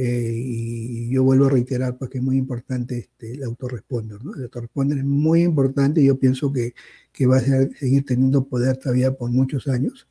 Eh, 0.00 0.32
y 0.32 1.10
yo 1.10 1.24
vuelvo 1.24 1.46
a 1.46 1.50
reiterar 1.50 1.98
porque 1.98 2.18
es 2.18 2.24
muy 2.24 2.36
importante 2.36 2.98
este, 2.98 3.32
el 3.32 3.42
autoresponder. 3.42 4.24
¿no? 4.24 4.32
El 4.36 4.44
autoresponder 4.44 4.98
es 4.98 5.04
muy 5.04 5.42
importante 5.42 6.00
y 6.00 6.06
yo 6.06 6.16
pienso 6.16 6.52
que, 6.52 6.72
que 7.12 7.26
va 7.26 7.38
a 7.38 7.40
seguir 7.40 8.04
teniendo 8.06 8.44
poder 8.44 8.76
todavía 8.76 9.12
por 9.16 9.30
muchos 9.30 9.66
años. 9.66 10.06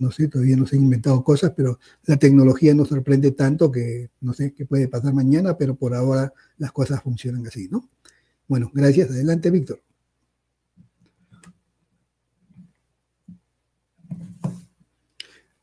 No 0.00 0.10
sé, 0.10 0.26
todavía 0.26 0.56
no 0.56 0.66
se 0.66 0.76
han 0.76 0.82
inventado 0.82 1.22
cosas, 1.22 1.52
pero 1.56 1.78
la 2.06 2.16
tecnología 2.16 2.74
nos 2.74 2.88
sorprende 2.88 3.30
tanto 3.30 3.70
que 3.70 4.10
no 4.20 4.32
sé 4.32 4.52
qué 4.52 4.66
puede 4.66 4.88
pasar 4.88 5.14
mañana, 5.14 5.56
pero 5.56 5.76
por 5.76 5.94
ahora 5.94 6.32
las 6.58 6.72
cosas 6.72 7.02
funcionan 7.02 7.46
así, 7.46 7.68
¿no? 7.68 7.88
Bueno, 8.48 8.70
gracias. 8.74 9.10
Adelante, 9.10 9.50
Víctor. 9.50 9.80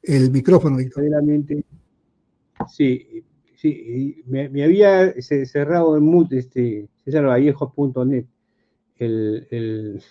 El 0.02 0.32
micrófono, 0.32 0.78
Víctor. 0.78 1.04
Sí, 2.70 3.26
Sí, 3.58 4.24
me, 4.28 4.64
había 4.64 5.14
cerrado 5.20 5.98
en 5.98 6.04
mut, 6.04 6.32
este, 6.32 6.88
cesarvallejo.net, 7.04 8.26
el, 8.98 9.48
el, 9.50 10.04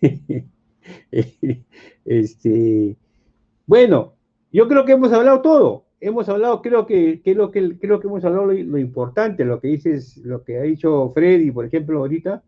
este, 2.04 2.96
bueno, 3.66 4.14
yo 4.52 4.68
creo 4.68 4.84
que 4.84 4.92
hemos 4.92 5.12
hablado 5.12 5.42
todo. 5.42 5.84
Hemos 6.00 6.28
hablado, 6.28 6.60
creo 6.60 6.86
que, 6.86 7.20
lo 7.34 7.50
que 7.50 7.78
creo 7.78 7.98
que 7.98 8.06
hemos 8.06 8.24
hablado 8.24 8.46
lo, 8.46 8.78
importante, 8.78 9.44
lo 9.44 9.60
que 9.60 9.68
dices, 9.68 10.18
lo 10.18 10.44
que 10.44 10.58
ha 10.58 10.62
dicho 10.62 11.10
Freddy, 11.14 11.50
por 11.50 11.64
ejemplo, 11.64 12.00
ahorita, 12.00 12.42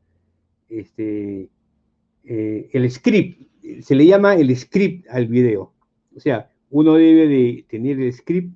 este, 0.68 1.48
eh, 2.24 2.68
el 2.72 2.90
script, 2.90 3.40
se 3.80 3.94
le 3.94 4.06
llama 4.06 4.34
el 4.34 4.54
script 4.54 5.06
al 5.08 5.26
video. 5.26 5.72
O 6.14 6.20
sea, 6.20 6.50
uno 6.70 6.94
debe 6.94 7.28
de 7.28 7.64
tener 7.68 8.00
el 8.00 8.12
script 8.12 8.54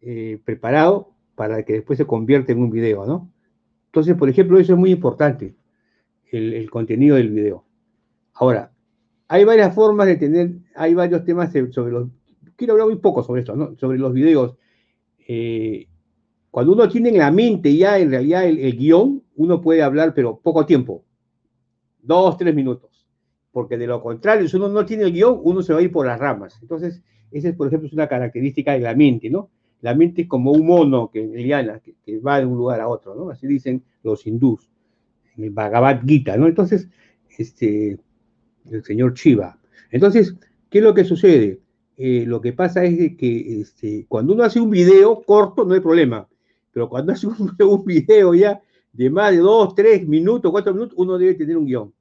eh, 0.00 0.38
preparado 0.44 1.12
para 1.34 1.62
que 1.64 1.74
después 1.74 1.98
se 1.98 2.06
convierta 2.06 2.52
en 2.52 2.58
un 2.58 2.70
video, 2.70 3.06
¿no? 3.06 3.30
Entonces, 3.86 4.16
por 4.16 4.28
ejemplo, 4.28 4.58
eso 4.58 4.72
es 4.72 4.78
muy 4.78 4.90
importante, 4.90 5.54
el, 6.30 6.68
contenido 6.70 7.16
del 7.16 7.30
video. 7.30 7.64
Ahora, 8.34 8.72
hay 9.28 9.44
varias 9.44 9.74
formas 9.74 10.06
de 10.06 10.16
tener, 10.16 10.52
hay 10.74 10.94
varios 10.94 11.24
temas 11.24 11.52
sobre 11.70 11.92
los, 11.92 12.08
quiero 12.56 12.74
hablar 12.74 12.88
muy 12.88 12.96
poco 12.96 13.22
sobre 13.22 13.40
esto, 13.40 13.56
¿no? 13.56 13.76
Sobre 13.76 13.98
los 13.98 14.12
videos. 14.12 14.56
Eh, 15.26 15.88
cuando 16.50 16.72
uno 16.72 16.88
tiene 16.88 17.08
en 17.08 17.18
la 17.18 17.30
mente 17.30 17.74
ya 17.76 17.98
en 17.98 18.10
realidad 18.10 18.46
el, 18.46 18.58
el 18.58 18.76
guion, 18.76 19.22
uno 19.36 19.60
puede 19.60 19.82
hablar, 19.82 20.14
pero 20.14 20.38
poco 20.38 20.66
tiempo, 20.66 21.04
dos, 22.02 22.36
tres 22.36 22.54
minutos 22.54 22.94
porque 23.54 23.78
de 23.78 23.86
lo 23.86 24.02
contrario, 24.02 24.48
si 24.48 24.56
uno 24.56 24.68
no 24.68 24.84
tiene 24.84 25.04
el 25.04 25.12
guion, 25.12 25.40
uno 25.44 25.62
se 25.62 25.72
va 25.72 25.78
a 25.78 25.82
ir 25.82 25.92
por 25.92 26.04
las 26.04 26.18
ramas. 26.18 26.58
Entonces, 26.60 27.00
esa, 27.30 27.48
es, 27.48 27.54
por 27.54 27.68
ejemplo, 27.68 27.86
es 27.86 27.92
una 27.92 28.08
característica 28.08 28.72
de 28.72 28.80
la 28.80 28.96
mente, 28.96 29.30
¿no? 29.30 29.48
La 29.80 29.94
mente 29.94 30.22
es 30.22 30.28
como 30.28 30.50
un 30.50 30.66
mono 30.66 31.08
que, 31.08 31.30
que, 31.30 31.94
que 32.04 32.18
va 32.18 32.40
de 32.40 32.46
un 32.46 32.56
lugar 32.58 32.80
a 32.80 32.88
otro, 32.88 33.14
¿no? 33.14 33.30
Así 33.30 33.46
dicen 33.46 33.84
los 34.02 34.26
hindús, 34.26 34.68
en 35.36 35.44
el 35.44 35.50
Bhagavad 35.50 36.02
Gita, 36.04 36.36
¿no? 36.36 36.48
Entonces, 36.48 36.88
este, 37.38 37.96
el 38.70 38.84
señor 38.84 39.14
Shiva. 39.14 39.58
Entonces, 39.90 40.34
¿qué 40.70 40.78
es 40.78 40.84
lo 40.84 40.94
que 40.94 41.04
sucede? 41.04 41.60
Eh, 41.96 42.24
lo 42.26 42.40
que 42.40 42.52
pasa 42.52 42.84
es 42.84 43.16
que 43.16 43.60
este, 43.60 44.06
cuando 44.08 44.32
uno 44.32 44.42
hace 44.42 44.60
un 44.60 44.70
video 44.70 45.22
corto, 45.22 45.64
no 45.64 45.74
hay 45.74 45.80
problema, 45.80 46.28
pero 46.72 46.88
cuando 46.88 47.12
hace 47.14 47.26
un, 47.26 47.84
video 47.84 48.34
ya 48.34 48.60
de 48.92 49.10
más 49.10 49.32
de 49.32 49.38
dos, 49.38 49.74
tres 49.74 50.06
minutos, 50.06 50.50
cuatro 50.50 50.72
minutos, 50.74 50.94
uno 50.98 51.16
debe 51.18 51.34
tener 51.34 51.56
un 51.56 51.66
guion 51.66 51.92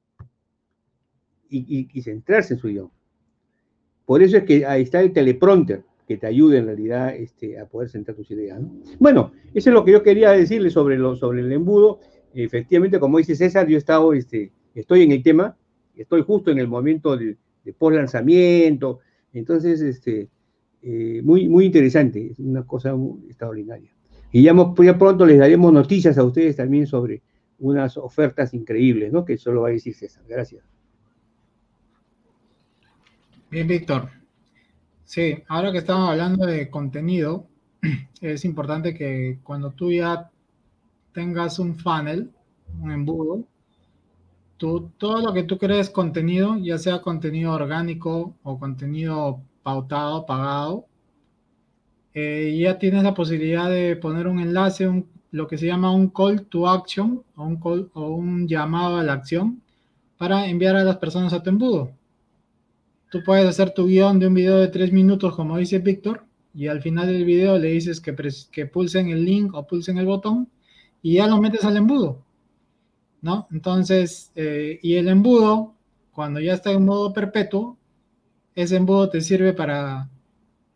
y, 1.49 2.01
centrarse 2.01 2.55
en 2.55 2.59
su 2.59 2.69
idioma. 2.69 2.91
Por 4.05 4.23
eso 4.23 4.37
es 4.37 4.43
que 4.43 4.65
ahí 4.65 4.81
está 4.81 5.01
el 5.01 5.13
teleprompter, 5.13 5.83
que 6.07 6.17
te 6.17 6.27
ayuda 6.27 6.57
en 6.57 6.65
realidad 6.65 7.15
este, 7.15 7.59
a 7.59 7.65
poder 7.65 7.89
centrar 7.89 8.17
tus 8.17 8.29
ideas. 8.31 8.59
Bueno, 8.99 9.31
eso 9.53 9.69
es 9.69 9.73
lo 9.73 9.85
que 9.85 9.91
yo 9.91 10.03
quería 10.03 10.31
decirle 10.31 10.71
sobre, 10.71 10.97
sobre 11.17 11.41
el 11.41 11.51
embudo. 11.51 11.99
Efectivamente, 12.33 12.99
como 12.99 13.19
dice 13.19 13.35
César, 13.35 13.67
yo 13.67 13.75
he 13.75 13.77
estado, 13.77 14.13
este, 14.13 14.51
estoy 14.73 15.03
en 15.03 15.11
el 15.11 15.21
tema, 15.21 15.55
estoy 15.95 16.23
justo 16.23 16.51
en 16.51 16.59
el 16.59 16.67
momento 16.67 17.17
de, 17.17 17.37
de 17.63 17.73
post 17.73 17.95
lanzamiento, 17.95 18.99
entonces, 19.33 19.81
este, 19.81 20.29
eh, 20.81 21.21
muy, 21.23 21.49
muy 21.49 21.65
interesante, 21.65 22.31
es 22.31 22.39
una 22.39 22.65
cosa 22.65 22.95
muy 22.95 23.25
extraordinaria. 23.25 23.91
Y 24.31 24.43
ya, 24.43 24.53
ya, 24.83 24.97
pronto 24.97 25.25
les 25.25 25.39
daremos 25.39 25.73
noticias 25.73 26.17
a 26.17 26.23
ustedes 26.23 26.55
también 26.55 26.87
sobre 26.87 27.21
unas 27.59 27.97
ofertas 27.97 28.53
increíbles, 28.53 29.11
¿no? 29.11 29.25
Que 29.25 29.37
solo 29.37 29.61
va 29.61 29.69
a 29.69 29.71
decir 29.71 29.93
César. 29.93 30.23
Gracias. 30.27 30.63
Bien, 33.49 33.67
Víctor. 33.67 34.09
Sí, 35.03 35.43
ahora 35.47 35.71
que 35.71 35.79
estamos 35.79 36.09
hablando 36.09 36.45
de 36.45 36.69
contenido, 36.69 37.47
es 38.21 38.45
importante 38.45 38.93
que 38.93 39.39
cuando 39.43 39.71
tú 39.71 39.91
ya 39.91 40.31
tengas 41.13 41.59
un 41.59 41.75
funnel, 41.75 42.31
un 42.81 42.91
embudo, 42.91 43.45
todo 44.97 45.21
lo 45.21 45.33
que 45.33 45.43
tú 45.43 45.57
crees 45.57 45.89
contenido, 45.89 46.57
ya 46.57 46.77
sea 46.77 47.01
contenido 47.01 47.51
orgánico 47.51 48.35
o 48.43 48.57
contenido 48.57 49.41
pautado, 49.61 50.25
pagado, 50.25 50.85
eh, 52.13 52.57
ya 52.59 52.77
tienes 52.77 53.03
la 53.03 53.13
posibilidad 53.13 53.69
de 53.69 53.95
poner 53.95 54.27
un 54.27 54.39
enlace, 54.39 54.87
un, 54.87 55.07
lo 55.31 55.47
que 55.47 55.57
se 55.57 55.65
llama 55.65 55.91
un 55.91 56.09
call 56.09 56.45
to 56.45 56.69
action 56.69 57.23
o 57.35 57.43
un, 57.43 57.57
call, 57.59 57.89
o 57.93 58.09
un 58.09 58.47
llamado 58.47 58.97
a 58.97 59.03
la 59.03 59.13
acción 59.13 59.61
para 60.17 60.47
enviar 60.47 60.75
a 60.75 60.83
las 60.83 60.97
personas 60.97 61.33
a 61.33 61.43
tu 61.43 61.49
embudo. 61.49 61.91
tú 63.11 63.23
puedes 63.23 63.45
hacer 63.45 63.73
tu 63.73 63.87
guion 63.87 64.19
de 64.19 64.27
un 64.27 64.33
video 64.33 64.57
de 64.57 64.67
tres 64.69 64.91
minutos, 64.91 65.35
como 65.35 65.57
dice 65.57 65.79
Víctor, 65.79 66.25
y 66.53 66.67
al 66.67 66.81
final 66.81 67.07
del 67.07 67.25
video 67.25 67.57
le 67.59 67.69
dices 67.69 67.99
que, 67.99 68.15
que 68.51 68.65
pulsen 68.67 69.09
el 69.09 69.25
link 69.25 69.53
o 69.53 69.65
pulsen 69.67 69.97
el 69.97 70.05
botón 70.05 70.47
y 71.01 71.15
ya 71.15 71.27
lo 71.27 71.41
metes 71.41 71.65
al 71.65 71.77
embudo, 71.77 72.22
¿no? 73.23 73.47
Entonces, 73.51 74.31
eh, 74.35 74.79
y 74.83 74.95
el 74.95 75.07
embudo, 75.07 75.73
cuando 76.11 76.39
ya 76.41 76.53
está 76.53 76.71
en 76.71 76.85
modo 76.85 77.13
perpetuo, 77.13 77.77
ese 78.53 78.75
embudo 78.75 79.09
te 79.09 79.21
sirve 79.21 79.53
para, 79.53 80.09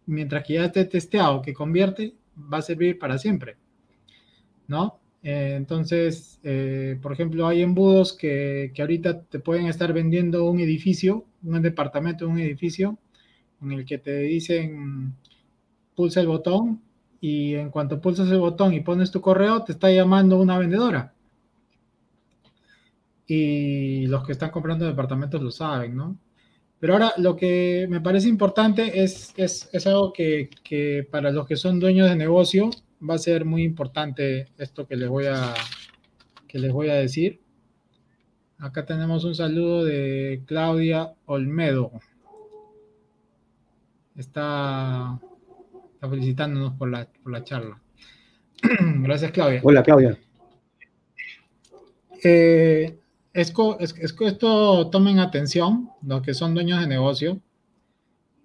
mientras 0.07 0.43
que 0.45 0.55
ya 0.55 0.65
esté 0.65 0.85
testeado, 0.85 1.41
que 1.41 1.53
convierte, 1.53 2.15
va 2.51 2.59
a 2.59 2.61
servir 2.63 2.97
para 2.97 3.17
siempre, 3.19 3.57
¿no? 4.67 4.99
Eh, 5.23 5.55
entonces, 5.57 6.39
eh, 6.43 6.97
por 7.01 7.11
ejemplo, 7.11 7.47
hay 7.47 7.61
embudos 7.61 8.13
que, 8.13 8.71
que, 8.73 8.81
ahorita 8.81 9.23
te 9.23 9.39
pueden 9.39 9.67
estar 9.67 9.91
vendiendo 9.93 10.45
un 10.45 10.61
edificio, 10.61 11.25
un 11.43 11.61
departamento, 11.61 12.27
un 12.27 12.39
edificio, 12.39 12.97
en 13.61 13.73
el 13.73 13.85
que 13.85 13.97
te 13.97 14.19
dicen 14.19 15.15
pulsa 15.95 16.21
el 16.21 16.27
botón 16.27 16.81
y 17.19 17.55
en 17.55 17.71
cuanto 17.71 17.99
pulsas 17.99 18.29
el 18.29 18.39
botón 18.39 18.73
y 18.73 18.81
pones 18.81 19.11
tu 19.11 19.19
correo, 19.21 19.63
te 19.63 19.73
está 19.73 19.91
llamando 19.91 20.39
una 20.39 20.57
vendedora. 20.59 21.13
Y 23.27 24.07
los 24.07 24.25
que 24.25 24.31
están 24.31 24.51
comprando 24.51 24.85
departamentos 24.85 25.41
lo 25.41 25.51
saben, 25.51 25.95
¿no? 25.95 26.17
Pero 26.79 26.93
ahora 26.93 27.13
lo 27.17 27.35
que 27.35 27.87
me 27.89 28.01
parece 28.01 28.29
importante 28.29 29.03
es, 29.03 29.33
es, 29.35 29.69
es 29.73 29.87
algo 29.87 30.13
que, 30.13 30.49
que, 30.63 31.07
para 31.09 31.31
los 31.31 31.47
que 31.47 31.55
son 31.55 31.79
dueños 31.79 32.09
de 32.09 32.15
negocio 32.15 32.69
va 33.07 33.15
a 33.15 33.19
ser 33.19 33.45
muy 33.45 33.63
importante 33.63 34.47
esto 34.57 34.87
que 34.87 34.95
les 34.95 35.09
voy 35.09 35.25
a, 35.25 35.53
que 36.47 36.59
les 36.59 36.71
voy 36.71 36.89
a 36.89 36.95
decir. 36.95 37.41
Acá 38.59 38.85
tenemos 38.85 39.23
un 39.23 39.35
saludo 39.35 39.83
de 39.85 40.41
Claudia 40.45 41.13
Olmedo. 41.25 41.91
Está, 44.15 45.19
está 45.93 46.09
felicitándonos 46.09 46.73
por 46.73 46.89
la, 46.89 47.07
por 47.23 47.31
la 47.31 47.43
charla. 47.43 47.79
Gracias, 49.01 49.31
Claudia. 49.31 49.61
Hola, 49.63 49.83
Claudia. 49.83 50.17
Eh, 52.23 52.97
es, 53.37 53.53
es, 53.99 54.13
que 54.13 54.25
esto 54.25 54.89
tomen 54.89 55.19
atención, 55.19 55.91
los 56.01 56.23
que 56.23 56.33
son 56.33 56.55
dueños 56.55 56.79
de 56.81 56.87
negocio, 56.87 57.39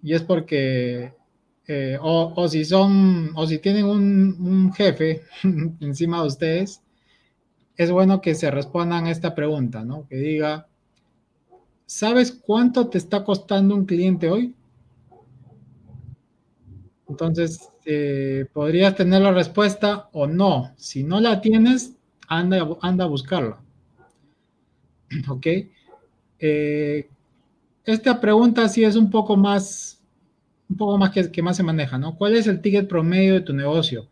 y 0.03 0.13
es 0.13 0.21
porque, 0.21 1.13
eh, 1.67 1.97
o, 1.99 2.47
si 2.47 2.63
son, 2.63 3.31
o 3.35 3.47
si 3.47 3.57
tienen 3.57 3.85
un, 3.85 4.37
un 4.39 4.73
jefe 4.73 5.23
encima 5.79 6.21
de 6.21 6.27
ustedes, 6.27 6.81
es 7.75 7.89
bueno 7.89 8.21
que 8.21 8.35
se 8.35 8.51
respondan 8.51 9.07
a 9.07 9.11
esta 9.11 9.33
pregunta, 9.33 9.83
¿no? 9.83 10.07
Que 10.07 10.17
diga, 10.17 10.67
¿sabes 11.87 12.31
cuánto 12.31 12.87
te 12.87 12.99
está 12.99 13.23
costando 13.23 13.73
un 13.73 13.85
cliente 13.85 14.29
hoy? 14.29 14.53
Entonces, 17.09 17.67
eh, 17.85 18.45
podrías 18.53 18.95
tener 18.95 19.23
la 19.23 19.31
respuesta 19.31 20.09
o 20.11 20.27
no. 20.27 20.71
Si 20.77 21.03
no 21.03 21.19
la 21.19 21.41
tienes, 21.41 21.95
anda, 22.27 22.67
anda 22.81 23.05
a 23.05 23.07
buscarla. 23.07 23.62
¿Ok? 25.27 25.47
Eh, 26.39 27.07
esta 27.85 28.19
pregunta 28.19 28.67
sí 28.69 28.83
es 28.83 28.95
un 28.95 29.09
poco 29.09 29.35
más, 29.35 30.01
un 30.69 30.77
poco 30.77 30.97
más 30.97 31.11
que, 31.11 31.41
más 31.41 31.57
se 31.57 31.63
maneja, 31.63 31.97
¿no? 31.97 32.15
¿Cuál 32.15 32.35
es 32.35 32.47
el 32.47 32.61
ticket 32.61 32.87
promedio 32.87 33.33
de 33.33 33.41
tu 33.41 33.53
negocio 33.53 34.07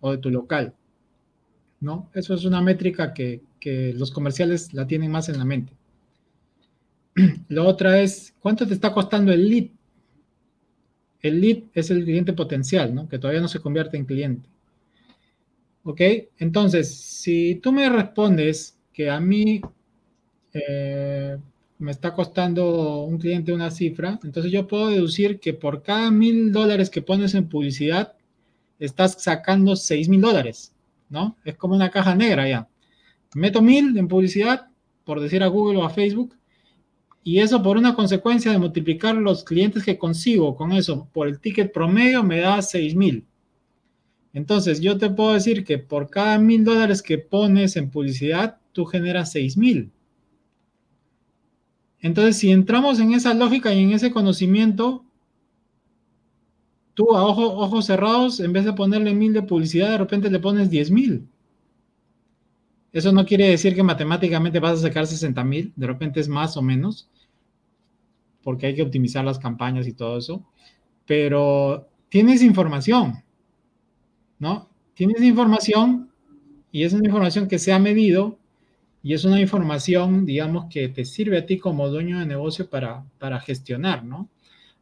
o 0.00 0.12
de 0.12 0.18
tu 0.18 0.30
local? 0.30 0.74
¿No? 1.80 2.10
Eso 2.14 2.34
es 2.34 2.44
una 2.44 2.60
métrica 2.60 3.14
que, 3.14 3.42
que 3.60 3.92
los 3.94 4.10
comerciales 4.10 4.74
la 4.74 4.86
tienen 4.86 5.10
más 5.10 5.28
en 5.28 5.38
la 5.38 5.44
mente. 5.44 5.72
La 7.48 7.62
otra 7.62 8.00
es, 8.00 8.34
¿cuánto 8.40 8.66
te 8.66 8.74
está 8.74 8.92
costando 8.92 9.32
el 9.32 9.48
lead? 9.48 9.68
El 11.20 11.40
lead 11.40 11.64
es 11.74 11.90
el 11.90 12.04
cliente 12.04 12.32
potencial, 12.32 12.94
¿no? 12.94 13.08
Que 13.08 13.18
todavía 13.18 13.40
no 13.40 13.48
se 13.48 13.60
convierte 13.60 13.96
en 13.96 14.04
cliente. 14.04 14.48
¿Ok? 15.84 16.00
Entonces, 16.38 16.94
si 16.94 17.56
tú 17.56 17.72
me 17.72 17.88
respondes 17.88 18.78
que 18.92 19.10
a 19.10 19.20
mí 19.20 19.60
eh, 20.68 21.38
me 21.78 21.90
está 21.90 22.14
costando 22.14 23.02
un 23.02 23.18
cliente 23.18 23.52
una 23.52 23.70
cifra, 23.70 24.18
entonces 24.24 24.50
yo 24.50 24.66
puedo 24.66 24.88
deducir 24.88 25.38
que 25.40 25.54
por 25.54 25.82
cada 25.82 26.10
mil 26.10 26.52
dólares 26.52 26.90
que 26.90 27.02
pones 27.02 27.34
en 27.34 27.48
publicidad, 27.48 28.14
estás 28.78 29.22
sacando 29.22 29.76
seis 29.76 30.08
mil 30.08 30.20
dólares, 30.20 30.72
¿no? 31.08 31.36
Es 31.44 31.56
como 31.56 31.74
una 31.74 31.90
caja 31.90 32.14
negra 32.14 32.48
ya. 32.48 32.68
Meto 33.34 33.60
mil 33.62 33.96
en 33.96 34.08
publicidad, 34.08 34.68
por 35.04 35.20
decir 35.20 35.42
a 35.42 35.48
Google 35.48 35.78
o 35.78 35.84
a 35.84 35.90
Facebook, 35.90 36.34
y 37.22 37.40
eso 37.40 37.62
por 37.62 37.76
una 37.76 37.94
consecuencia 37.94 38.50
de 38.52 38.58
multiplicar 38.58 39.14
los 39.14 39.44
clientes 39.44 39.84
que 39.84 39.98
consigo 39.98 40.56
con 40.56 40.72
eso 40.72 41.08
por 41.12 41.28
el 41.28 41.40
ticket 41.40 41.72
promedio 41.72 42.22
me 42.22 42.40
da 42.40 42.62
seis 42.62 42.94
mil. 42.94 43.26
Entonces 44.32 44.80
yo 44.80 44.96
te 44.98 45.10
puedo 45.10 45.34
decir 45.34 45.64
que 45.64 45.78
por 45.78 46.10
cada 46.10 46.38
mil 46.38 46.64
dólares 46.64 47.02
que 47.02 47.18
pones 47.18 47.76
en 47.76 47.90
publicidad, 47.90 48.58
tú 48.72 48.84
generas 48.84 49.32
seis 49.32 49.56
mil. 49.56 49.90
Entonces, 52.00 52.36
si 52.36 52.50
entramos 52.50 53.00
en 53.00 53.12
esa 53.12 53.34
lógica 53.34 53.72
y 53.74 53.82
en 53.82 53.92
ese 53.92 54.12
conocimiento, 54.12 55.04
tú 56.94 57.14
a 57.14 57.24
ojos 57.24 57.86
cerrados, 57.86 58.40
en 58.40 58.52
vez 58.52 58.64
de 58.64 58.72
ponerle 58.72 59.14
mil 59.14 59.32
de 59.32 59.42
publicidad, 59.42 59.90
de 59.90 59.98
repente 59.98 60.30
le 60.30 60.38
pones 60.38 60.70
diez 60.70 60.90
mil. 60.90 61.28
Eso 62.92 63.12
no 63.12 63.26
quiere 63.26 63.48
decir 63.48 63.74
que 63.74 63.82
matemáticamente 63.82 64.60
vas 64.60 64.78
a 64.78 64.82
sacar 64.82 65.06
60 65.06 65.44
mil, 65.44 65.72
de 65.76 65.86
repente 65.86 66.20
es 66.20 66.28
más 66.28 66.56
o 66.56 66.62
menos, 66.62 67.08
porque 68.42 68.66
hay 68.66 68.74
que 68.74 68.82
optimizar 68.82 69.24
las 69.24 69.38
campañas 69.38 69.86
y 69.86 69.92
todo 69.92 70.18
eso, 70.18 70.44
pero 71.06 71.88
tienes 72.08 72.42
información, 72.42 73.22
¿no? 74.38 74.68
Tienes 74.94 75.22
información 75.22 76.10
y 76.72 76.82
es 76.82 76.92
una 76.92 77.06
información 77.06 77.46
que 77.46 77.58
se 77.58 77.72
ha 77.72 77.78
medido 77.78 78.38
y 79.02 79.14
es 79.14 79.24
una 79.24 79.40
información, 79.40 80.26
digamos, 80.26 80.66
que 80.70 80.88
te 80.88 81.04
sirve 81.04 81.38
a 81.38 81.46
ti 81.46 81.58
como 81.58 81.88
dueño 81.88 82.18
de 82.18 82.26
negocio 82.26 82.68
para, 82.68 83.04
para 83.18 83.40
gestionar, 83.40 84.04
¿no? 84.04 84.28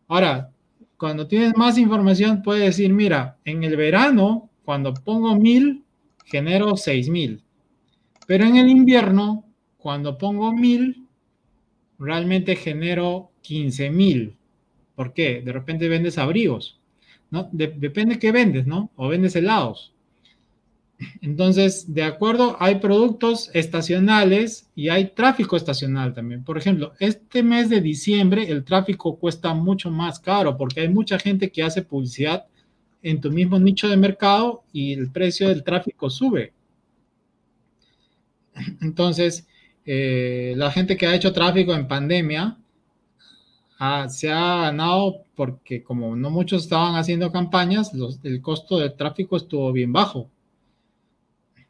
Ahora, 0.09 0.51
cuando 0.97 1.27
tienes 1.27 1.57
más 1.57 1.79
información, 1.79 2.43
puedes 2.43 2.65
decir, 2.65 2.93
mira, 2.93 3.39
en 3.45 3.65
el 3.65 3.77
verano, 3.77 4.51
cuando 4.65 4.95
pongo 4.95 5.37
mil, 5.37 5.85
genero 6.25 6.77
seis 6.77 7.09
mil. 7.09 7.43
Pero 8.27 8.45
en 8.45 8.57
el 8.57 8.69
invierno, 8.69 9.45
cuando 9.77 10.19
pongo 10.19 10.53
mil, 10.53 11.07
realmente 11.99 12.57
genero 12.57 13.31
15 13.43 13.91
mil. 13.91 14.37
¿Por 14.95 15.13
qué? 15.13 15.43
De 15.43 15.53
repente 15.53 15.89
vendes 15.89 16.19
abrigos, 16.19 16.81
¿no? 17.31 17.49
depende 17.53 18.19
qué 18.19 18.33
vendes, 18.33 18.67
¿no? 18.67 18.91
O 18.97 19.09
vendes 19.09 19.37
helados. 19.37 19.93
Entonces, 21.21 21.93
de 21.93 22.03
acuerdo, 22.03 22.57
hay 22.59 22.77
productos 22.77 23.51
estacionales 23.53 24.69
y 24.75 24.89
hay 24.89 25.11
tráfico 25.11 25.57
estacional 25.57 26.15
también. 26.15 26.45
Por 26.45 26.57
ejemplo, 26.57 26.93
este 26.99 27.43
mes 27.43 27.69
de 27.69 27.81
diciembre 27.81 28.51
el 28.51 28.65
tráfico 28.65 29.17
cuesta 29.17 29.53
mucho 29.55 29.91
más 29.91 30.19
caro 30.19 30.57
porque 30.57 30.81
hay 30.81 30.89
mucha 30.89 31.19
gente 31.19 31.51
que 31.51 31.63
hace 31.63 31.83
publicidad 31.83 32.47
en 33.03 33.21
tu 33.21 33.31
mismo 33.31 33.59
nicho 33.59 33.89
de 33.89 33.97
mercado 33.97 34.65
y 34.73 34.93
el 34.93 35.11
precio 35.11 35.49
del 35.49 35.63
tráfico 35.63 36.11
sube. 36.11 36.53
Entonces, 38.81 39.47
eh, 39.85 40.55
la 40.57 40.71
gente 40.71 40.97
que 40.97 41.07
ha 41.07 41.15
hecho 41.15 41.33
tráfico 41.33 41.75
en 41.75 41.87
pandemia 41.87 42.59
se 44.09 44.33
ha 44.33 44.63
ganado 44.63 45.23
porque 45.35 45.83
como 45.83 46.17
no 46.17 46.31
muchos 46.31 46.63
estaban 46.63 46.97
haciendo 46.97 47.31
campañas, 47.31 47.93
el 48.23 48.41
costo 48.41 48.79
del 48.79 48.95
tráfico 48.95 49.37
estuvo 49.37 49.71
bien 49.73 49.93
bajo. 49.93 50.31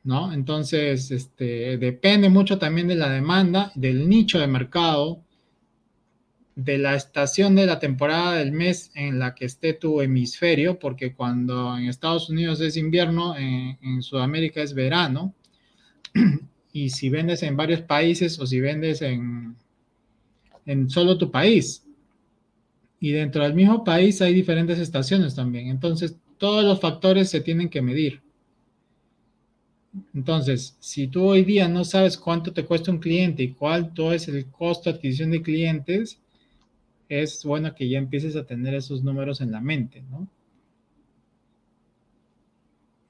¿No? 0.07 0.33
Entonces, 0.33 1.11
este, 1.11 1.77
depende 1.79 2.29
mucho 2.29 2.59
también 2.59 2.87
de 2.87 2.95
la 2.95 3.11
demanda, 3.11 3.73
del 3.75 4.09
nicho 4.09 4.39
de 4.39 4.47
mercado, 4.47 5.21
de 6.55 6.79
la 6.79 6.95
estación 6.95 7.57
de 7.57 7.67
la 7.67 7.81
temporada 7.81 8.37
del 8.37 8.53
mes 8.53 8.93
en 8.95 9.19
la 9.19 9.35
que 9.35 9.45
esté 9.47 9.75
tu 9.75 10.01
hemisferio, 10.01 10.79
porque 10.79 11.13
cuando 11.13 11.77
en 11.77 11.89
Estados 11.89 12.31
Unidos 12.31 12.61
es 12.61 12.77
invierno, 12.77 13.37
en, 13.37 14.01
Sudamérica 14.01 14.63
es 14.63 14.75
verano, 14.75 15.35
y 16.73 16.91
si 16.91 17.11
vendes 17.11 17.43
en 17.43 17.57
varios 17.57 17.83
países 17.83 18.39
o 18.39 18.47
si 18.47 18.61
vendes 18.61 19.03
en, 19.03 19.57
en 20.67 20.89
solo 20.89 21.19
tu 21.19 21.33
país. 21.33 21.85
Y 23.01 23.11
dentro 23.11 23.43
del 23.43 23.55
mismo 23.55 23.83
país 23.83 24.23
hay 24.23 24.33
diferentes 24.33 24.79
estaciones 24.79 25.35
también. 25.35 25.67
Entonces, 25.67 26.17
todos 26.39 26.65
los 26.65 26.81
factores 26.81 27.29
se 27.29 27.41
tienen 27.41 27.69
que 27.69 27.83
medir. 27.83 28.23
Entonces, 30.15 30.77
si 30.81 31.09
tú 31.09 31.25
hoy 31.25 31.45
día 31.45 31.69
no 31.69 31.85
sabes 31.85 32.17
cuánto 32.17 32.53
te 32.53 32.65
cuesta 32.65 32.91
un 32.91 32.99
cliente 32.99 33.43
y 33.43 33.53
cuánto 33.53 34.13
es 34.13 34.29
el 34.29 34.47
costo 34.47 34.91
de 34.91 34.97
adquisición 34.97 35.31
de 35.31 35.43
clientes, 35.43 36.21
es 37.09 37.45
bueno 37.45 37.75
que 37.75 37.89
ya 37.89 37.99
empieces 37.99 38.37
a 38.37 38.45
tener 38.45 38.75
esos 38.75 39.03
números 39.03 39.41
en 39.41 39.53
la 39.53 39.61
mente, 39.61 40.03
¿no? 40.11 40.29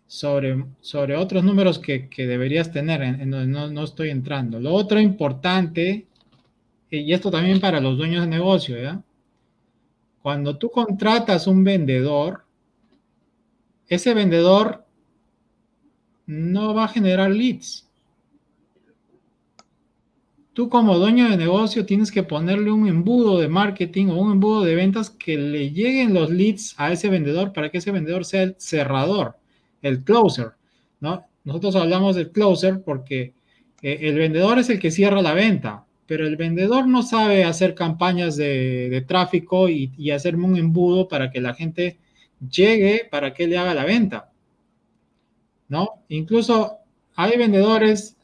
Sobre, 0.07 0.65
sobre 0.81 1.17
otros 1.17 1.43
números 1.43 1.79
que, 1.79 2.09
deberías 2.17 2.71
tener, 2.71 3.03
en, 3.03 3.31
donde 3.31 3.47
no, 3.47 3.69
no, 3.69 3.85
estoy 3.85 4.11
entrando. 4.11 4.61
Lo 4.61 4.73
otro 4.73 5.01
importante, 5.01 6.07
y 6.91 7.13
esto 7.13 7.31
también 7.31 7.61
para 7.61 7.81
los 7.81 7.99
dueños 7.99 8.23
de 8.23 8.29
negocio, 8.29 8.81
¿ya? 8.81 9.03
cuando 10.27 10.57
tú 10.59 10.71
contratas 10.71 11.47
un 11.47 11.63
vendedor, 11.63 12.45
ese 13.87 14.13
vendedor 14.15 14.86
no 16.27 16.75
va 16.75 16.85
a 16.85 16.89
generar 16.89 17.31
leads. 17.31 17.87
Tú 20.53 20.69
como 20.71 20.99
dueño 20.99 21.29
de 21.29 21.37
negocio 21.37 21.85
tienes 21.85 22.11
que 22.11 22.23
ponerle 22.23 22.73
un 22.73 22.89
embudo 22.89 23.39
de 23.39 23.47
marketing 23.47 24.07
o 24.07 24.17
un 24.17 24.33
embudo 24.33 24.65
de 24.65 24.75
ventas 24.75 25.11
que 25.11 25.37
le 25.37 25.71
lleguen 25.71 26.15
los 26.15 26.31
leads 26.31 26.75
a 26.79 26.93
ese 26.93 27.11
vendedor 27.11 27.53
para 27.53 27.71
que 27.71 27.79
ese 27.79 27.93
vendedor 27.93 28.25
sea 28.25 28.43
el 28.43 28.57
cerrador, 28.59 29.37
el 29.83 30.03
closer, 30.03 30.53
¿no? 31.01 31.27
Nosotros 31.45 31.77
hablamos 31.77 32.17
del 32.17 32.33
closer 32.33 32.83
porque 32.83 33.35
eh, 33.83 33.99
el 34.01 34.17
vendedor 34.17 34.59
es 34.59 34.71
el 34.71 34.81
que 34.81 34.91
cierra 34.91 35.21
la 35.21 35.35
venta, 35.35 35.85
pero 36.07 36.27
el 36.27 36.37
vendedor 36.37 36.89
no 36.89 37.03
sabe 37.03 37.45
hacer 37.45 37.75
campañas 37.75 38.37
de, 38.37 39.05
tráfico 39.07 39.69
y, 39.69 39.93
y 39.99 40.11
hacerme 40.11 40.47
un 40.47 40.57
embudo 40.57 41.07
para 41.07 41.31
que 41.31 41.43
la 41.43 41.53
gente 41.53 41.99
llegue 42.51 43.07
para 43.11 43.35
que 43.35 43.47
le 43.47 43.59
haga 43.59 43.75
la 43.75 43.85
venta. 43.85 44.31
¿No? 45.69 46.05
Incluso 46.09 46.79
hay 47.15 47.37
vendedores 47.39 48.17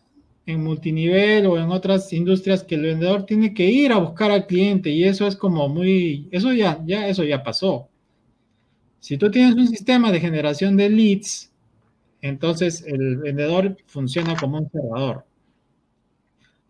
en 0.46 0.62
multinivel 0.62 1.46
o 1.46 1.58
en 1.58 1.70
otras 1.70 2.12
industrias 2.12 2.64
que 2.64 2.74
el 2.74 2.82
vendedor 2.82 3.24
tiene 3.26 3.54
que 3.54 3.66
ir 3.66 3.92
a 3.92 3.98
buscar 3.98 4.30
al 4.30 4.46
cliente 4.46 4.90
y 4.90 5.04
eso 5.04 5.26
es 5.26 5.36
como 5.36 5.68
muy, 5.68 6.28
eso 6.32 6.52
ya, 6.52 6.82
ya, 6.84 7.08
eso 7.08 7.24
ya 7.24 7.42
pasó. 7.42 7.88
Si 9.00 9.18
tú 9.18 9.30
tienes 9.30 9.54
un 9.54 9.68
sistema 9.68 10.12
de 10.12 10.20
generación 10.20 10.76
de 10.76 10.88
leads, 10.88 11.50
entonces 12.20 12.84
el 12.86 13.16
vendedor 13.18 13.76
funciona 13.86 14.36
como 14.36 14.58
un 14.58 14.70
cerrador. 14.70 15.24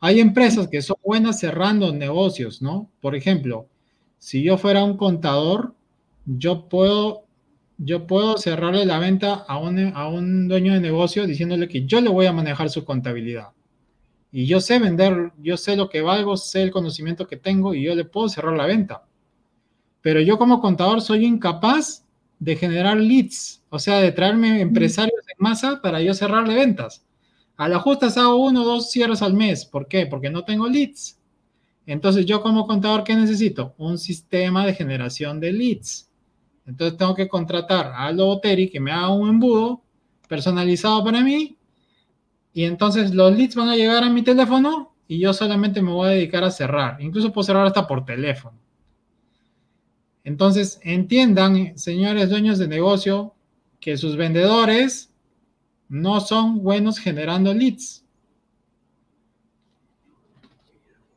Hay 0.01 0.19
empresas 0.19 0.69
que 0.69 0.82
son 0.82 0.97
buenas 1.05 1.39
cerrando 1.39 1.93
negocios, 1.93 2.61
¿no? 2.61 2.90
Por 3.01 3.15
ejemplo, 3.15 3.69
si 4.19 4.43
yo 4.43 4.59
fuera 4.59 4.82
un 4.82 4.97
contador, 4.97 5.74
yo 6.27 6.69
puedo, 6.69 7.22
yo 7.85 8.07
puedo 8.07 8.39
cerrarle 8.39 8.87
la 8.87 9.01
venta 9.01 9.45
a 9.49 9.59
un, 9.59 9.93
a 9.97 10.07
un 10.07 10.47
dueño 10.47 10.73
de 10.73 10.81
negocio 10.81 11.27
diciéndole 11.27 11.67
que 11.67 11.85
yo 11.85 12.01
le 12.01 12.09
voy 12.09 12.27
a 12.27 12.33
manejar 12.33 12.71
su 12.71 12.85
contabilidad. 12.85 13.49
Y 14.31 14.47
yo 14.47 14.61
sé 14.61 14.79
vender, 14.79 15.33
yo 15.43 15.57
sé 15.57 15.77
lo 15.77 15.91
que 15.91 16.01
valgo, 16.01 16.37
sé 16.37 16.63
el 16.63 16.71
conocimiento 16.71 17.27
que 17.27 17.37
tengo 17.37 17.75
y 17.75 17.83
yo 17.83 17.95
le 17.95 18.05
puedo 18.05 18.29
cerrar 18.29 18.57
la 18.57 18.67
venta. 18.67 19.03
Pero 20.01 20.21
yo 20.21 20.39
como 20.39 20.61
contador 20.61 21.03
soy 21.03 21.27
incapaz 21.27 22.07
de 22.39 22.57
generar 22.57 22.99
leads, 22.99 23.63
o 23.69 23.79
sea, 23.79 23.99
de 23.99 24.13
traerme 24.13 24.61
empresarios 24.61 25.21
en 25.29 25.37
masa 25.39 25.81
para 25.83 26.01
yo 26.01 26.15
cerrarle 26.15 26.55
ventas. 26.55 27.05
A 27.57 27.69
la 27.69 27.81
justa 27.81 28.07
hago 28.07 28.37
uno 28.37 28.63
o 28.63 28.65
dos 28.65 28.91
cierres 28.91 29.23
al 29.23 29.35
mes. 29.35 29.65
¿Por 29.65 29.89
qué? 29.89 30.07
Porque 30.07 30.31
no 30.31 30.45
tengo 30.45 30.69
leads. 30.69 31.19
Entonces 31.87 32.27
yo 32.27 32.43
como 32.43 32.67
contador, 32.67 33.03
¿qué 33.03 33.17
necesito? 33.17 33.75
Un 33.77 33.99
sistema 33.99 34.65
de 34.65 34.75
generación 34.75 35.41
de 35.41 35.53
leads. 35.53 36.12
Entonces 36.67 36.97
tengo 36.97 37.15
que 37.15 37.29
contratar 37.29 37.87
a 37.87 38.07
Aldo 38.07 38.27
Boteri 38.27 38.69
que 38.71 38.81
me 38.81 38.93
haga 38.93 39.11
un 39.11 39.29
embudo 39.29 39.83
personalizado 40.29 41.05
para 41.05 41.21
mí. 41.21 41.57
Y 42.53 42.65
entonces 42.65 43.15
los 43.15 43.37
leads 43.37 43.55
van 43.55 43.69
a 43.69 43.77
llegar 43.77 44.05
a 44.05 44.11
mi 44.11 44.23
teléfono 44.23 44.95
y 45.09 45.19
yo 45.19 45.33
solamente 45.33 45.83
me 45.83 45.93
voy 45.93 46.09
a 46.09 46.13
dedicar 46.13 46.45
a 46.45 46.51
cerrar. 46.51 47.01
Incluso 47.01 47.33
puedo 47.33 47.45
cerrar 47.45 47.67
hasta 47.67 47.87
por 47.87 48.05
teléfono. 48.05 48.59
Entonces 50.25 50.79
entiendan, 50.83 51.77
señores 51.77 52.31
dueños 52.31 52.59
de 52.59 52.69
negocio, 52.69 53.35
que 53.81 53.97
sus 53.97 54.17
vendedores 54.17 55.13
no 55.89 56.21
son 56.21 56.63
buenos 56.63 56.99
generando 56.99 57.53
leads. 57.53 58.05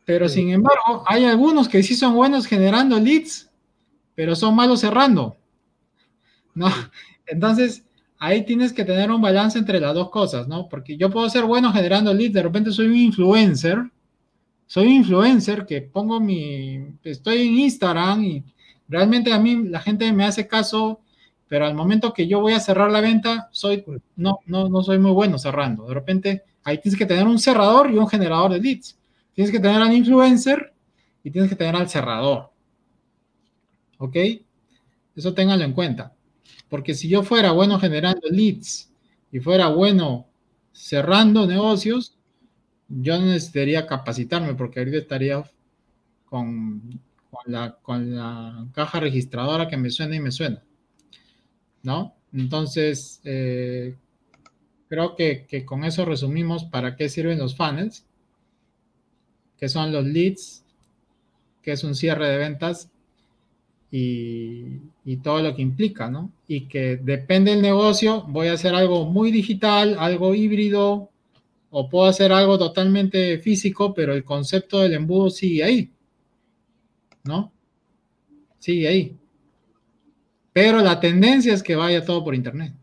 Pero 0.04 0.28
sin 0.30 0.50
embargo, 0.50 1.04
hay 1.08 1.26
algunos 1.26 1.68
que 1.68 1.82
sí 1.82 1.96
son 1.96 2.16
buenos 2.16 2.46
generando 2.46 3.00
leads, 3.00 3.50
pero 4.16 4.36
son 4.36 4.56
malos 4.56 4.82
cerrando. 4.82 5.38
¿No? 6.54 6.68
Entonces, 7.28 7.84
ahí 8.18 8.46
tienes 8.46 8.74
que 8.74 8.86
tener 8.86 9.12
un 9.12 9.22
balance 9.22 9.60
entre 9.60 9.80
las 9.80 9.94
dos 9.94 10.10
cosas, 10.10 10.48
¿no? 10.48 10.68
Porque 10.70 10.98
yo 10.98 11.10
puedo 11.10 11.30
ser 11.30 11.44
bueno 11.44 11.72
generando 11.72 12.14
leads, 12.14 12.34
de 12.34 12.44
repente 12.44 12.72
soy 12.72 12.88
un 12.88 12.96
influencer, 12.96 13.78
soy 14.68 14.88
un 14.88 14.94
influencer 14.94 15.66
que 15.66 15.82
pongo 15.82 16.20
mi, 16.20 16.98
estoy 17.04 17.48
en 17.48 17.60
Instagram 17.60 18.24
y 18.24 18.44
realmente 18.88 19.34
a 19.34 19.40
mí 19.40 19.68
la 19.68 19.80
gente 19.80 20.12
me 20.14 20.26
hace 20.26 20.48
caso 20.48 21.02
pero 21.48 21.66
al 21.66 21.76
momento 21.76 22.14
que 22.14 22.28
yo 22.28 22.40
voy 22.40 22.54
a 22.54 22.60
cerrar 22.60 22.92
la 22.92 23.02
venta, 23.02 23.50
soy, 23.52 23.84
no, 24.16 24.40
no, 24.46 24.68
no 24.68 24.84
soy 24.84 24.98
muy 24.98 25.12
bueno 25.12 25.38
cerrando. 25.38 25.88
De 25.88 25.94
repente, 25.94 26.44
ahí 26.64 26.80
tienes 26.80 26.98
que 26.98 27.06
tener 27.06 27.28
un 27.28 27.40
cerrador 27.40 27.92
y 27.92 27.98
un 27.98 28.08
generador 28.08 28.52
de 28.52 28.60
leads. 28.60 28.98
Tienes 29.34 29.52
que 29.52 29.60
tener 29.60 29.82
al 29.82 29.94
influencer 29.94 30.74
y 31.24 31.30
tienes 31.30 31.50
que 31.50 31.56
tener 31.56 31.76
al 31.76 31.90
cerrador. 31.90 32.50
¿Ok? 34.06 34.16
Eso 35.16 35.34
ténganlo 35.34 35.66
en 35.66 35.74
cuenta. 35.74 36.14
Porque 36.70 36.94
si 36.94 37.10
yo 37.10 37.24
fuera 37.24 37.52
bueno 37.52 37.80
generando 37.80 38.28
leads 38.30 38.92
y 39.32 39.40
fuera 39.40 39.68
bueno 39.68 40.28
cerrando 40.72 41.48
negocios, 41.48 42.18
yo 42.88 43.20
no 43.20 43.26
necesitaría 43.26 43.88
capacitarme 43.88 44.54
porque 44.54 44.80
ahorita 44.80 44.98
estaría 44.98 45.44
con, 46.26 47.00
la, 47.46 47.78
caja 48.74 49.00
registradora 49.00 49.68
que 49.68 49.78
me 49.78 49.90
suena 49.90 50.16
y 50.16 50.20
me 50.20 50.32
suena. 50.32 50.62
¿no? 51.82 52.16
Entonces, 52.32 53.22
eh, 53.24 53.96
creo 54.88 55.16
que, 55.16 55.66
con 55.66 55.84
eso 55.84 56.06
resumimos 56.06 56.66
para 56.66 56.96
qué 56.96 57.10
sirven 57.10 57.40
los 57.40 57.56
funnels, 57.56 58.06
que 59.58 59.70
son 59.70 59.92
los 59.92 60.06
leads, 60.06 60.64
que 61.62 61.72
es 61.72 61.84
un 61.84 61.96
cierre 61.96 62.28
de 62.28 62.38
ventas 62.38 62.92
y, 63.92 64.82
y, 65.06 65.18
todo 65.18 65.42
lo 65.42 65.56
que 65.56 65.62
implica, 65.62 66.10
¿no? 66.10 66.32
Y 66.48 66.62
que 66.68 66.98
depende 66.98 67.52
del 67.52 67.62
negocio, 67.62 68.24
voy 68.28 68.48
a 68.48 68.54
hacer 68.54 68.76
algo 68.76 69.06
muy 69.06 69.32
digital, 69.32 69.96
algo 70.00 70.36
híbrido, 70.36 71.10
o 71.78 71.90
puedo 71.90 72.06
hacer 72.06 72.32
algo 72.32 72.58
totalmente 72.58 73.38
físico, 73.40 73.94
pero 73.94 74.14
el 74.14 74.24
concepto 74.24 74.80
del 74.80 74.94
embudo 74.94 75.30
sigue 75.30 75.64
ahí, 75.64 75.92
¿no? 77.26 77.52
Sigue 78.60 78.88
ahí. 78.88 79.18
Pero 80.54 80.80
la 80.80 81.02
tendencia 81.02 81.54
es 81.54 81.62
que 81.62 81.76
vaya 81.76 82.06
todo 82.06 82.24
por 82.24 82.34
Internet. 82.34 82.74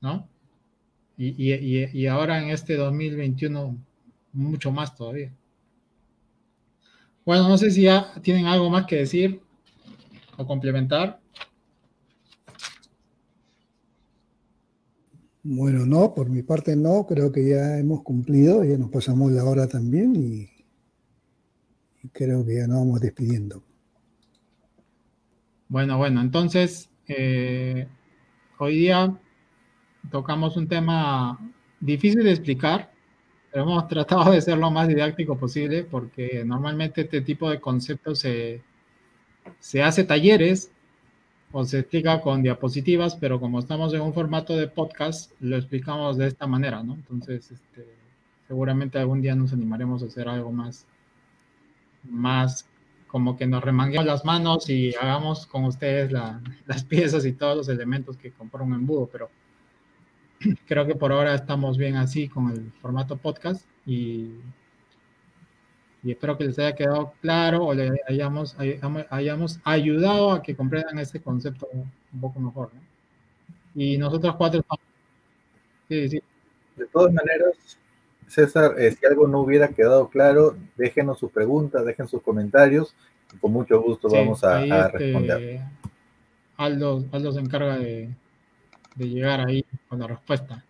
¿No? 0.00 0.26
Y, 1.18 2.06
ahora 2.06 2.42
en 2.42 2.48
este 2.48 2.74
2021, 2.74 3.76
mucho 4.32 4.72
más 4.72 4.96
todavía. 4.96 5.30
Bueno, 7.28 7.46
no 7.46 7.58
sé 7.58 7.70
si 7.70 7.82
ya 7.82 8.10
tienen 8.22 8.46
algo 8.46 8.70
más 8.70 8.86
que 8.86 8.96
decir 8.96 9.42
o 10.38 10.46
complementar. 10.46 11.20
Bueno, 15.42 15.84
no, 15.84 16.14
por 16.14 16.30
mi 16.30 16.42
parte 16.42 16.74
no, 16.74 17.04
creo 17.06 17.30
que 17.30 17.46
ya 17.46 17.78
hemos 17.78 18.02
cumplido, 18.02 18.64
ya 18.64 18.78
nos 18.78 18.88
pasamos 18.88 19.30
la 19.30 19.44
hora 19.44 19.68
también 19.68 20.16
y 20.16 20.48
creo 22.12 22.46
que 22.46 22.54
ya 22.54 22.66
nos 22.66 22.78
vamos 22.78 23.00
despidiendo. 23.02 23.62
Bueno, 25.68 25.98
bueno, 25.98 26.22
entonces 26.22 26.88
eh, 27.08 27.88
hoy 28.58 28.78
día 28.78 29.20
tocamos 30.10 30.56
un 30.56 30.66
tema 30.66 31.38
difícil 31.78 32.24
de 32.24 32.30
explicar, 32.30 32.90
pero 33.50 33.64
hemos 33.64 33.88
tratado 33.88 34.32
de 34.32 34.40
ser 34.40 34.58
lo 34.58 34.70
más 34.70 34.88
didáctico 34.88 35.38
posible 35.38 35.84
porque 35.84 36.42
normalmente 36.44 37.02
este 37.02 37.20
tipo 37.22 37.50
de 37.50 37.60
conceptos 37.60 38.20
se, 38.20 38.62
hace 39.82 40.04
talleres 40.04 40.70
o 41.50 41.64
se 41.64 41.78
explica 41.78 42.20
con 42.20 42.42
diapositivas, 42.42 43.16
pero 43.16 43.40
como 43.40 43.58
estamos 43.58 43.94
en 43.94 44.02
un 44.02 44.12
formato 44.12 44.54
de 44.54 44.68
podcast, 44.68 45.32
lo 45.40 45.56
explicamos 45.56 46.18
de 46.18 46.26
esta 46.26 46.46
manera, 46.46 46.82
¿no? 46.82 46.92
Entonces, 46.94 47.50
este, 47.50 47.86
seguramente 48.46 48.98
algún 48.98 49.22
día 49.22 49.34
nos 49.34 49.54
animaremos 49.54 50.02
a 50.02 50.06
hacer 50.06 50.28
algo 50.28 50.52
más, 50.52 50.86
más 52.04 52.68
como 53.06 53.38
que 53.38 53.46
nos 53.46 53.64
remanguemos 53.64 54.04
las 54.04 54.26
manos 54.26 54.68
y 54.68 54.94
hagamos 54.94 55.46
con 55.46 55.64
ustedes 55.64 56.12
las 56.66 56.84
piezas 56.84 57.24
y 57.24 57.32
todos 57.32 57.56
los 57.56 57.68
elementos 57.70 58.18
que 58.18 58.30
compró 58.30 58.62
un 58.62 58.74
embudo, 58.74 59.08
pero 59.10 59.30
creo 60.66 60.86
que 60.86 60.94
por 60.94 61.12
ahora 61.12 61.34
estamos 61.34 61.78
bien 61.78 61.96
así 61.96 62.28
con 62.28 62.50
el 62.50 62.72
formato 62.80 63.16
podcast 63.16 63.66
y, 63.86 64.30
y 66.02 66.12
espero 66.12 66.36
que 66.38 66.44
les 66.44 66.58
haya 66.58 66.74
quedado 66.74 67.12
claro 67.20 67.64
o 67.64 67.74
le 67.74 68.00
hayamos, 68.08 68.56
hayamos 69.10 69.60
ayudado 69.64 70.32
a 70.32 70.42
que 70.42 70.54
comprendan 70.54 70.98
este 70.98 71.20
concepto 71.20 71.68
un 71.72 72.20
poco 72.20 72.40
mejor. 72.40 72.70
Y 73.74 73.98
nosotros 73.98 74.36
cuatro 74.36 74.64
De 75.88 76.22
todas 76.92 77.12
maneras, 77.12 77.78
César, 78.26 78.74
eh, 78.78 78.92
si 78.92 79.06
algo 79.06 79.26
no 79.26 79.40
hubiera 79.40 79.68
quedado 79.68 80.08
claro, 80.08 80.56
déjenos 80.76 81.18
sus 81.18 81.30
preguntas, 81.30 81.84
dejen 81.84 82.08
sus 82.08 82.22
comentarios, 82.22 82.94
y 83.34 83.38
con 83.38 83.52
mucho 83.52 83.80
gusto 83.80 84.08
vamos 84.08 84.44
a, 84.44 84.62
este, 84.62 84.98
responder. 84.98 85.60
Aldo, 86.56 87.04
Aldo, 87.12 87.32
se 87.32 87.40
encarga 87.40 87.78
de, 87.78 88.10
llegar 89.06 89.46
ahí 89.46 89.64
con 89.88 90.00
la 90.00 90.06
respuesta. 90.06 90.64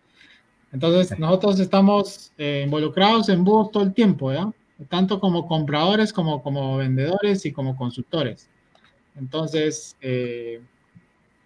Entonces, 0.72 1.18
nosotros 1.18 1.59
estamos 1.60 2.32
eh, 2.36 2.62
involucrados 2.64 3.28
en 3.28 3.44
vos 3.44 3.70
todo 3.70 3.84
el 3.84 3.94
tiempo, 3.94 4.32
¿ya? 4.32 4.50
tanto 4.88 5.18
como 5.18 5.48
compradores 5.48 6.12
como 6.12 6.42
como 6.42 6.76
vendedores 6.76 7.44
y 7.46 7.52
como 7.52 7.76
consultores. 7.76 8.48
Entonces, 9.16 9.96
eh, 10.00 10.60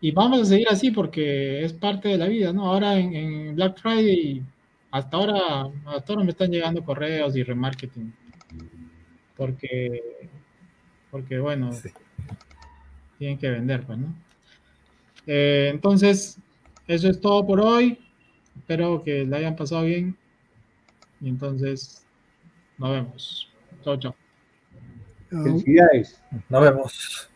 y 0.00 0.10
vamos 0.10 0.42
a 0.42 0.44
seguir 0.44 0.68
así 0.68 0.90
porque 0.90 1.64
es 1.64 1.72
parte 1.72 2.08
de 2.08 2.18
la 2.18 2.26
vida, 2.26 2.52
¿no? 2.52 2.66
Ahora 2.66 2.98
en, 2.98 3.54
Black 3.54 3.78
Friday, 3.80 4.42
hasta 4.90 5.16
ahora, 5.16 5.70
hasta 5.86 6.12
ahora 6.12 6.24
me 6.24 6.32
están 6.32 6.50
llegando 6.50 6.84
correos 6.84 7.36
y 7.36 7.42
remarketing. 7.42 8.12
Porque, 9.36 10.28
porque 11.10 11.38
bueno, 11.38 11.70
tienen 13.18 13.38
que 13.38 13.48
vender, 13.48 13.86
pues, 13.86 13.98
¿no? 13.98 14.14
Eh, 15.26 15.70
entonces, 15.72 16.38
eso 16.86 17.08
es 17.08 17.20
todo 17.20 17.46
por 17.46 17.60
hoy. 17.60 17.98
Espero 18.56 19.02
que 19.02 19.24
la 19.24 19.38
hayan 19.38 19.56
pasado 19.56 19.84
bien. 19.84 20.16
Y 21.20 21.28
entonces, 21.28 22.04
nos 22.78 22.90
vemos. 22.90 23.52
Chao, 23.84 23.96
chao. 23.96 24.14
Felicidades. 25.30 26.20
Nos 26.48 26.62
vemos. 26.62 27.31